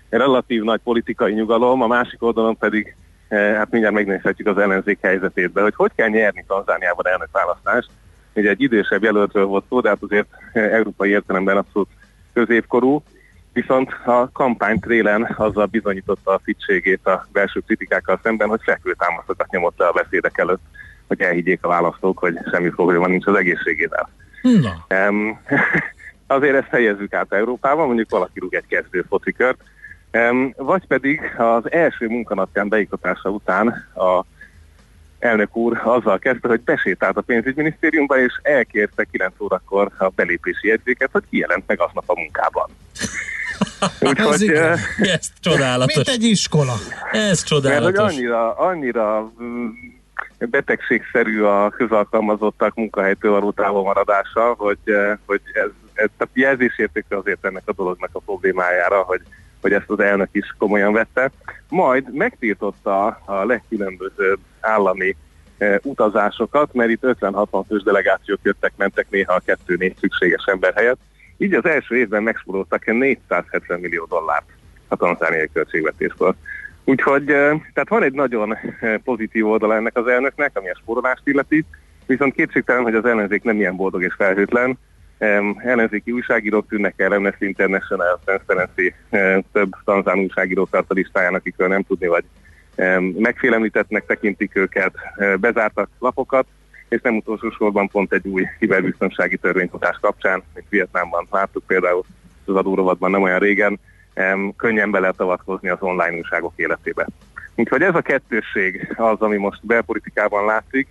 relatív 0.09 0.63
nagy 0.63 0.79
politikai 0.83 1.33
nyugalom, 1.33 1.81
a 1.81 1.87
másik 1.87 2.23
oldalon 2.23 2.57
pedig 2.57 2.95
eh, 3.27 3.55
hát 3.55 3.71
mindjárt 3.71 3.95
megnézhetjük 3.95 4.47
az 4.47 4.57
ellenzék 4.57 4.97
helyzetétbe, 5.01 5.61
hogy 5.61 5.75
hogy 5.75 5.91
kell 5.95 6.07
nyerni 6.07 6.43
Tanzániában 6.47 7.07
elnökválasztást. 7.07 7.89
Ugye 8.33 8.49
egy 8.49 8.61
idősebb 8.61 9.03
jelöltről 9.03 9.45
volt 9.45 9.65
szó, 9.69 9.79
de 9.79 9.89
hát 9.89 9.97
azért 10.01 10.27
eh, 10.53 10.73
európai 10.73 11.09
értelemben 11.09 11.57
abszolút 11.57 11.89
középkorú, 12.33 13.03
viszont 13.53 13.89
a 14.05 14.29
kampány 14.31 14.79
trélen 14.79 15.33
azzal 15.37 15.65
bizonyította 15.65 16.33
a 16.33 16.41
fittségét 16.43 17.07
a 17.07 17.27
belső 17.31 17.59
kritikákkal 17.59 18.19
szemben, 18.23 18.49
hogy 18.49 18.61
fekvőtámaszokat 18.63 19.51
nyomott 19.51 19.77
le 19.77 19.87
a 19.87 19.91
beszédek 19.91 20.37
előtt, 20.37 20.61
hogy 21.07 21.21
elhiggyék 21.21 21.63
a 21.63 21.67
választók, 21.67 22.17
hogy 22.17 22.37
semmi 22.51 22.69
probléma 22.69 23.07
nincs 23.07 23.25
az 23.25 23.35
egészségével. 23.35 24.09
Na, 24.41 24.85
Um, 25.09 25.39
azért 26.27 26.55
ezt 26.55 26.69
helyezzük 26.69 27.13
át 27.13 27.33
Európában, 27.33 27.85
mondjuk 27.85 28.09
valaki 28.09 28.39
rúg 28.39 28.53
egy 28.53 28.67
kezdő 28.67 29.05
focikört, 29.09 29.59
um, 30.13 30.53
vagy 30.57 30.87
pedig 30.87 31.21
az 31.37 31.71
első 31.71 32.07
munkanapján 32.07 32.67
beiktatása 32.67 33.29
után 33.29 33.67
a 33.95 34.25
elnök 35.19 35.55
úr 35.55 35.81
azzal 35.83 36.19
kezdte, 36.19 36.47
hogy 36.47 36.61
besétált 36.61 37.17
a 37.17 37.21
pénzügyminisztériumba, 37.21 38.19
és 38.19 38.39
elkérte 38.41 39.03
9 39.11 39.33
órakor 39.39 39.91
a 39.97 40.07
belépési 40.07 40.67
jegyzéket, 40.67 41.09
hogy 41.11 41.23
kijelent 41.29 41.63
meg 41.67 41.81
aznap 41.81 42.03
a 42.07 42.19
munkában. 42.19 42.69
Ez 43.79 44.09
Úgyhogy, 44.09 44.49
eh, 44.49 44.79
ez 44.99 45.31
csodálatos. 45.39 45.95
Mint 45.95 46.07
egy 46.07 46.23
iskola. 46.23 46.73
Ez 47.11 47.19
mert 47.21 47.39
hogy 47.39 47.43
csodálatos. 47.43 48.13
annyira, 48.13 48.55
annyira 48.55 49.31
betegségszerű 50.39 51.41
a 51.41 51.69
közalkalmazottak 51.69 52.75
munkahelytől 52.75 53.31
való 53.31 53.51
távolmaradása, 53.51 54.53
hogy, 54.57 54.77
eh, 54.85 55.17
hogy 55.25 55.41
ez, 55.53 55.69
ez 55.93 56.09
a 56.19 56.25
jelzésértékű 56.33 57.15
azért 57.15 57.45
ennek 57.45 57.63
a 57.65 57.73
dolognak 57.73 58.09
a 58.11 58.19
problémájára, 58.19 59.01
hogy, 59.01 59.21
hogy 59.61 59.73
ezt 59.73 59.89
az 59.89 59.99
elnök 59.99 60.29
is 60.31 60.55
komolyan 60.57 60.93
vette. 60.93 61.31
Majd 61.69 62.13
megtiltotta 62.13 63.05
a 63.25 63.45
legkülönbözőbb 63.45 64.39
állami 64.59 65.15
eh, 65.57 65.75
utazásokat, 65.83 66.73
mert 66.73 66.89
itt 66.89 67.03
50-60 67.03 67.63
fős 67.67 67.83
delegációk 67.83 68.39
jöttek, 68.43 68.73
mentek 68.75 69.09
néha 69.09 69.33
a 69.33 69.41
kettő-négy 69.45 69.97
szükséges 69.99 70.43
ember 70.45 70.73
helyett. 70.75 70.99
Így 71.37 71.53
az 71.53 71.65
első 71.65 71.97
évben 71.97 72.23
megspóroltak 72.23 72.85
470 72.85 73.79
millió 73.79 74.05
dollárt 74.05 74.45
a 74.87 74.95
tanzániai 74.95 75.49
költségvetésből. 75.53 76.35
Úgyhogy 76.89 77.29
eh, 77.29 77.61
tehát 77.73 77.89
van 77.89 78.03
egy 78.03 78.13
nagyon 78.13 78.57
pozitív 79.03 79.47
oldala 79.47 79.75
ennek 79.75 79.97
az 79.97 80.07
elnöknek, 80.07 80.51
ami 80.53 80.69
a 80.69 80.77
spórolást 80.81 81.21
illeti, 81.23 81.65
viszont 82.05 82.33
kétségtelen, 82.33 82.83
hogy 82.83 82.95
az 82.95 83.05
ellenzék 83.05 83.43
nem 83.43 83.59
ilyen 83.59 83.75
boldog 83.75 84.03
és 84.03 84.13
felhőtlen. 84.17 84.77
Ellenzéki 85.57 86.11
újságírók 86.11 86.67
tűnnek 86.67 86.93
el, 86.97 87.11
Amnesty 87.11 87.41
International, 87.41 88.19
Transparency 88.25 88.93
több 89.51 89.71
tanzán 89.85 90.19
újságíró 90.19 90.65
tart 90.65 90.91
a 90.91 90.93
listáján, 90.93 91.33
akikről 91.33 91.67
nem 91.67 91.83
tudni, 91.83 92.07
vagy 92.07 92.23
em, 92.75 93.03
megfélemlítettnek 93.03 94.05
tekintik 94.05 94.55
őket, 94.55 94.93
bezártak 95.39 95.89
lapokat, 95.99 96.47
és 96.89 97.01
nem 97.01 97.15
utolsó 97.15 97.49
sorban 97.49 97.87
pont 97.87 98.13
egy 98.13 98.27
új 98.27 98.43
kiberbiztonsági 98.59 99.37
törvényhozás 99.37 99.97
kapcsán, 100.01 100.43
mint 100.53 100.69
Vietnámban 100.69 101.27
láttuk 101.31 101.63
például 101.67 102.03
az 102.45 102.55
adórovatban 102.55 103.11
nem 103.11 103.21
olyan 103.21 103.39
régen, 103.39 103.79
könnyen 104.57 104.91
be 104.91 104.99
lehet 104.99 105.19
avatkozni 105.19 105.69
az 105.69 105.81
online 105.81 106.17
újságok 106.17 106.53
életébe. 106.55 107.07
Úgyhogy 107.55 107.81
ez 107.81 107.95
a 107.95 108.01
kettősség 108.01 108.93
az, 108.95 109.21
ami 109.21 109.37
most 109.37 109.65
belpolitikában 109.65 110.45
látszik. 110.45 110.87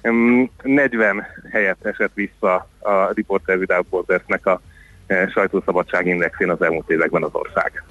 Em, 0.00 0.50
40 0.62 1.26
helyet 1.50 1.86
esett 1.86 2.10
vissza 2.14 2.68
a 2.78 3.12
Reporter 3.14 3.56
Without 3.56 3.86
Bordersnek 3.86 4.46
a 4.46 4.60
e, 5.06 5.28
sajtószabadság 5.28 6.06
indexén 6.06 6.50
az 6.50 6.62
elmúlt 6.62 6.90
években 6.90 7.22
az 7.22 7.34
ország. 7.34 7.84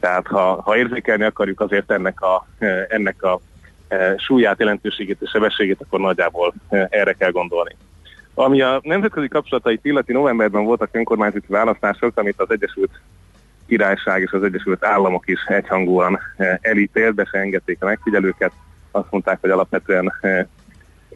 Tehát 0.00 0.26
ha, 0.26 0.62
ha 0.62 0.76
érzékelni 0.76 1.24
akarjuk 1.24 1.60
azért 1.60 1.90
ennek 1.90 2.20
a, 2.20 2.46
e, 2.58 2.86
ennek 2.88 3.22
a 3.22 3.40
e, 3.88 4.18
súlyát, 4.18 4.58
jelentőségét 4.58 5.20
és 5.20 5.30
sebességét, 5.30 5.80
akkor 5.80 6.00
nagyjából 6.00 6.54
erre 6.68 7.12
kell 7.12 7.30
gondolni. 7.30 7.76
Ami 8.34 8.60
a 8.60 8.80
nemzetközi 8.82 9.28
kapcsolatait 9.28 9.84
illeti, 9.84 10.12
novemberben 10.12 10.64
voltak 10.64 10.88
önkormányzati 10.92 11.46
választások, 11.48 12.18
amit 12.18 12.40
az 12.40 12.50
Egyesült 12.50 12.90
Királyság 13.74 14.22
és 14.22 14.30
az 14.30 14.42
Egyesült 14.42 14.84
Államok 14.84 15.28
is 15.28 15.44
egyhangúan 15.46 16.18
e, 16.36 16.58
elítélt, 16.62 17.14
be 17.14 17.24
se 17.24 17.38
engedték 17.38 17.76
a 17.80 17.84
megfigyelőket. 17.84 18.52
Azt 18.90 19.10
mondták, 19.10 19.40
hogy 19.40 19.50
alapvetően 19.50 20.12
e, 20.20 20.48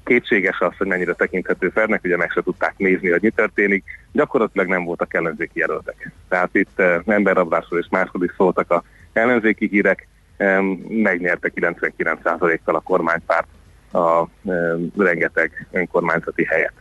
kétséges 0.04 0.60
az, 0.60 0.76
hogy 0.78 0.86
mennyire 0.86 1.12
tekinthető 1.12 1.68
fernek, 1.68 2.04
ugye 2.04 2.16
meg 2.16 2.30
se 2.30 2.42
tudták 2.42 2.74
nézni, 2.76 3.10
hogy 3.10 3.22
mi 3.22 3.30
történik. 3.30 3.84
Gyakorlatilag 4.12 4.68
nem 4.68 4.84
voltak 4.84 5.14
ellenzéki 5.14 5.58
jelöltek. 5.58 6.10
Tehát 6.28 6.48
itt 6.52 6.78
e, 6.78 7.02
emberrablásról 7.06 7.80
és 7.80 7.86
másról 7.90 8.24
is 8.24 8.32
szóltak 8.36 8.70
a 8.70 8.82
ellenzéki 9.12 9.68
hírek, 9.68 10.08
megnyerte 10.88 11.50
99%-kal 11.54 12.74
a 12.74 12.80
kormánypárt 12.80 13.48
a 13.92 14.24
rengeteg 14.96 15.66
önkormányzati 15.70 16.44
helyet. 16.44 16.72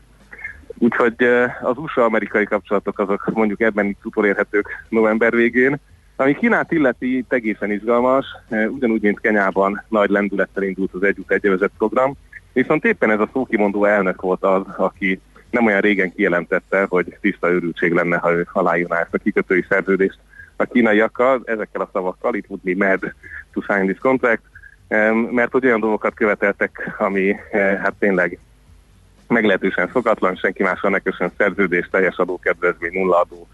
Úgyhogy 0.77 1.15
az 1.61 1.77
USA-amerikai 1.77 2.45
kapcsolatok 2.45 2.99
azok 2.99 3.29
mondjuk 3.33 3.61
ebben 3.61 3.85
itt 3.85 4.05
utolérhetők 4.05 4.67
november 4.89 5.35
végén. 5.35 5.79
Ami 6.15 6.35
Kínát 6.35 6.71
illeti, 6.71 7.17
itt 7.17 7.33
egészen 7.33 7.71
izgalmas, 7.71 8.25
ugyanúgy, 8.49 9.01
mint 9.01 9.19
Kenyában 9.19 9.83
nagy 9.87 10.09
lendülettel 10.09 10.63
indult 10.63 10.93
az 10.93 11.03
Együtt 11.03 11.31
Egyevezet 11.31 11.71
program, 11.77 12.13
viszont 12.53 12.85
éppen 12.85 13.11
ez 13.11 13.19
a 13.19 13.29
szókimondó 13.33 13.85
elnök 13.85 14.21
volt 14.21 14.43
az, 14.43 14.63
aki 14.77 15.19
nem 15.49 15.65
olyan 15.65 15.81
régen 15.81 16.13
kijelentette, 16.13 16.85
hogy 16.89 17.17
tiszta 17.21 17.49
őrültség 17.49 17.93
lenne, 17.93 18.17
ha 18.17 18.31
ő 18.31 18.47
aláírná 18.51 18.99
ezt 18.99 19.13
a 19.13 19.17
kikötői 19.17 19.65
szerződést 19.69 20.19
a 20.55 20.65
kínaiakkal, 20.65 21.41
ezekkel 21.45 21.81
a 21.81 21.89
szavakkal, 21.93 22.35
itt 22.35 22.47
would 22.47 22.63
be 22.63 22.87
mad 22.87 23.13
to 23.53 23.61
sign 23.61 23.85
this 23.85 23.97
contract, 23.97 24.41
mert 25.31 25.51
hogy 25.51 25.65
olyan 25.65 25.79
dolgokat 25.79 26.13
követeltek, 26.13 26.95
ami 26.97 27.35
eh, 27.51 27.79
hát 27.81 27.93
tényleg 27.99 28.39
meglehetősen 29.27 29.89
szokatlan, 29.93 30.35
senki 30.35 30.63
mással 30.63 30.89
ne 30.89 30.99
köszön 30.99 31.31
szerződés, 31.37 31.87
teljes 31.91 32.15
adókedvezmény, 32.15 32.91
nulla 32.93 33.19
adó, 33.19 33.47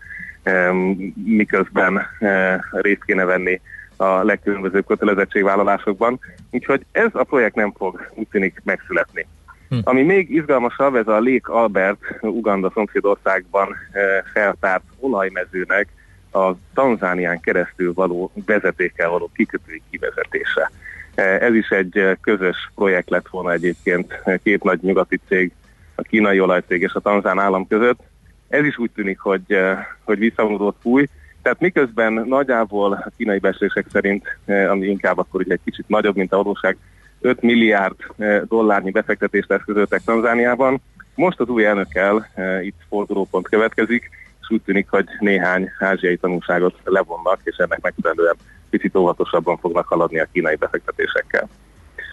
miközben 1.26 2.08
e, 2.20 2.64
részt 2.72 3.04
kéne 3.06 3.24
venni 3.24 3.62
a 3.96 4.24
legkülönbözőbb 4.24 4.86
kötelezettségvállalásokban. 4.86 6.20
Úgyhogy 6.52 6.86
ez 6.92 7.10
a 7.12 7.24
projekt 7.24 7.56
nem 7.56 7.74
fog 7.78 8.10
úgy 8.14 8.28
tűnik 8.28 8.62
megszületni. 8.64 9.28
Hm. 9.70 9.78
Ami 9.84 10.02
még 10.02 10.30
izgalmasabb, 10.30 10.96
ez 10.96 11.08
a 11.08 11.20
Lake 11.22 11.54
Albert, 11.54 12.00
Uganda 12.22 12.72
szomszédországban 12.74 13.76
e, 13.92 14.24
feltárt 14.34 14.84
olajmezőnek 15.00 15.88
a 16.32 16.52
Tanzánián 16.74 17.40
keresztül 17.40 17.94
való 17.94 18.32
vezetékkel 18.46 19.10
való 19.10 19.30
kikötői 19.34 19.82
kivezetése. 19.90 20.72
E, 21.16 21.22
ez 21.24 21.54
is 21.54 21.70
egy 21.70 22.18
közös 22.22 22.72
projekt 22.76 23.10
lett 23.10 23.28
volna 23.28 23.52
egyébként 23.52 24.22
két 24.44 24.64
nagy 24.64 24.80
nyugati 24.82 25.20
cég 25.28 25.52
a 25.96 26.02
kínai 26.02 26.40
olajcég 26.40 26.82
és 26.82 26.94
a 26.94 27.00
tanzán 27.00 27.40
állam 27.40 27.68
között. 27.68 28.00
Ez 28.48 28.66
is 28.66 28.78
úgy 28.78 28.92
tűnik, 28.96 29.20
hogy, 29.20 29.42
eh, 29.48 29.78
hogy 30.04 30.20
visszavonulót 30.20 30.76
fúj. 30.82 31.08
Tehát 31.42 31.60
miközben 31.60 32.14
nagyjából 32.14 32.92
a 32.92 33.12
kínai 33.18 33.40
beszélések 33.40 33.86
szerint, 33.92 34.38
eh, 34.46 34.72
ami 34.72 34.88
inkább 34.88 35.18
akkor 35.18 35.42
ugye 35.42 35.54
egy 35.54 35.64
kicsit 35.64 35.88
nagyobb, 35.88 36.16
mint 36.16 36.34
a 36.34 36.44
valóság, 36.44 36.78
5 37.22 37.42
milliárd 37.42 37.96
eh, 38.18 38.42
dollárnyi 38.48 38.92
befektetést 38.92 39.52
eszközöltek 39.52 40.02
Tanzániában. 40.06 40.82
Most 41.16 41.40
az 41.40 41.48
új 41.48 41.66
elnökkel 41.66 42.28
itt 42.62 42.80
fordulópont 42.90 43.50
következik, 43.50 44.10
és 44.42 44.50
úgy 44.50 44.62
tűnik, 44.62 44.90
hogy 44.90 45.06
néhány 45.20 45.70
ázsiai 45.80 46.18
tanulságot 46.18 46.76
levonnak, 46.84 47.40
és 47.44 47.56
ennek 47.58 47.82
megfelelően 47.82 48.36
picit 48.70 48.96
óvatosabban 48.96 49.58
fognak 49.58 49.88
haladni 49.88 50.20
a 50.20 50.28
kínai 50.32 50.56
befektetésekkel. 50.56 51.50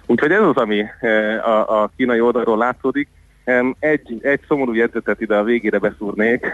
Úgyhogy 0.06 0.32
ez 0.32 0.42
az, 0.42 0.56
ami 0.56 0.84
a 1.66 1.88
kínai 1.96 2.20
oldalról 2.20 2.58
látszódik. 2.58 3.08
Egy, 3.78 4.18
egy 4.22 4.40
szomorú 4.48 4.74
jegyzetet 4.74 5.20
ide 5.20 5.36
a 5.36 5.42
végére 5.42 5.78
beszúrnék. 5.78 6.46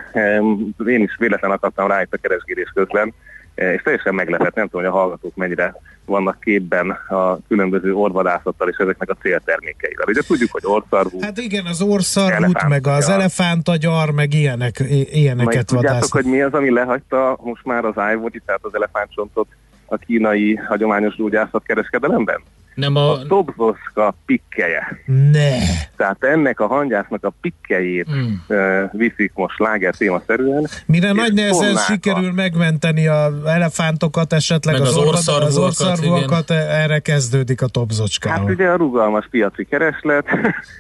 Én 0.87 1.03
is 1.03 1.17
véletlen 1.19 1.51
akadtam 1.51 1.89
rá 1.89 2.03
itt 2.03 2.13
a 2.13 2.17
keresgélés 2.17 2.71
közben, 2.75 3.15
e, 3.55 3.73
és 3.73 3.83
teljesen 3.83 4.15
meglepett, 4.15 4.55
nem 4.55 4.69
tudom, 4.69 4.85
hogy 4.85 4.95
a 4.95 4.97
hallgatók 4.97 5.37
mennyire 5.37 5.75
vannak 6.05 6.41
képben 6.41 6.91
a 6.91 7.39
különböző 7.49 7.95
orvadászattal 7.95 8.69
és 8.69 8.77
ezeknek 8.77 9.11
a 9.11 9.17
céltermékeivel. 9.21 10.07
Ugye 10.09 10.23
tudjuk, 10.23 10.51
hogy 10.53 10.63
orszarvú. 10.65 11.21
Hát 11.21 11.39
igen, 11.39 11.67
az 11.67 11.83
orszarvút, 11.83 12.69
meg 12.69 12.87
az 12.87 13.09
elefántagyar, 13.09 14.11
meg 14.11 14.35
ilyenek, 14.35 14.83
ilyeneket 15.11 15.71
vadásznak. 15.71 15.81
Tudjátok, 15.81 16.13
hogy 16.13 16.25
mi 16.25 16.41
az, 16.41 16.53
ami 16.53 16.71
lehagyta 16.71 17.39
most 17.43 17.65
már 17.65 17.85
az 17.85 17.95
ivory, 18.13 18.43
tehát 18.47 18.65
az 18.65 18.75
elefántcsontot 18.75 19.49
a 19.87 19.97
kínai 19.97 20.55
hagyományos 20.55 21.17
gyógyászat 21.17 21.63
kereskedelemben? 21.63 22.41
Nem 22.77 22.97
a... 22.97 23.13
a 23.13 23.27
Tobzoszka 23.27 24.15
pikkeje. 24.27 25.03
Ne! 25.33 25.59
Tehát 25.97 26.25
ennek 26.25 26.61
a 26.61 26.67
hangyásznak 26.67 27.25
a 27.25 27.33
pikkejét 27.41 28.07
mm. 28.11 28.33
uh, 28.49 28.83
viszik 28.93 29.33
most 29.35 29.59
láger 29.59 29.95
témaszerűen. 29.95 30.67
Mire 30.87 31.13
nagy 31.13 31.33
nehezen 31.33 31.77
sikerül 31.77 32.33
megmenteni 32.33 33.07
a 33.07 33.33
elefántokat, 33.45 34.33
esetleg 34.33 34.75
Meg 34.75 34.83
az, 34.83 34.89
az 34.89 34.97
orszarvúakat, 34.97 35.49
az 35.49 35.59
orszarvúakat 35.59 36.51
erre 36.51 36.99
kezdődik 36.99 37.63
a 37.63 37.67
tobzocskával. 37.67 38.39
Hát 38.39 38.51
ugye 38.51 38.69
a 38.69 38.77
rugalmas 38.77 39.29
piaci 39.31 39.65
kereslet, 39.65 40.27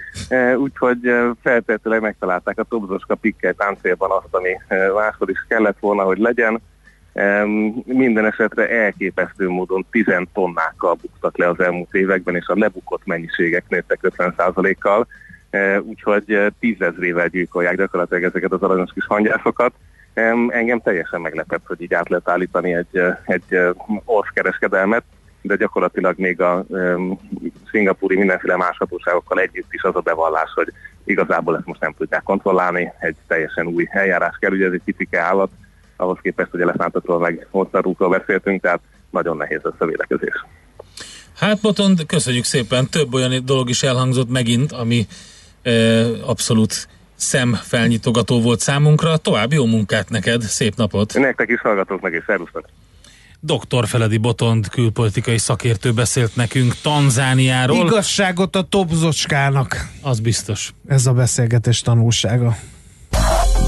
úgyhogy 0.65 0.99
feltétlenül 1.43 2.01
megtalálták 2.01 2.59
a 2.59 2.63
tobzocska 2.63 3.15
pikkely 3.15 3.53
táncélban 3.53 4.11
azt, 4.11 4.29
ami 4.31 4.51
máshol 4.95 5.29
is 5.29 5.45
kellett 5.49 5.79
volna, 5.81 6.03
hogy 6.03 6.19
legyen 6.19 6.61
minden 7.85 8.26
esetre 8.26 8.68
elképesztő 8.68 9.48
módon 9.48 9.87
10 9.90 10.05
tonnákkal 10.33 10.96
buktak 11.00 11.38
le 11.38 11.48
az 11.48 11.61
elmúlt 11.61 11.94
években, 11.94 12.37
és 12.37 12.46
a 12.46 12.55
lebukott 12.57 13.05
mennyiségek 13.05 13.64
nőttek 13.68 13.98
50%-kal, 14.02 15.07
e, 15.50 15.81
úgyhogy 15.81 16.52
tízezrével 16.61 17.29
gyilkolják 17.29 17.76
gyakorlatilag 17.76 18.22
ezeket 18.22 18.52
az 18.52 18.62
aranyos 18.62 18.92
kis 18.92 19.07
hangyászokat. 19.07 19.72
Engem 20.48 20.81
teljesen 20.81 21.20
meglepett, 21.20 21.66
hogy 21.66 21.83
így 21.83 21.94
át 21.94 22.09
lehet 22.09 22.29
állítani 22.29 22.74
egy, 22.74 23.02
egy 23.24 23.59
orszkereskedelmet, 24.05 25.05
de 25.42 25.57
gyakorlatilag 25.57 26.18
még 26.18 26.40
a 26.40 26.64
um, 26.68 27.18
szingapúri 27.70 28.16
mindenféle 28.16 28.57
más 28.57 28.76
hatóságokkal 28.79 29.40
együtt 29.40 29.72
is 29.72 29.83
az 29.83 29.96
a 29.96 30.00
bevallás, 30.00 30.50
hogy 30.55 30.72
igazából 31.05 31.57
ezt 31.57 31.66
most 31.66 31.81
nem 31.81 31.94
tudják 31.98 32.22
kontrollálni, 32.22 32.92
egy 32.98 33.16
teljesen 33.26 33.66
új 33.66 33.88
eljárás 33.90 34.37
kell, 34.40 34.52
ugye 34.52 34.66
ez 34.66 34.72
egy 34.72 34.83
picike 34.85 35.20
állat, 35.20 35.50
ahhoz 35.97 36.19
képest, 36.23 36.51
hogy 36.51 36.61
elefántokról 36.61 37.19
meg 37.19 37.47
hosszarúkról 37.51 38.09
beszéltünk, 38.09 38.63
tehát 38.63 38.81
nagyon 39.11 39.37
nehéz 39.37 39.61
lesz 39.63 39.75
a 39.79 39.87
védekezés. 39.87 40.45
Hát 41.37 41.61
Botond, 41.61 42.07
köszönjük 42.07 42.45
szépen, 42.45 42.89
több 42.91 43.15
olyan 43.15 43.45
dolog 43.45 43.69
is 43.69 43.83
elhangzott 43.83 44.31
megint, 44.31 44.73
ami 44.73 45.07
e, 45.63 45.73
abszolút 46.27 46.89
szemfelnyitogató 47.15 48.41
volt 48.41 48.61
számunkra. 48.61 49.17
További 49.17 49.55
jó 49.55 49.67
munkát 49.67 50.09
neked, 50.09 50.43
szép 50.43 50.77
napot! 50.77 51.15
Nektek 51.15 51.49
is 51.49 51.61
hallgatók 51.61 52.01
meg, 52.01 52.13
és 52.13 52.23
szervusztok! 52.27 52.65
Dr. 53.41 53.87
Feledi 53.87 54.17
Botond 54.17 54.69
külpolitikai 54.69 55.39
szakértő 55.39 55.93
beszélt 55.93 56.37
nekünk 56.37 56.75
Tanzániáról. 56.83 57.87
Igazságot 57.87 58.57
a 58.57 58.63
topzocskának. 58.63 59.89
Az 60.03 60.21
biztos. 60.21 60.75
Ez 60.87 61.07
a 61.07 61.13
beszélgetés 61.13 61.81
tanulsága. 61.81 62.57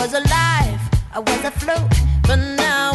was 0.00 0.14
alive, 0.14 0.80
I 1.12 1.18
was 1.18 1.44
afloat, 1.44 1.90
but 2.22 2.36
now. 2.56 2.89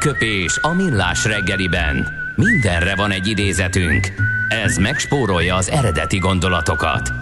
Aranyköpés 0.00 0.58
a 0.62 0.72
millás 0.72 1.24
reggeliben. 1.24 2.08
Mindenre 2.36 2.94
van 2.94 3.10
egy 3.10 3.26
idézetünk. 3.26 4.12
Ez 4.48 4.76
megspórolja 4.76 5.56
az 5.56 5.70
eredeti 5.70 6.18
gondolatokat. 6.18 7.12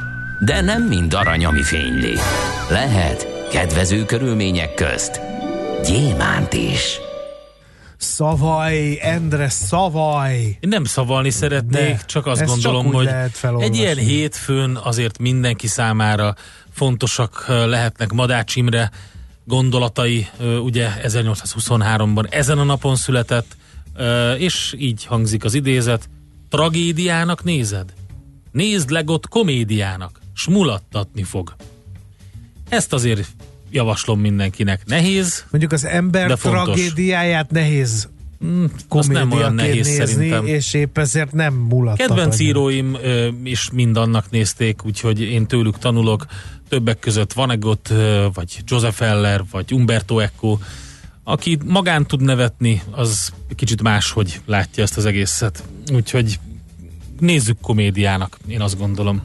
De 0.41 0.61
nem 0.61 0.83
mind 0.83 1.14
arany, 1.14 1.45
ami 1.45 1.62
fényli. 1.62 2.14
Lehet 2.70 3.49
kedvező 3.51 4.05
körülmények 4.05 4.74
közt 4.74 5.20
gyémánt 5.85 6.53
is. 6.53 6.99
Szavaj, 7.97 8.99
Endre, 9.01 9.49
szavaj! 9.49 10.37
Én 10.37 10.68
nem 10.68 10.85
szavalni 10.85 11.31
szeretnék, 11.31 11.97
De, 11.97 12.01
csak 12.07 12.26
azt 12.26 12.45
gondolom, 12.45 12.85
csak 12.85 12.95
hogy 12.95 13.09
egy 13.62 13.76
ilyen 13.76 13.97
hétfőn 13.97 14.76
azért 14.76 15.18
mindenki 15.18 15.66
számára 15.66 16.35
fontosak 16.70 17.45
lehetnek 17.49 18.12
Madács 18.12 18.57
Imre 18.57 18.91
gondolatai, 19.49 20.26
ugye 20.62 20.88
1823-ban 21.03 22.32
ezen 22.34 22.59
a 22.59 22.64
napon 22.64 22.96
született, 22.96 23.57
és 24.38 24.74
így 24.78 25.05
hangzik 25.05 25.44
az 25.44 25.55
idézet, 25.55 26.09
tragédiának 26.49 27.44
nézed? 27.44 27.92
Nézd 28.53 28.90
legott 28.90 29.28
komédiának, 29.28 30.20
smulattatni 30.34 31.22
fog. 31.22 31.55
Ezt 32.68 32.92
azért 32.92 33.26
javaslom 33.70 34.20
mindenkinek. 34.20 34.86
Nehéz, 34.86 35.44
Mondjuk 35.51 35.72
az 35.72 35.84
ember 35.84 36.28
De 36.28 36.36
fontos. 36.36 36.64
tragédiáját 36.64 37.51
nehéz 37.51 38.09
mm, 38.44 38.64
nem 39.09 39.32
olyan 39.32 39.55
nehéz 39.55 39.86
nézni, 39.86 40.07
szerintem. 40.07 40.46
és 40.46 40.74
épp 40.74 40.99
ezért 40.99 41.32
nem 41.32 41.55
mulattat. 41.55 42.07
Kedvenc 42.07 42.38
íróim 42.38 42.94
ö, 42.94 43.28
is 43.44 43.70
mind 43.72 43.96
annak 43.96 44.30
nézték, 44.30 44.84
úgyhogy 44.84 45.20
én 45.20 45.46
tőlük 45.46 45.78
tanulok. 45.78 46.26
Többek 46.69 46.99
között 46.99 47.33
Vanegot, 47.33 47.93
vagy 48.35 48.59
Joseph 48.64 48.99
Heller, 48.99 49.45
vagy 49.51 49.73
Umberto 49.73 50.19
Eco. 50.19 50.59
Aki 51.25 51.59
magán 51.64 52.07
tud 52.07 52.23
nevetni, 52.23 52.83
az 52.91 53.33
kicsit 53.57 53.83
máshogy 53.83 54.41
látja 54.47 54.83
ezt 54.83 54.97
az 54.97 55.05
egészet. 55.05 55.64
Úgyhogy 55.93 56.39
nézzük 57.21 57.61
komédiának, 57.61 58.39
én 58.47 58.61
azt 58.61 58.79
gondolom. 58.79 59.23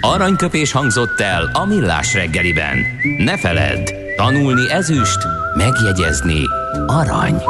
Aranyköpés 0.00 0.72
hangzott 0.72 1.20
el 1.20 1.50
a 1.52 1.64
millás 1.64 2.14
reggeliben. 2.14 2.78
Ne 3.18 3.38
feledd, 3.38 3.88
tanulni 4.16 4.70
ezüst, 4.70 5.18
megjegyezni 5.56 6.42
arany. 6.86 7.42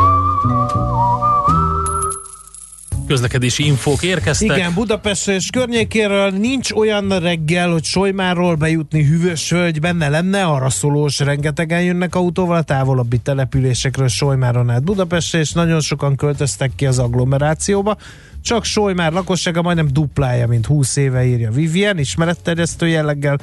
Közlekedési 3.13 3.67
infók 3.67 4.03
érkeztek. 4.03 4.57
Igen, 4.57 4.75
Budapest 4.75 5.29
és 5.29 5.49
környékéről 5.53 6.31
nincs 6.31 6.71
olyan 6.71 7.19
reggel, 7.19 7.71
hogy 7.71 7.85
Solymáról 7.85 8.55
bejutni 8.55 9.05
hűvös 9.05 9.51
hölgy 9.51 9.81
benne 9.81 10.09
lenne, 10.09 10.45
arra 10.45 10.71
szólós 10.71 11.19
rengetegen 11.19 11.83
jönnek 11.83 12.15
autóval 12.15 12.57
a 12.57 12.63
távolabbi 12.63 13.19
településekről 13.19 14.09
Solymáron 14.09 14.71
át 14.71 14.83
Budapestre, 14.83 15.39
és 15.39 15.53
nagyon 15.53 15.81
sokan 15.81 16.17
költöztek 16.17 16.71
ki 16.77 16.87
az 16.87 16.99
agglomerációba. 16.99 17.97
Csak 18.43 18.65
Solymár 18.65 19.13
lakossága 19.13 19.63
majdnem 19.63 19.89
duplája, 19.93 20.47
mint 20.47 20.67
20 20.67 20.97
éve 20.97 21.25
írja 21.25 21.51
Vivien, 21.51 21.99
ismeretterjesztő 21.99 22.89
jelleggel, 22.89 23.39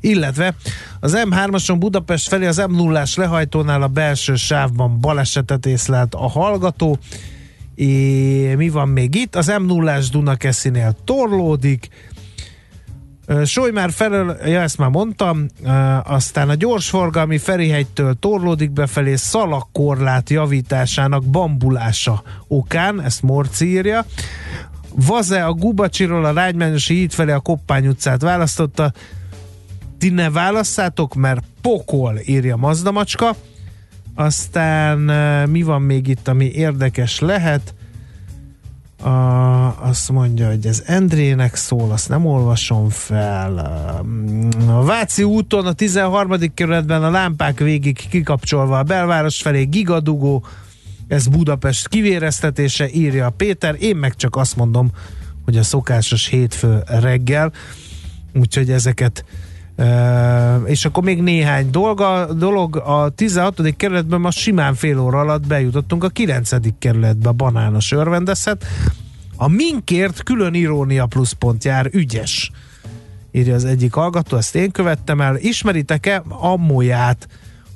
illetve 0.00 0.54
az 1.00 1.18
M3-ason 1.30 1.76
Budapest 1.78 2.28
felé 2.28 2.46
az 2.46 2.56
m 2.68 2.74
0 2.76 3.02
lehajtónál 3.16 3.82
a 3.82 3.88
belső 3.88 4.34
sávban 4.34 5.00
balesetet 5.00 5.66
észlelt 5.66 6.14
a 6.14 6.28
hallgató, 6.28 6.98
É, 7.80 8.54
mi 8.54 8.68
van 8.68 8.88
még 8.88 9.14
itt? 9.14 9.36
Az 9.36 9.46
m 9.46 9.64
0 9.64 9.98
Dunakeszinél 10.10 10.96
torlódik, 11.04 11.88
Ö, 13.26 13.44
Solymár 13.44 13.90
felől, 13.92 14.36
ja 14.44 14.60
ezt 14.60 14.78
már 14.78 14.88
mondtam, 14.88 15.46
aztán 16.04 16.48
a 16.48 16.54
gyorsforgalmi 16.54 17.38
Ferihegytől 17.38 18.14
torlódik 18.14 18.70
befelé 18.70 19.14
szalakkorlát 19.14 20.30
javításának 20.30 21.24
bambulása 21.24 22.22
okán, 22.48 23.02
ezt 23.02 23.22
Morci 23.22 23.66
írja. 23.66 24.04
Vaze 24.94 25.44
a 25.44 25.52
Gubacsiról 25.52 26.24
a 26.24 26.32
Rágymányosi 26.32 26.94
híd 26.94 27.12
felé 27.12 27.32
a 27.32 27.40
Koppány 27.40 27.86
utcát 27.86 28.22
választotta. 28.22 28.92
Ti 29.98 30.08
ne 30.08 30.30
válasszátok, 30.30 31.14
mert 31.14 31.42
pokol, 31.60 32.18
írja 32.24 32.56
Mazdamacska. 32.56 33.36
Aztán 34.14 34.98
mi 35.48 35.62
van 35.62 35.82
még 35.82 36.06
itt, 36.06 36.28
ami 36.28 36.44
érdekes 36.44 37.18
lehet? 37.18 37.74
A, 39.02 39.08
azt 39.88 40.10
mondja, 40.10 40.48
hogy 40.48 40.66
ez 40.66 40.82
Endrének 40.86 41.54
szól, 41.54 41.90
azt 41.90 42.08
nem 42.08 42.26
olvasom 42.26 42.88
fel. 42.88 43.58
A 44.68 44.84
Váci 44.84 45.22
úton 45.22 45.66
a 45.66 45.72
13. 45.72 46.54
kerületben 46.54 47.02
a 47.02 47.10
lámpák 47.10 47.58
végig 47.58 48.08
kikapcsolva 48.08 48.78
a 48.78 48.82
belváros 48.82 49.42
felé 49.42 49.62
gigadugó, 49.62 50.44
ez 51.08 51.26
Budapest 51.26 51.88
kivéreztetése, 51.88 52.90
írja 52.90 53.30
Péter, 53.30 53.76
én 53.78 53.96
meg 53.96 54.16
csak 54.16 54.36
azt 54.36 54.56
mondom, 54.56 54.90
hogy 55.44 55.56
a 55.56 55.62
szokásos 55.62 56.26
hétfő 56.26 56.82
reggel, 56.86 57.52
úgyhogy 58.34 58.70
ezeket 58.70 59.24
és 60.64 60.84
akkor 60.84 61.02
még 61.02 61.22
néhány 61.22 61.70
dolga, 61.70 62.32
dolog. 62.34 62.76
A 62.76 63.08
16. 63.08 63.76
kerületben 63.76 64.20
ma 64.20 64.30
simán 64.30 64.74
fél 64.74 64.98
óra 64.98 65.18
alatt 65.18 65.46
bejutottunk 65.46 66.04
a 66.04 66.08
9. 66.08 66.50
kerületbe, 66.78 67.30
banános 67.30 67.92
örvendezhet. 67.92 68.64
A 69.36 69.48
minkért 69.48 70.22
külön 70.22 70.54
irónia 70.54 71.06
pluszpont 71.06 71.64
jár, 71.64 71.88
ügyes 71.92 72.50
írja 73.32 73.54
az 73.54 73.64
egyik 73.64 73.92
hallgató, 73.92 74.36
ezt 74.36 74.54
én 74.54 74.70
követtem 74.70 75.20
el. 75.20 75.36
Ismeritek-e 75.36 76.22
Ammóját? 76.28 77.28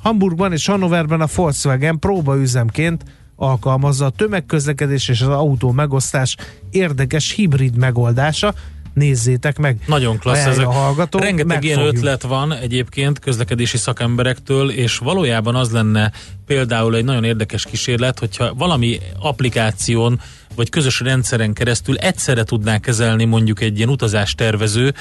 Hamburgban 0.02 0.52
és 0.52 0.66
Hannoverben 0.66 1.20
a 1.20 1.26
Volkswagen 1.34 1.98
próbaüzemként 1.98 3.04
alkalmazza 3.36 4.04
a 4.04 4.10
tömegközlekedés 4.10 5.08
és 5.08 5.20
az 5.20 5.28
autó 5.28 5.72
megosztás 5.72 6.36
érdekes 6.70 7.32
hibrid 7.32 7.76
megoldása. 7.76 8.54
Nézzétek 8.94 9.58
meg. 9.58 9.78
Nagyon 9.86 10.18
klassz 10.18 10.44
ezek. 10.44 10.66
a 10.66 10.70
hallgató. 10.70 11.18
Rengeteg 11.18 11.64
ilyen 11.64 11.76
Megfogjuk. 11.76 12.04
ötlet 12.04 12.22
van 12.22 12.52
egyébként 12.52 13.18
közlekedési 13.18 13.76
szakemberektől, 13.76 14.70
és 14.70 14.98
valójában 14.98 15.54
az 15.54 15.70
lenne 15.70 16.12
például 16.46 16.96
egy 16.96 17.04
nagyon 17.04 17.24
érdekes 17.24 17.64
kísérlet, 17.64 18.18
hogyha 18.18 18.54
valami 18.54 18.98
applikáción 19.20 20.20
vagy 20.54 20.70
közös 20.70 21.00
rendszeren 21.00 21.52
keresztül 21.52 21.96
egyszerre 21.96 22.44
tudná 22.44 22.78
kezelni 22.78 23.24
mondjuk 23.24 23.60
egy 23.60 23.76
ilyen 23.76 23.88
utazástervező 23.88 24.94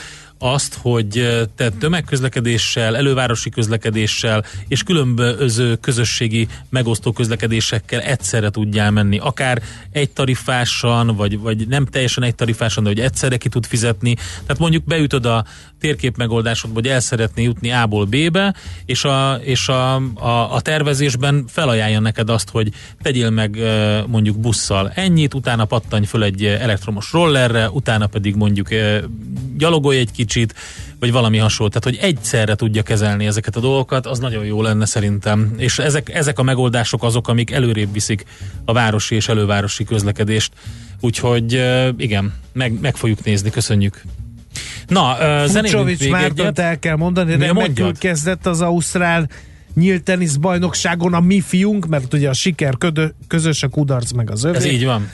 azt, 0.44 0.78
hogy 0.82 1.18
eh, 1.18 1.42
te 1.56 1.70
tömegközlekedéssel, 1.70 2.96
elővárosi 2.96 3.50
közlekedéssel 3.50 4.44
és 4.68 4.84
különböző 4.84 5.76
közösségi 5.76 6.48
megosztó 6.70 7.12
közlekedésekkel 7.12 8.00
egyszerre 8.00 8.50
tudjál 8.50 8.92
menni. 8.92 9.18
Akár 9.18 9.62
egy 9.92 10.10
tarifásan, 10.10 11.16
vagy, 11.16 11.40
vagy 11.40 11.68
nem 11.68 11.86
teljesen 11.86 12.24
egy 12.24 12.36
tarifásan, 12.36 12.84
de 12.84 12.90
hogy 12.90 13.00
egyszerre 13.00 13.38
ki 13.38 13.50
tud 13.50 13.66
fizetni. 13.66 14.14
Tehát 14.14 14.60
mondjuk 14.60 14.84
beütöd 14.84 15.26
a 15.26 15.46
térkép 15.80 16.18
megoldásodba, 16.18 16.80
hogy 16.80 16.90
el 16.90 17.00
szeretné 17.00 17.44
jutni 17.44 17.72
A-ból 17.72 18.06
B-be, 18.06 18.56
és 18.86 19.04
a, 19.04 19.34
és 19.42 19.68
a, 19.68 19.96
a, 20.14 20.54
a 20.56 20.62
tervezésben 20.62 21.46
felajánlja 21.48 22.00
neked 22.00 22.30
azt, 22.30 22.50
hogy 22.50 22.70
tegyél 23.02 23.30
meg 23.30 23.58
eh, 23.58 24.04
mondjuk 24.08 24.40
busszal 24.40 24.92
ennyit, 24.96 25.34
utána 25.44 25.66
pattanj 25.66 26.06
föl 26.06 26.24
egy 26.24 26.46
eh, 26.46 26.62
elektromos 26.62 27.12
rollerre, 27.12 27.70
utána 27.70 28.08
pedig 28.08 28.36
mondjuk 28.36 28.72
eh, 28.72 29.02
gyalogolj 29.58 29.98
egy 29.98 30.12
kicsit, 30.12 30.54
vagy 31.00 31.12
valami 31.12 31.38
hasonló. 31.38 31.72
Tehát, 31.72 31.84
hogy 31.84 32.10
egyszerre 32.10 32.56
tudja 32.56 32.84
kezelni 32.84 33.26
ezeket 33.26 33.56
a 33.56 33.60
dolgokat, 33.60 34.06
az 34.06 34.20
nagyon 34.20 34.46
jó 34.46 34.62
lenne 34.62 34.86
szerintem. 34.86 35.54
És 35.58 35.80
ezek, 35.80 36.14
ezek 36.14 36.40
a 36.40 36.44
megoldások 36.44 37.04
azok, 37.04 37.28
amik 37.28 37.52
előrébb 37.52 37.94
viszik 37.94 38.26
a 38.66 38.74
városi 38.74 39.16
és 39.16 39.28
elővárosi 39.28 39.84
közlekedést. 39.84 40.52
Úgyhogy 41.00 41.56
eh, 41.56 41.90
igen, 41.98 42.34
meg, 42.54 42.80
meg 42.82 42.96
fogjuk 42.96 43.24
nézni, 43.24 43.50
köszönjük. 43.50 44.02
Na, 44.88 45.18
még 45.84 46.10
Mártont 46.10 46.60
el 46.60 46.80
kell 46.80 46.96
mondani, 46.96 47.38
remekül 47.38 47.98
kezdett 47.98 48.46
az 48.46 48.62
Ausztrál 48.62 49.30
nyílt 49.76 50.04
tenisz 50.04 50.36
bajnokságon 50.36 51.14
a 51.14 51.20
mi 51.20 51.42
fiunk, 51.42 51.88
mert 51.88 52.14
ugye 52.14 52.30
a 52.30 52.34
siker 52.34 52.78
ködö, 52.78 53.06
közös, 53.28 53.64
a 53.64 53.68
kudarc 53.68 54.12
meg 54.12 54.32
az 54.32 54.44
övé. 54.44 54.58
Ez 54.58 54.66
így 54.66 54.86
van. 54.86 55.10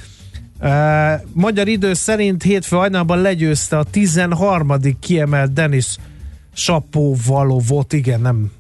Magyar 1.34 1.68
idő 1.68 1.94
szerint 1.94 2.44
hétfő 2.44 2.76
hajnalban 2.76 3.22
legyőzte 3.22 3.78
a 3.78 3.84
13. 3.84 4.74
kiemelt 5.00 5.54
Denis 5.54 5.96
Sapovalovot, 6.54 7.94
igen, 7.94 8.22
nem 8.22 8.52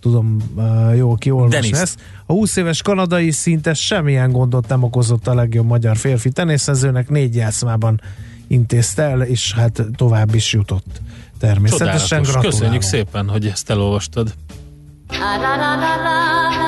tudom 0.00 0.36
uh, 0.54 0.96
jól 0.96 1.16
kiolvasni 1.16 1.78
ezt. 1.78 2.00
A 2.26 2.32
20 2.32 2.56
éves 2.56 2.82
kanadai 2.82 3.30
szinte 3.30 3.74
semmilyen 3.74 4.32
gondot 4.32 4.68
nem 4.68 4.82
okozott 4.82 5.26
a 5.26 5.34
legjobb 5.34 5.66
magyar 5.66 5.96
férfi 5.96 6.30
teniszezőnek, 6.30 7.08
négy 7.08 7.34
játszmában 7.34 8.00
intézte 8.46 9.02
el, 9.02 9.20
és 9.20 9.54
hát 9.54 9.82
tovább 9.96 10.34
is 10.34 10.52
jutott. 10.52 11.00
Természetesen 11.38 12.22
Csodálatos. 12.22 12.54
Köszönjük 12.54 12.82
szépen, 12.82 13.28
hogy 13.28 13.46
ezt 13.46 13.70
elolvastad. 13.70 14.34
Thank 15.08 16.54
you. 16.54 16.59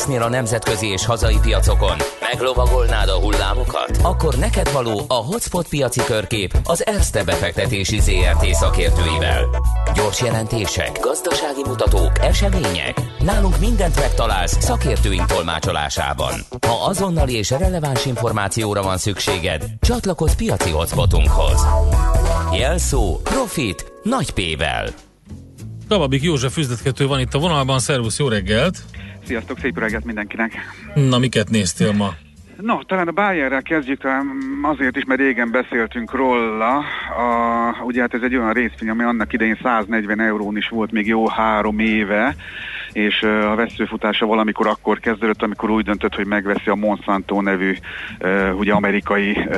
Böngésznél 0.00 0.28
a 0.28 0.36
nemzetközi 0.36 0.86
és 0.86 1.06
hazai 1.06 1.38
piacokon? 1.42 1.96
Meglovagolnád 2.20 3.08
a 3.08 3.18
hullámokat? 3.18 3.98
Akkor 4.02 4.34
neked 4.34 4.72
való 4.72 5.00
a 5.08 5.14
Hotspot 5.14 5.68
piaci 5.68 6.00
körkép 6.04 6.58
az 6.64 6.86
Erste 6.86 7.24
befektetési 7.24 8.00
ZRT 8.00 8.54
szakértőivel. 8.54 9.44
Gyors 9.94 10.20
jelentések, 10.20 10.98
gazdasági 11.00 11.62
mutatók, 11.66 12.12
események. 12.20 13.00
Nálunk 13.18 13.58
mindent 13.58 13.96
megtalálsz 13.96 14.64
szakértőink 14.64 15.26
tolmácsolásában. 15.26 16.34
Ha 16.66 16.84
azonnali 16.88 17.34
és 17.36 17.50
releváns 17.50 18.06
információra 18.06 18.82
van 18.82 18.96
szükséged, 18.96 19.64
csatlakozz 19.80 20.34
piaci 20.34 20.70
hotspotunkhoz. 20.70 21.66
Jelszó 22.52 23.20
Profit 23.22 23.92
nagy 24.02 24.30
P-vel. 24.30 24.88
Dababik 25.88 26.22
József 26.22 26.56
üzletkötő 26.56 27.06
van 27.06 27.20
itt 27.20 27.34
a 27.34 27.38
vonalban, 27.38 27.78
szervusz, 27.78 28.18
jó 28.18 28.28
reggelt! 28.28 28.82
Sziasztok, 29.30 29.58
szép 29.58 29.78
reggelt 29.78 30.04
mindenkinek! 30.04 30.52
Na, 30.94 31.18
miket 31.18 31.50
néztél 31.50 31.92
ma? 31.92 32.14
No, 32.60 32.82
talán 32.82 33.08
a 33.08 33.12
Bayerrel 33.12 33.62
kezdjük, 33.62 34.00
talán 34.00 34.26
azért 34.62 34.96
is, 34.96 35.04
mert 35.04 35.20
régen 35.20 35.50
beszéltünk 35.50 36.14
róla. 36.14 36.76
A, 36.76 37.82
ugye 37.82 38.00
hát 38.00 38.14
ez 38.14 38.22
egy 38.22 38.36
olyan 38.36 38.52
részvény, 38.52 38.88
ami 38.88 39.02
annak 39.02 39.32
idején 39.32 39.58
140 39.62 40.20
eurón 40.20 40.56
is 40.56 40.68
volt 40.68 40.92
még 40.92 41.06
jó 41.06 41.28
három 41.28 41.78
éve, 41.78 42.36
és 42.92 43.22
a 43.22 43.54
veszőfutása 43.54 44.26
valamikor 44.26 44.66
akkor 44.66 44.98
kezdődött, 44.98 45.42
amikor 45.42 45.70
úgy 45.70 45.84
döntött, 45.84 46.14
hogy 46.14 46.26
megveszi 46.26 46.70
a 46.70 46.74
Monsanto 46.74 47.40
nevű 47.40 47.76
ugye 48.54 48.72
amerikai 48.72 49.48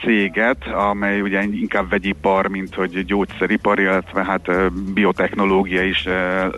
céget, 0.00 0.66
amely 0.66 1.20
ugye 1.20 1.42
inkább 1.42 1.90
vegyipar, 1.90 2.48
mint 2.48 2.74
hogy 2.74 3.04
gyógyszeripar, 3.04 3.78
illetve 3.78 4.24
hát 4.24 4.50
biotechnológia 4.92 5.82
is 5.82 6.06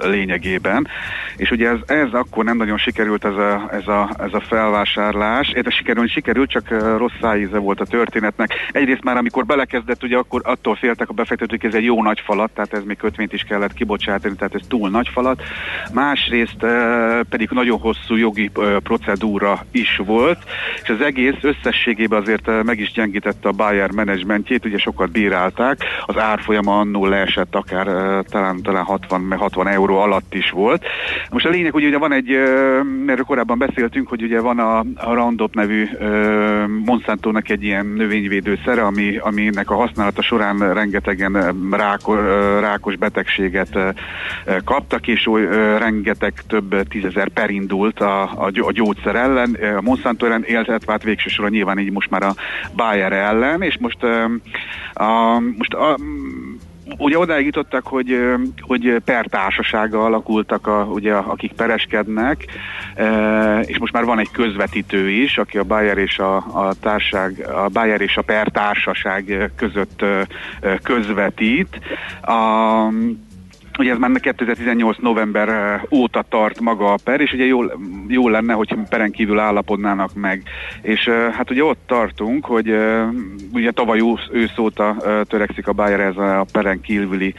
lényegében. 0.01 0.89
És 1.37 1.51
ugye 1.51 1.69
ez, 1.69 1.79
ez 1.87 2.13
akkor 2.13 2.45
nem 2.45 2.57
nagyon 2.57 2.79
sikerült 2.79 3.25
ez 3.25 3.37
a, 3.37 3.69
ez 3.73 3.89
a, 3.89 4.11
ez 4.19 4.33
a 4.33 4.41
felvásárlás, 4.41 5.49
ez 5.49 5.73
sikerült, 5.73 6.11
sikerült, 6.11 6.51
csak 6.51 6.97
rossz 6.99 7.13
szájíze 7.21 7.59
volt 7.59 7.81
a 7.81 7.85
történetnek. 7.85 8.55
Egyrészt 8.73 9.05
már 9.05 9.17
amikor 9.17 9.47
belekezdett, 9.47 10.03
ugye 10.03 10.17
akkor 10.17 10.41
attól 10.45 10.75
féltek 10.75 11.09
a 11.09 11.13
befektetők, 11.13 11.65
ez 11.65 11.75
egy 11.75 11.85
jó 11.85 12.03
nagy 12.03 12.21
falat, 12.21 12.51
tehát 12.51 12.73
ez 12.73 12.83
még 12.85 12.97
kötvényt 12.97 13.33
is 13.33 13.43
kellett 13.43 13.73
kibocsátani, 13.73 14.35
tehát 14.35 14.55
ez 14.55 14.67
túl 14.69 14.91
nagy 14.91 15.09
falat. 15.09 15.43
Másrészt 16.17 16.67
pedig 17.29 17.49
nagyon 17.51 17.79
hosszú 17.79 18.15
jogi 18.17 18.51
procedúra 18.83 19.65
is 19.71 20.01
volt, 20.05 20.39
és 20.83 20.89
az 20.89 21.01
egész 21.01 21.35
összességében 21.41 22.21
azért 22.21 22.63
meg 22.65 22.81
is 22.81 22.93
gyengítette 22.93 23.49
a 23.49 23.53
Bayer 23.53 23.91
menedzsmentjét, 23.91 24.65
ugye 24.65 24.79
sokat 24.79 25.11
bírálták, 25.11 25.79
az 26.07 26.19
árfolyama 26.19 26.79
annól 26.79 27.09
leesett 27.09 27.55
akár 27.55 27.87
talán, 28.23 28.63
talán 28.63 28.85
60, 28.85 29.35
60 29.37 29.67
euró 29.69 29.97
alatt 29.97 30.35
is 30.35 30.51
volt. 30.51 30.85
Most 31.31 31.47
a 31.47 31.49
lényeg, 31.49 31.73
hogy 31.73 31.85
ugye 31.85 31.99
van 31.99 32.13
egy, 32.13 32.31
erről 33.07 33.25
korábban 33.27 33.59
beszéltünk, 33.59 34.09
hogy 34.09 34.23
ugye 34.23 34.41
van 34.41 34.59
a, 34.59 34.79
a 34.79 35.15
Roundup 35.15 35.55
nevű 35.55 35.89
Monsanto-nak 36.85 37.49
egy 37.49 37.63
ilyen 37.63 37.87
növényvédőszere, 37.87 38.83
ami, 38.83 39.17
aminek 39.17 39.71
a 39.71 39.77
használata 39.77 40.23
során 40.23 40.75
rengetegen 40.75 41.55
ráko, 41.71 42.15
rákos 42.61 42.97
betegséget 42.97 43.79
kaptak, 44.65 45.07
és 45.07 45.27
oly, 45.27 45.49
rengeteg 46.07 46.43
több 46.47 46.89
tízezer 46.89 47.29
per 47.29 47.51
indult 47.51 48.01
a, 48.01 48.23
a, 48.23 48.51
a 48.55 48.73
gyógyszer 48.73 49.17
ellen, 49.17 49.57
a 49.77 49.81
Monsanto 49.81 50.27
ellen, 50.27 50.45
illetve 50.47 50.93
hát 50.93 51.03
végső 51.03 51.29
soron 51.29 51.51
nyilván 51.51 51.79
így 51.79 51.93
most 51.93 52.11
már 52.11 52.23
a 52.23 52.35
Bayer 52.75 53.13
ellen, 53.13 53.63
és 53.63 53.77
most, 53.81 54.03
a, 54.93 55.39
most 55.57 55.73
a, 55.75 55.97
ugye 56.99 57.19
odáig 57.19 57.45
jutottak, 57.45 57.87
hogy, 57.87 58.19
hogy 58.61 58.97
pertársasága 59.05 60.05
alakultak, 60.05 60.67
a, 60.67 60.89
ugye, 60.91 61.15
akik 61.15 61.53
pereskednek, 61.53 62.45
és 63.63 63.79
most 63.79 63.93
már 63.93 64.05
van 64.05 64.19
egy 64.19 64.31
közvetítő 64.31 65.11
is, 65.11 65.39
aki 65.39 65.59
a 65.59 65.65
Bayer 65.65 65.99
és 65.99 66.19
a, 66.19 66.37
a 66.37 66.75
társág, 66.81 67.49
a 67.55 67.69
Bayer 67.69 68.01
és 68.01 68.17
a 68.17 68.23
pertársaság 68.23 69.51
között 69.57 70.05
közvetít. 70.83 71.81
A, 72.23 72.89
Ugye 73.79 73.93
ez 73.93 73.99
már 73.99 74.21
2018 74.21 74.97
november 74.99 75.49
eh, 75.49 75.81
óta 75.91 76.25
tart 76.29 76.61
maga 76.61 76.93
a 76.93 76.99
per, 77.05 77.21
és 77.21 77.33
ugye 77.33 77.45
jó, 77.45 77.63
jó 78.09 78.29
lenne, 78.29 78.53
hogyha 78.53 78.77
peren 78.89 79.11
kívül 79.11 79.39
állapodnának 79.39 80.15
meg. 80.15 80.43
És 80.83 81.07
eh, 81.07 81.33
hát 81.33 81.51
ugye 81.51 81.65
ott 81.65 81.81
tartunk, 81.87 82.45
hogy 82.45 82.71
eh, 82.71 83.07
ugye 83.53 83.71
tavaly 83.71 84.03
ősz 84.33 84.59
óta 84.59 84.97
törekszik 85.29 85.69
a 85.69 85.73
Bayer 85.73 86.01
ez 86.01 86.17
a 86.17 86.47
peren 86.53 86.81
kívüli 86.81 87.35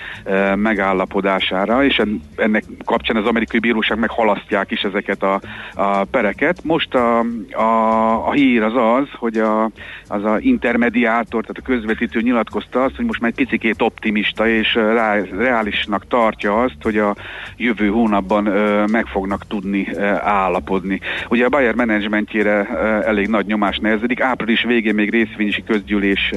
megállapodására, 0.55 1.83
és 1.83 2.01
ennek 2.35 2.63
kapcsán 2.85 3.15
az 3.15 3.25
amerikai 3.25 3.59
bíróság 3.59 3.99
meghalasztják 3.99 4.71
is 4.71 4.81
ezeket 4.81 5.23
a, 5.23 5.41
a 5.73 6.03
pereket. 6.03 6.63
Most 6.63 6.95
a, 6.95 7.19
a, 7.51 8.27
a 8.27 8.31
hír 8.31 8.63
az 8.63 8.75
az, 8.75 9.07
hogy 9.19 9.37
a, 9.37 9.69
az 10.07 10.23
a 10.23 10.37
intermediátor, 10.39 11.41
tehát 11.41 11.57
a 11.57 11.71
közvetítő 11.71 12.21
nyilatkozta 12.21 12.83
azt, 12.83 12.95
hogy 12.95 13.05
most 13.05 13.21
már 13.21 13.29
egy 13.29 13.45
picikét 13.45 13.81
optimista 13.81 14.47
és 14.47 14.75
reálisnak 15.37 16.07
tart 16.07 16.26
tartja 16.27 16.61
azt, 16.61 16.77
hogy 16.81 16.97
a 16.97 17.15
jövő 17.57 17.87
hónapban 17.87 18.43
meg 18.91 19.05
fognak 19.05 19.47
tudni 19.47 19.87
állapodni. 20.19 20.99
Ugye 21.29 21.45
a 21.45 21.49
Bayer 21.49 21.75
menedzsmentjére 21.75 22.67
elég 23.05 23.27
nagy 23.27 23.45
nyomás 23.45 23.77
nehezedik, 23.77 24.21
április 24.21 24.63
végén 24.63 24.93
még 24.93 25.09
részvényesi 25.09 25.63
közgyűlés 25.63 26.33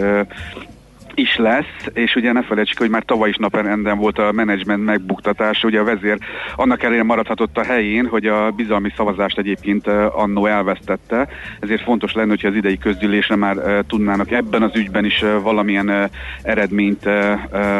is 1.14 1.36
lesz, 1.36 1.86
és 1.92 2.14
ugye 2.14 2.32
ne 2.32 2.42
felejtsük, 2.42 2.78
hogy 2.78 2.90
már 2.90 3.02
tavaly 3.02 3.28
is 3.28 3.36
naperenden 3.36 3.98
volt 3.98 4.18
a 4.18 4.32
menedzsment 4.32 4.84
megbuktatása, 4.84 5.66
ugye 5.68 5.80
a 5.80 5.84
vezér 5.84 6.18
annak 6.56 6.82
ellenére 6.82 7.02
maradhatott 7.04 7.58
a 7.58 7.64
helyén, 7.64 8.06
hogy 8.06 8.26
a 8.26 8.50
bizalmi 8.50 8.92
szavazást 8.96 9.38
egyébként 9.38 9.86
annó 10.12 10.46
elvesztette, 10.46 11.28
ezért 11.60 11.82
fontos 11.82 12.12
lenne, 12.12 12.28
hogyha 12.28 12.48
az 12.48 12.54
idei 12.54 12.78
közgyűlésre 12.78 13.36
már 13.36 13.56
tudnának 13.86 14.30
ebben 14.30 14.62
az 14.62 14.76
ügyben 14.76 15.04
is 15.04 15.24
valamilyen 15.42 16.10
eredményt 16.42 17.08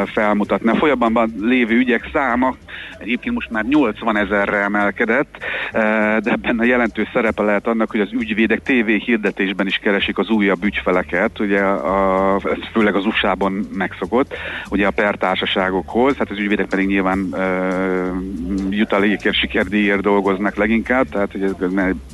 felmutatni. 0.05 0.70
A 0.70 0.74
folyamban 0.74 1.35
lévő 1.41 1.76
ügyek 1.76 2.09
száma 2.12 2.57
egyébként 2.99 3.35
most 3.35 3.51
már 3.51 3.64
80 3.64 4.16
ezerre 4.16 4.57
emelkedett, 4.57 5.39
de 5.72 6.31
ebben 6.31 6.59
a 6.59 6.64
jelentős 6.64 7.09
szerepe 7.12 7.43
lehet 7.43 7.66
annak, 7.66 7.91
hogy 7.91 8.01
az 8.01 8.12
ügyvédek 8.12 8.62
TV 8.62 8.89
hirdetésben 9.05 9.66
is 9.66 9.76
keresik 9.76 10.18
az 10.18 10.28
újabb 10.28 10.64
ügyfeleket, 10.64 11.41
ugye 11.41 11.61
a, 11.61 12.41
főleg 12.72 12.95
az 12.95 13.07
USA 13.07 13.20
USA-ban 13.23 13.53
megszokott, 13.73 14.35
ugye 14.71 14.87
a 14.87 14.91
pertársaságokhoz, 14.91 16.16
hát 16.16 16.31
az 16.31 16.39
ügyvédek 16.39 16.66
pedig 16.66 16.87
nyilván 16.87 17.18
uh, 17.31 18.71
jutalékért, 18.71 19.35
sikerdíjért 19.35 20.01
dolgoznak 20.01 20.55
leginkább, 20.55 21.09
tehát 21.09 21.33
hogy 21.33 21.43
ez 21.43 21.53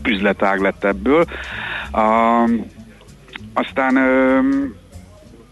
üzletág 0.05 0.61
lett 0.61 0.85
ebből. 0.85 1.25
Uh, 1.93 2.51
aztán 3.53 3.97
uh, 3.97 4.45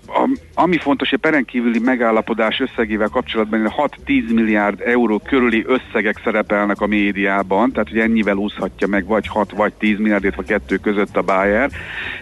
a, 0.07 0.29
ami 0.55 0.79
fontos, 0.79 1.09
hogy 1.09 1.19
a 1.23 1.27
peren 1.29 1.45
kívüli 1.45 1.79
megállapodás 1.79 2.61
összegével 2.61 3.09
kapcsolatban 3.09 3.73
6-10 4.07 4.35
milliárd 4.35 4.81
euró 4.85 5.19
körüli 5.19 5.65
összegek 5.67 6.21
szerepelnek 6.25 6.81
a 6.81 6.87
médiában, 6.87 7.73
tehát 7.73 7.89
hogy 7.89 7.99
ennyivel 7.99 8.37
úszhatja 8.37 8.87
meg 8.87 9.07
vagy 9.07 9.27
6 9.27 9.51
vagy 9.51 9.73
10 9.73 9.99
milliárdért 9.99 10.35
vagy 10.35 10.47
kettő 10.47 10.77
között 10.77 11.17
a 11.17 11.23
Bayer. 11.23 11.71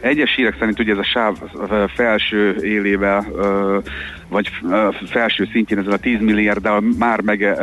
Egyes 0.00 0.34
hírek 0.34 0.56
szerint 0.58 0.78
ugye 0.78 0.92
ez 0.92 0.98
a 0.98 1.04
sáv 1.04 1.36
felső 1.94 2.56
élével 2.64 3.26
vagy 4.32 4.50
felső 5.06 5.48
szintjén 5.52 5.78
ezzel 5.78 5.92
a 5.92 5.96
10 5.96 6.20
milliárddal 6.20 6.82
már 6.98 7.20
meg 7.20 7.58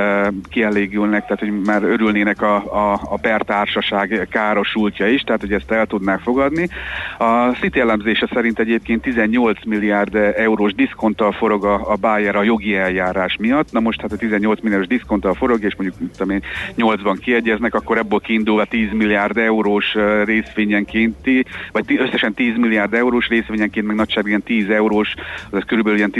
kielégülnek, 0.49 1.21
tehát 1.21 1.39
hogy 1.39 1.61
már 1.61 1.83
örülnének 1.83 2.41
a, 2.41 2.55
a, 2.55 2.99
a 3.03 3.17
pertársaság 3.21 4.27
károsultja 4.31 5.07
is, 5.07 5.21
tehát 5.21 5.41
hogy 5.41 5.53
ezt 5.53 5.71
el 5.71 5.85
tudnák 5.85 6.19
fogadni. 6.19 6.69
A 7.17 7.49
City 7.49 7.79
elemzése 7.79 8.29
szerint 8.33 8.59
egyébként 8.59 9.01
18 9.01 9.65
milliárd 9.65 10.15
eurós 10.15 10.73
diszkonttal 10.73 11.31
forog 11.31 11.65
a, 11.65 11.91
a 11.91 11.95
Bayer 11.95 12.35
a 12.35 12.43
jogi 12.43 12.75
eljárás 12.75 13.35
miatt. 13.39 13.71
Na 13.71 13.79
most 13.79 14.01
hát 14.01 14.11
a 14.11 14.17
18 14.17 14.61
milliárdos 14.61 14.87
diszkonttal 14.87 15.33
forog, 15.33 15.63
és 15.63 15.75
mondjuk 15.75 16.11
tudom 16.11 16.35
én, 16.35 16.41
8-ban 16.77 17.17
kiegyeznek, 17.21 17.75
akkor 17.75 17.97
ebből 17.97 18.19
kiindulva 18.19 18.65
10 18.65 18.91
milliárd 18.91 19.37
eurós 19.37 19.95
részvényenkénti, 20.23 21.45
vagy 21.71 21.97
összesen 21.97 22.33
10 22.33 22.57
milliárd 22.57 22.93
eurós 22.93 23.27
részvényenként, 23.27 23.87
meg 23.87 23.95
nagyságban 23.95 24.41
10 24.43 24.69
eurós, 24.69 25.13
az 25.49 25.63
körülbelül 25.65 25.97
ilyen 25.97 26.11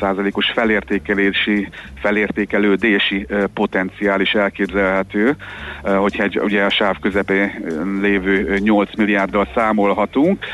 13%-os 0.00 0.50
felértékelési, 0.50 1.68
felértékelődési 2.00 3.26
potenciál 3.54 4.20
is 4.20 4.34
elképzelhető, 4.34 5.36
hogyha 5.82 6.22
egy, 6.22 6.38
ugye 6.38 6.64
a 6.64 6.70
sáv 6.70 6.98
közepén 7.00 7.64
lévő 8.00 8.58
8 8.58 8.96
milliárddal 8.96 9.48
számolhatunk. 9.54 10.44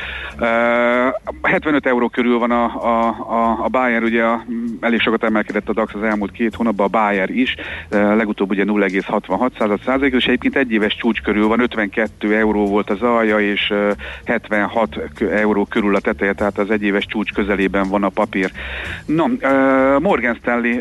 75 1.43 1.87
euró 1.87 2.09
körül 2.09 2.39
van 2.39 2.51
a, 2.51 2.65
a, 2.65 3.07
a, 3.09 3.65
a 3.65 3.69
Bayer, 3.69 4.03
ugye 4.03 4.23
a, 4.23 4.45
elég 4.81 5.01
sokat 5.01 5.25
emelkedett 5.25 5.69
a 5.69 5.73
DAX 5.73 5.95
az 5.95 6.03
elmúlt 6.03 6.33
két 6.33 6.55
hónapban, 6.55 6.87
a 6.87 6.89
Bayer 6.89 7.31
is, 7.31 7.55
legutóbb 7.91 8.51
ugye 8.51 8.65
0,66 8.67 9.85
százalék, 9.85 10.15
és 10.15 10.27
egyébként 10.27 10.57
egy 10.57 10.73
éves 10.73 10.97
csúcs 10.97 11.21
körül 11.21 11.47
van, 11.47 11.61
52 11.61 12.37
euró 12.37 12.67
volt 12.67 12.91
az 12.91 13.03
alja, 13.03 13.41
és 13.41 13.73
76 14.25 14.99
euró 15.31 15.65
körül 15.65 15.95
a 15.95 16.01
teteje, 16.01 16.33
tehát 16.33 16.59
az 16.59 16.71
egyéves 16.71 17.07
csúcs 17.07 17.33
közelében 17.33 17.89
van 17.89 18.05
a 18.05 18.09
papír. 18.09 18.51
No, 19.15 19.27
Morgan 19.99 20.35
Stanley 20.35 20.81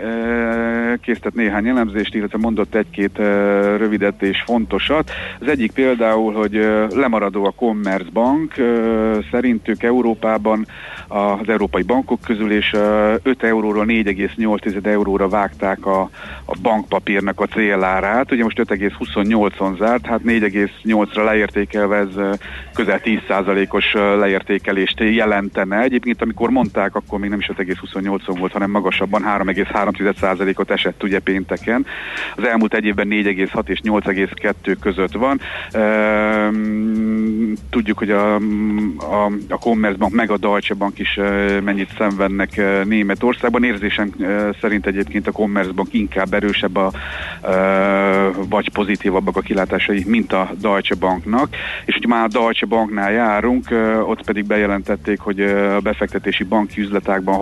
készített 1.01 1.33
néhány 1.33 1.67
elemzést, 1.67 2.15
illetve 2.15 2.37
mondott 2.37 2.75
egy-két 2.75 3.19
ö, 3.19 3.75
rövidet 3.77 4.21
és 4.21 4.41
fontosat. 4.45 5.11
Az 5.39 5.47
egyik 5.47 5.71
például, 5.71 6.33
hogy 6.33 6.55
ö, 6.55 6.85
lemaradó 6.95 7.45
a 7.45 7.51
Commerzbank, 7.51 8.57
ö, 8.57 9.17
szerintük 9.31 9.83
Európában 9.83 10.67
az 11.07 11.49
európai 11.49 11.81
bankok 11.81 12.21
közül, 12.21 12.51
és 12.51 12.73
ö, 12.73 13.13
5 13.23 13.43
euróról 13.43 13.85
4,8 13.87 14.85
euróra 14.85 15.29
vágták 15.29 15.85
a, 15.85 16.01
a 16.45 16.57
bankpapírnak 16.61 17.39
a 17.39 17.45
célárát. 17.45 18.31
Ugye 18.31 18.43
most 18.43 18.59
5,28-on 18.59 19.77
zárt, 19.77 20.05
hát 20.05 20.21
4,8-ra 20.25 21.23
leértékelve 21.23 21.97
ez 21.97 22.15
ö, 22.15 22.33
közel 22.73 23.01
10%-os 23.03 23.93
ö, 23.93 24.19
leértékelést 24.19 24.99
jelentene. 24.99 25.81
Egyébként 25.81 26.21
amikor 26.21 26.49
mondták, 26.49 26.95
akkor 26.95 27.19
még 27.19 27.29
nem 27.29 27.39
is 27.39 27.49
5,28-on 28.25 28.35
volt, 28.39 28.51
hanem 28.51 28.71
magasabban 28.71 29.23
3,3%-ot 29.25 30.71
esett 30.71 31.03
ugye 31.03 31.19
pénteken. 31.19 31.85
Az 32.35 32.43
elmúlt 32.43 32.73
egy 32.73 32.85
évben 32.85 33.07
4,6 33.09 33.67
és 33.67 33.79
8,2 33.83 34.75
között 34.79 35.13
van. 35.13 35.39
Ehm, 35.71 37.31
Tudjuk, 37.69 37.97
hogy 37.97 38.11
a, 38.11 38.35
a, 38.35 39.31
a 39.49 39.57
Commerzbank 39.57 40.13
meg 40.13 40.31
a 40.31 40.37
Deutsche 40.37 40.73
Bank 40.73 40.99
is 40.99 41.17
eh, 41.17 41.61
mennyit 41.61 41.89
szenvednek 41.97 42.57
eh, 42.57 42.83
Németországban. 42.83 43.63
Érzésem 43.63 44.11
eh, 44.19 44.49
szerint 44.61 44.85
egyébként 44.85 45.27
a 45.27 45.31
Commerzbank 45.31 45.93
inkább 45.93 46.33
erősebb 46.33 46.75
a, 46.75 46.91
vagy 48.49 48.69
pozitívabbak 48.69 49.37
a 49.37 49.41
kilátásai, 49.41 50.03
mint 50.07 50.33
a 50.33 50.49
Deutsche 50.61 50.95
Banknak. 50.95 51.55
És 51.85 51.93
hogy 51.93 52.07
már 52.07 52.23
a 52.23 52.27
Deutsche 52.27 52.65
Banknál 52.65 53.11
járunk, 53.11 53.67
ott 54.05 54.23
pedig 54.23 54.45
bejelentették, 54.45 55.19
hogy 55.19 55.41
a 55.41 55.79
befektetési 55.79 56.43
banki 56.43 56.81
üzletákban 56.81 57.35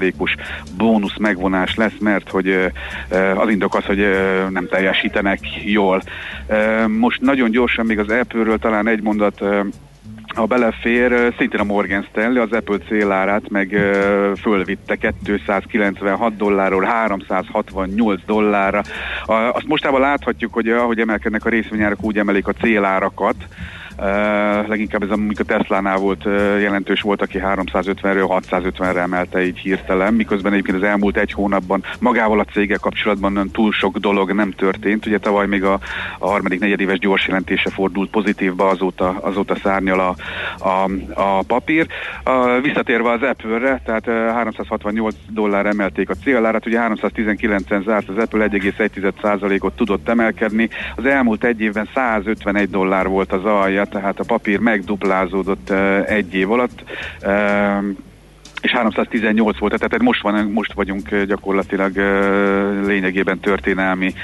30%-os 0.00 0.34
bónusz 0.76 1.16
megvonás 1.18 1.74
lesz, 1.74 1.98
mert 2.00 2.30
hogy 2.30 2.72
az 3.34 3.50
indok 3.50 3.74
az, 3.74 3.84
hogy 3.84 4.06
nem 4.50 4.68
teljesítenek 4.68 5.40
jól. 5.64 6.02
Most 6.86 7.20
nagyon 7.20 7.50
gyorsan 7.50 7.86
még 7.86 7.98
az 7.98 8.08
Apple-ről 8.10 8.58
talán 8.58 8.88
egy 8.88 9.02
mondat 9.02 9.44
ha 10.34 10.46
belefér, 10.46 11.34
szintén 11.38 11.60
a 11.60 11.64
Morgan 11.64 12.06
Stanley 12.10 12.42
az 12.42 12.52
Apple 12.52 12.78
célárát 12.78 13.48
meg 13.48 13.76
fölvitte 14.40 14.96
296 14.96 16.36
dollárról 16.36 16.82
368 16.82 18.20
dollárra. 18.26 18.82
Azt 19.26 19.66
mostában 19.66 20.00
láthatjuk, 20.00 20.52
hogy 20.52 20.68
ahogy 20.68 20.98
emelkednek 20.98 21.44
a 21.44 21.48
részvényárak, 21.48 22.02
úgy 22.02 22.18
emelik 22.18 22.48
a 22.48 22.52
célárakat. 22.52 23.36
Uh, 24.00 24.68
leginkább 24.68 25.02
ez 25.02 25.10
a 25.10 25.44
Teslánál 25.46 25.96
volt 25.96 26.26
uh, 26.26 26.60
jelentős 26.60 27.00
volt, 27.00 27.22
aki 27.22 27.40
350-ről 27.42 28.42
650-re 28.50 29.00
emelte 29.00 29.46
így 29.46 29.58
hirtelen, 29.58 30.14
miközben 30.14 30.52
egyébként 30.52 30.76
az 30.76 30.82
elmúlt 30.82 31.16
egy 31.16 31.32
hónapban 31.32 31.84
magával 32.00 32.40
a 32.40 32.44
céggel 32.44 32.78
kapcsolatban 32.78 33.32
nem 33.32 33.50
túl 33.50 33.72
sok 33.72 33.96
dolog 33.96 34.32
nem 34.32 34.50
történt. 34.50 35.06
Ugye 35.06 35.18
tavaly 35.18 35.46
még 35.46 35.64
a, 35.64 35.78
a 36.18 36.28
harmadik 36.28 36.60
negyedéves 36.60 36.98
gyors 36.98 37.26
jelentése 37.26 37.70
fordult 37.70 38.10
pozitívba, 38.10 38.68
azóta, 38.68 39.18
azóta 39.20 39.56
szárnyal 39.56 40.00
a, 40.00 40.14
a, 40.68 40.90
a 41.14 41.42
papír. 41.42 41.86
Uh, 42.24 42.62
visszatérve 42.62 43.10
az 43.10 43.22
Apple-re, 43.22 43.80
tehát 43.84 44.06
uh, 44.06 44.14
368 44.14 45.14
dollár 45.30 45.66
emelték 45.66 46.10
a 46.10 46.14
célárat, 46.14 46.66
ugye 46.66 46.78
319-en 46.80 47.84
zárt 47.84 48.08
az 48.08 48.18
Apple 48.18 48.48
1,1%-ot 48.48 49.76
tudott 49.76 50.08
emelkedni. 50.08 50.68
Az 50.96 51.04
elmúlt 51.04 51.44
egy 51.44 51.60
évben 51.60 51.88
151 51.94 52.70
dollár 52.70 53.08
volt 53.08 53.32
az 53.32 53.44
alja, 53.44 53.86
tehát 53.90 54.18
a 54.18 54.24
papír 54.24 54.58
megduplázódott 54.58 55.70
egy 56.06 56.34
év 56.34 56.50
alatt. 56.50 56.82
És 58.60 58.70
318 58.70 59.58
volt, 59.58 59.78
tehát 59.78 60.02
most, 60.02 60.22
van, 60.22 60.44
most 60.44 60.72
vagyunk 60.72 61.22
gyakorlatilag 61.24 61.96
lényegében 62.86 63.40
történelmi 63.40 64.14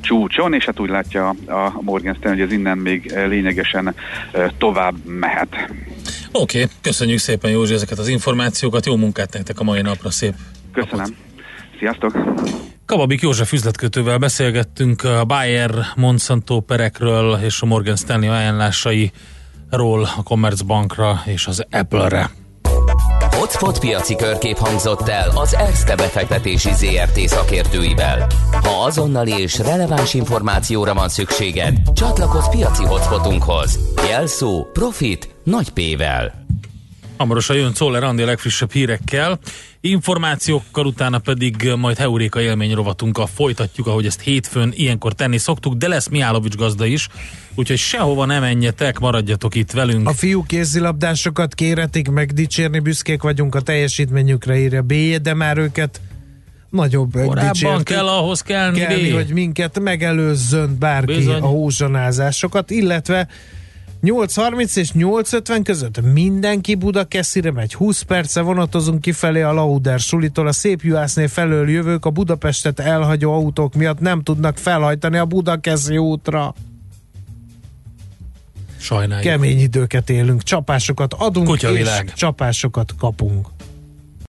csúcson, 0.00 0.54
és 0.54 0.64
hát 0.64 0.80
úgy 0.80 0.90
látja 0.90 1.28
a 1.46 1.72
Morgan 1.80 2.14
Stanley, 2.14 2.38
hogy 2.38 2.46
ez 2.46 2.58
innen 2.58 2.78
még 2.78 3.12
lényegesen 3.26 3.94
tovább 4.58 4.94
mehet. 5.04 5.70
Oké, 6.32 6.62
okay, 6.62 6.76
köszönjük 6.80 7.18
szépen 7.18 7.50
Józsi 7.50 7.74
ezeket 7.74 7.98
az 7.98 8.08
információkat, 8.08 8.86
jó 8.86 8.96
munkát 8.96 9.32
nektek 9.32 9.60
a 9.60 9.64
mai 9.64 9.80
napra, 9.80 10.10
szép 10.10 10.34
Köszönöm. 10.72 11.16
Sziasztok! 11.78 12.12
Kababik 12.88 13.20
József 13.20 13.52
üzletkötővel 13.52 14.18
beszélgettünk 14.18 15.04
a 15.04 15.24
Bayer, 15.24 15.70
Monsanto 15.96 16.60
perekről 16.60 17.38
és 17.42 17.60
a 17.60 17.66
Morgan 17.66 17.96
Stanley 17.96 18.30
ajánlásairól 18.30 20.08
a 20.16 20.22
Commerzbankra 20.22 21.22
és 21.24 21.46
az 21.46 21.64
Apple-re. 21.70 22.30
Hotspot 23.20 23.78
piaci 23.78 24.16
körkép 24.16 24.56
hangzott 24.56 25.08
el 25.08 25.30
az 25.34 25.54
Erste 25.54 25.94
befektetési 25.94 26.70
ZRT 26.72 27.18
szakértőivel. 27.18 28.26
Ha 28.50 28.84
azonnali 28.84 29.40
és 29.40 29.58
releváns 29.58 30.14
információra 30.14 30.94
van 30.94 31.08
szükséged, 31.08 31.76
csatlakozz 31.94 32.48
piaci 32.48 32.84
hotspotunkhoz. 32.84 33.78
Jelszó 34.08 34.66
Profit 34.72 35.34
nagy 35.44 35.70
P-vel. 35.70 36.46
Hamarosan 37.16 37.56
jön 37.56 37.72
Czoller 37.72 38.02
Andi 38.02 38.24
legfrissebb 38.24 38.72
hírekkel, 38.72 39.38
információkkal 39.80 40.86
utána 40.86 41.18
pedig 41.18 41.72
majd 41.76 41.96
Heuréka 41.96 42.40
élmény 42.40 42.74
rovatunkkal 42.74 43.26
folytatjuk, 43.26 43.86
ahogy 43.86 44.06
ezt 44.06 44.20
hétfőn 44.20 44.72
ilyenkor 44.74 45.12
tenni 45.12 45.38
szoktuk, 45.38 45.74
de 45.74 45.88
lesz 45.88 46.08
Miálovics 46.08 46.56
gazda 46.56 46.86
is, 46.86 47.08
úgyhogy 47.54 47.78
sehova 47.78 48.24
ne 48.24 48.38
menjetek, 48.38 48.98
maradjatok 48.98 49.54
itt 49.54 49.70
velünk. 49.70 50.08
A 50.08 50.12
fiú 50.12 50.42
kézilabdásokat 50.42 51.54
kéretik, 51.54 52.10
megdicsérni, 52.10 52.78
büszkék 52.78 53.22
vagyunk 53.22 53.54
a 53.54 53.60
teljesítményükre, 53.60 54.58
írja 54.58 54.82
B, 54.82 54.92
de 55.22 55.34
már 55.34 55.58
őket 55.58 56.00
nagyobb 56.70 57.12
Korábban 57.12 57.82
kell 57.82 58.06
ahhoz 58.06 58.40
kelni, 58.40 58.78
kelni, 58.78 59.10
hogy 59.10 59.32
minket 59.32 59.80
megelőzzön 59.80 60.76
bárki 60.78 61.14
Bizony. 61.14 61.40
a 61.40 61.46
hózsanázásokat, 61.46 62.70
illetve 62.70 63.28
8.30 64.02 64.76
és 64.76 64.90
8.50 64.94 65.60
között 65.64 66.00
mindenki 66.12 66.74
Budakeszire 66.74 67.52
megy. 67.52 67.74
20 67.74 68.02
perce 68.02 68.40
vonatozunk 68.40 69.00
kifelé 69.00 69.40
a 69.40 69.52
Lauder 69.52 70.00
sulitól. 70.00 70.46
A 70.46 70.52
szép 70.52 70.82
juhásznél 70.82 71.28
felől 71.28 71.70
jövők 71.70 72.04
a 72.04 72.10
Budapestet 72.10 72.80
elhagyó 72.80 73.32
autók 73.32 73.74
miatt 73.74 74.00
nem 74.00 74.22
tudnak 74.22 74.56
felhajtani 74.58 75.18
a 75.18 75.24
Budakeszi 75.24 75.98
útra. 75.98 76.54
Sajnáljuk. 78.80 79.26
Kemény 79.26 79.60
időket 79.60 80.10
élünk, 80.10 80.42
csapásokat 80.42 81.14
adunk, 81.14 81.46
Kutyavilág. 81.46 82.04
és 82.06 82.12
csapásokat 82.12 82.94
kapunk. 82.98 83.48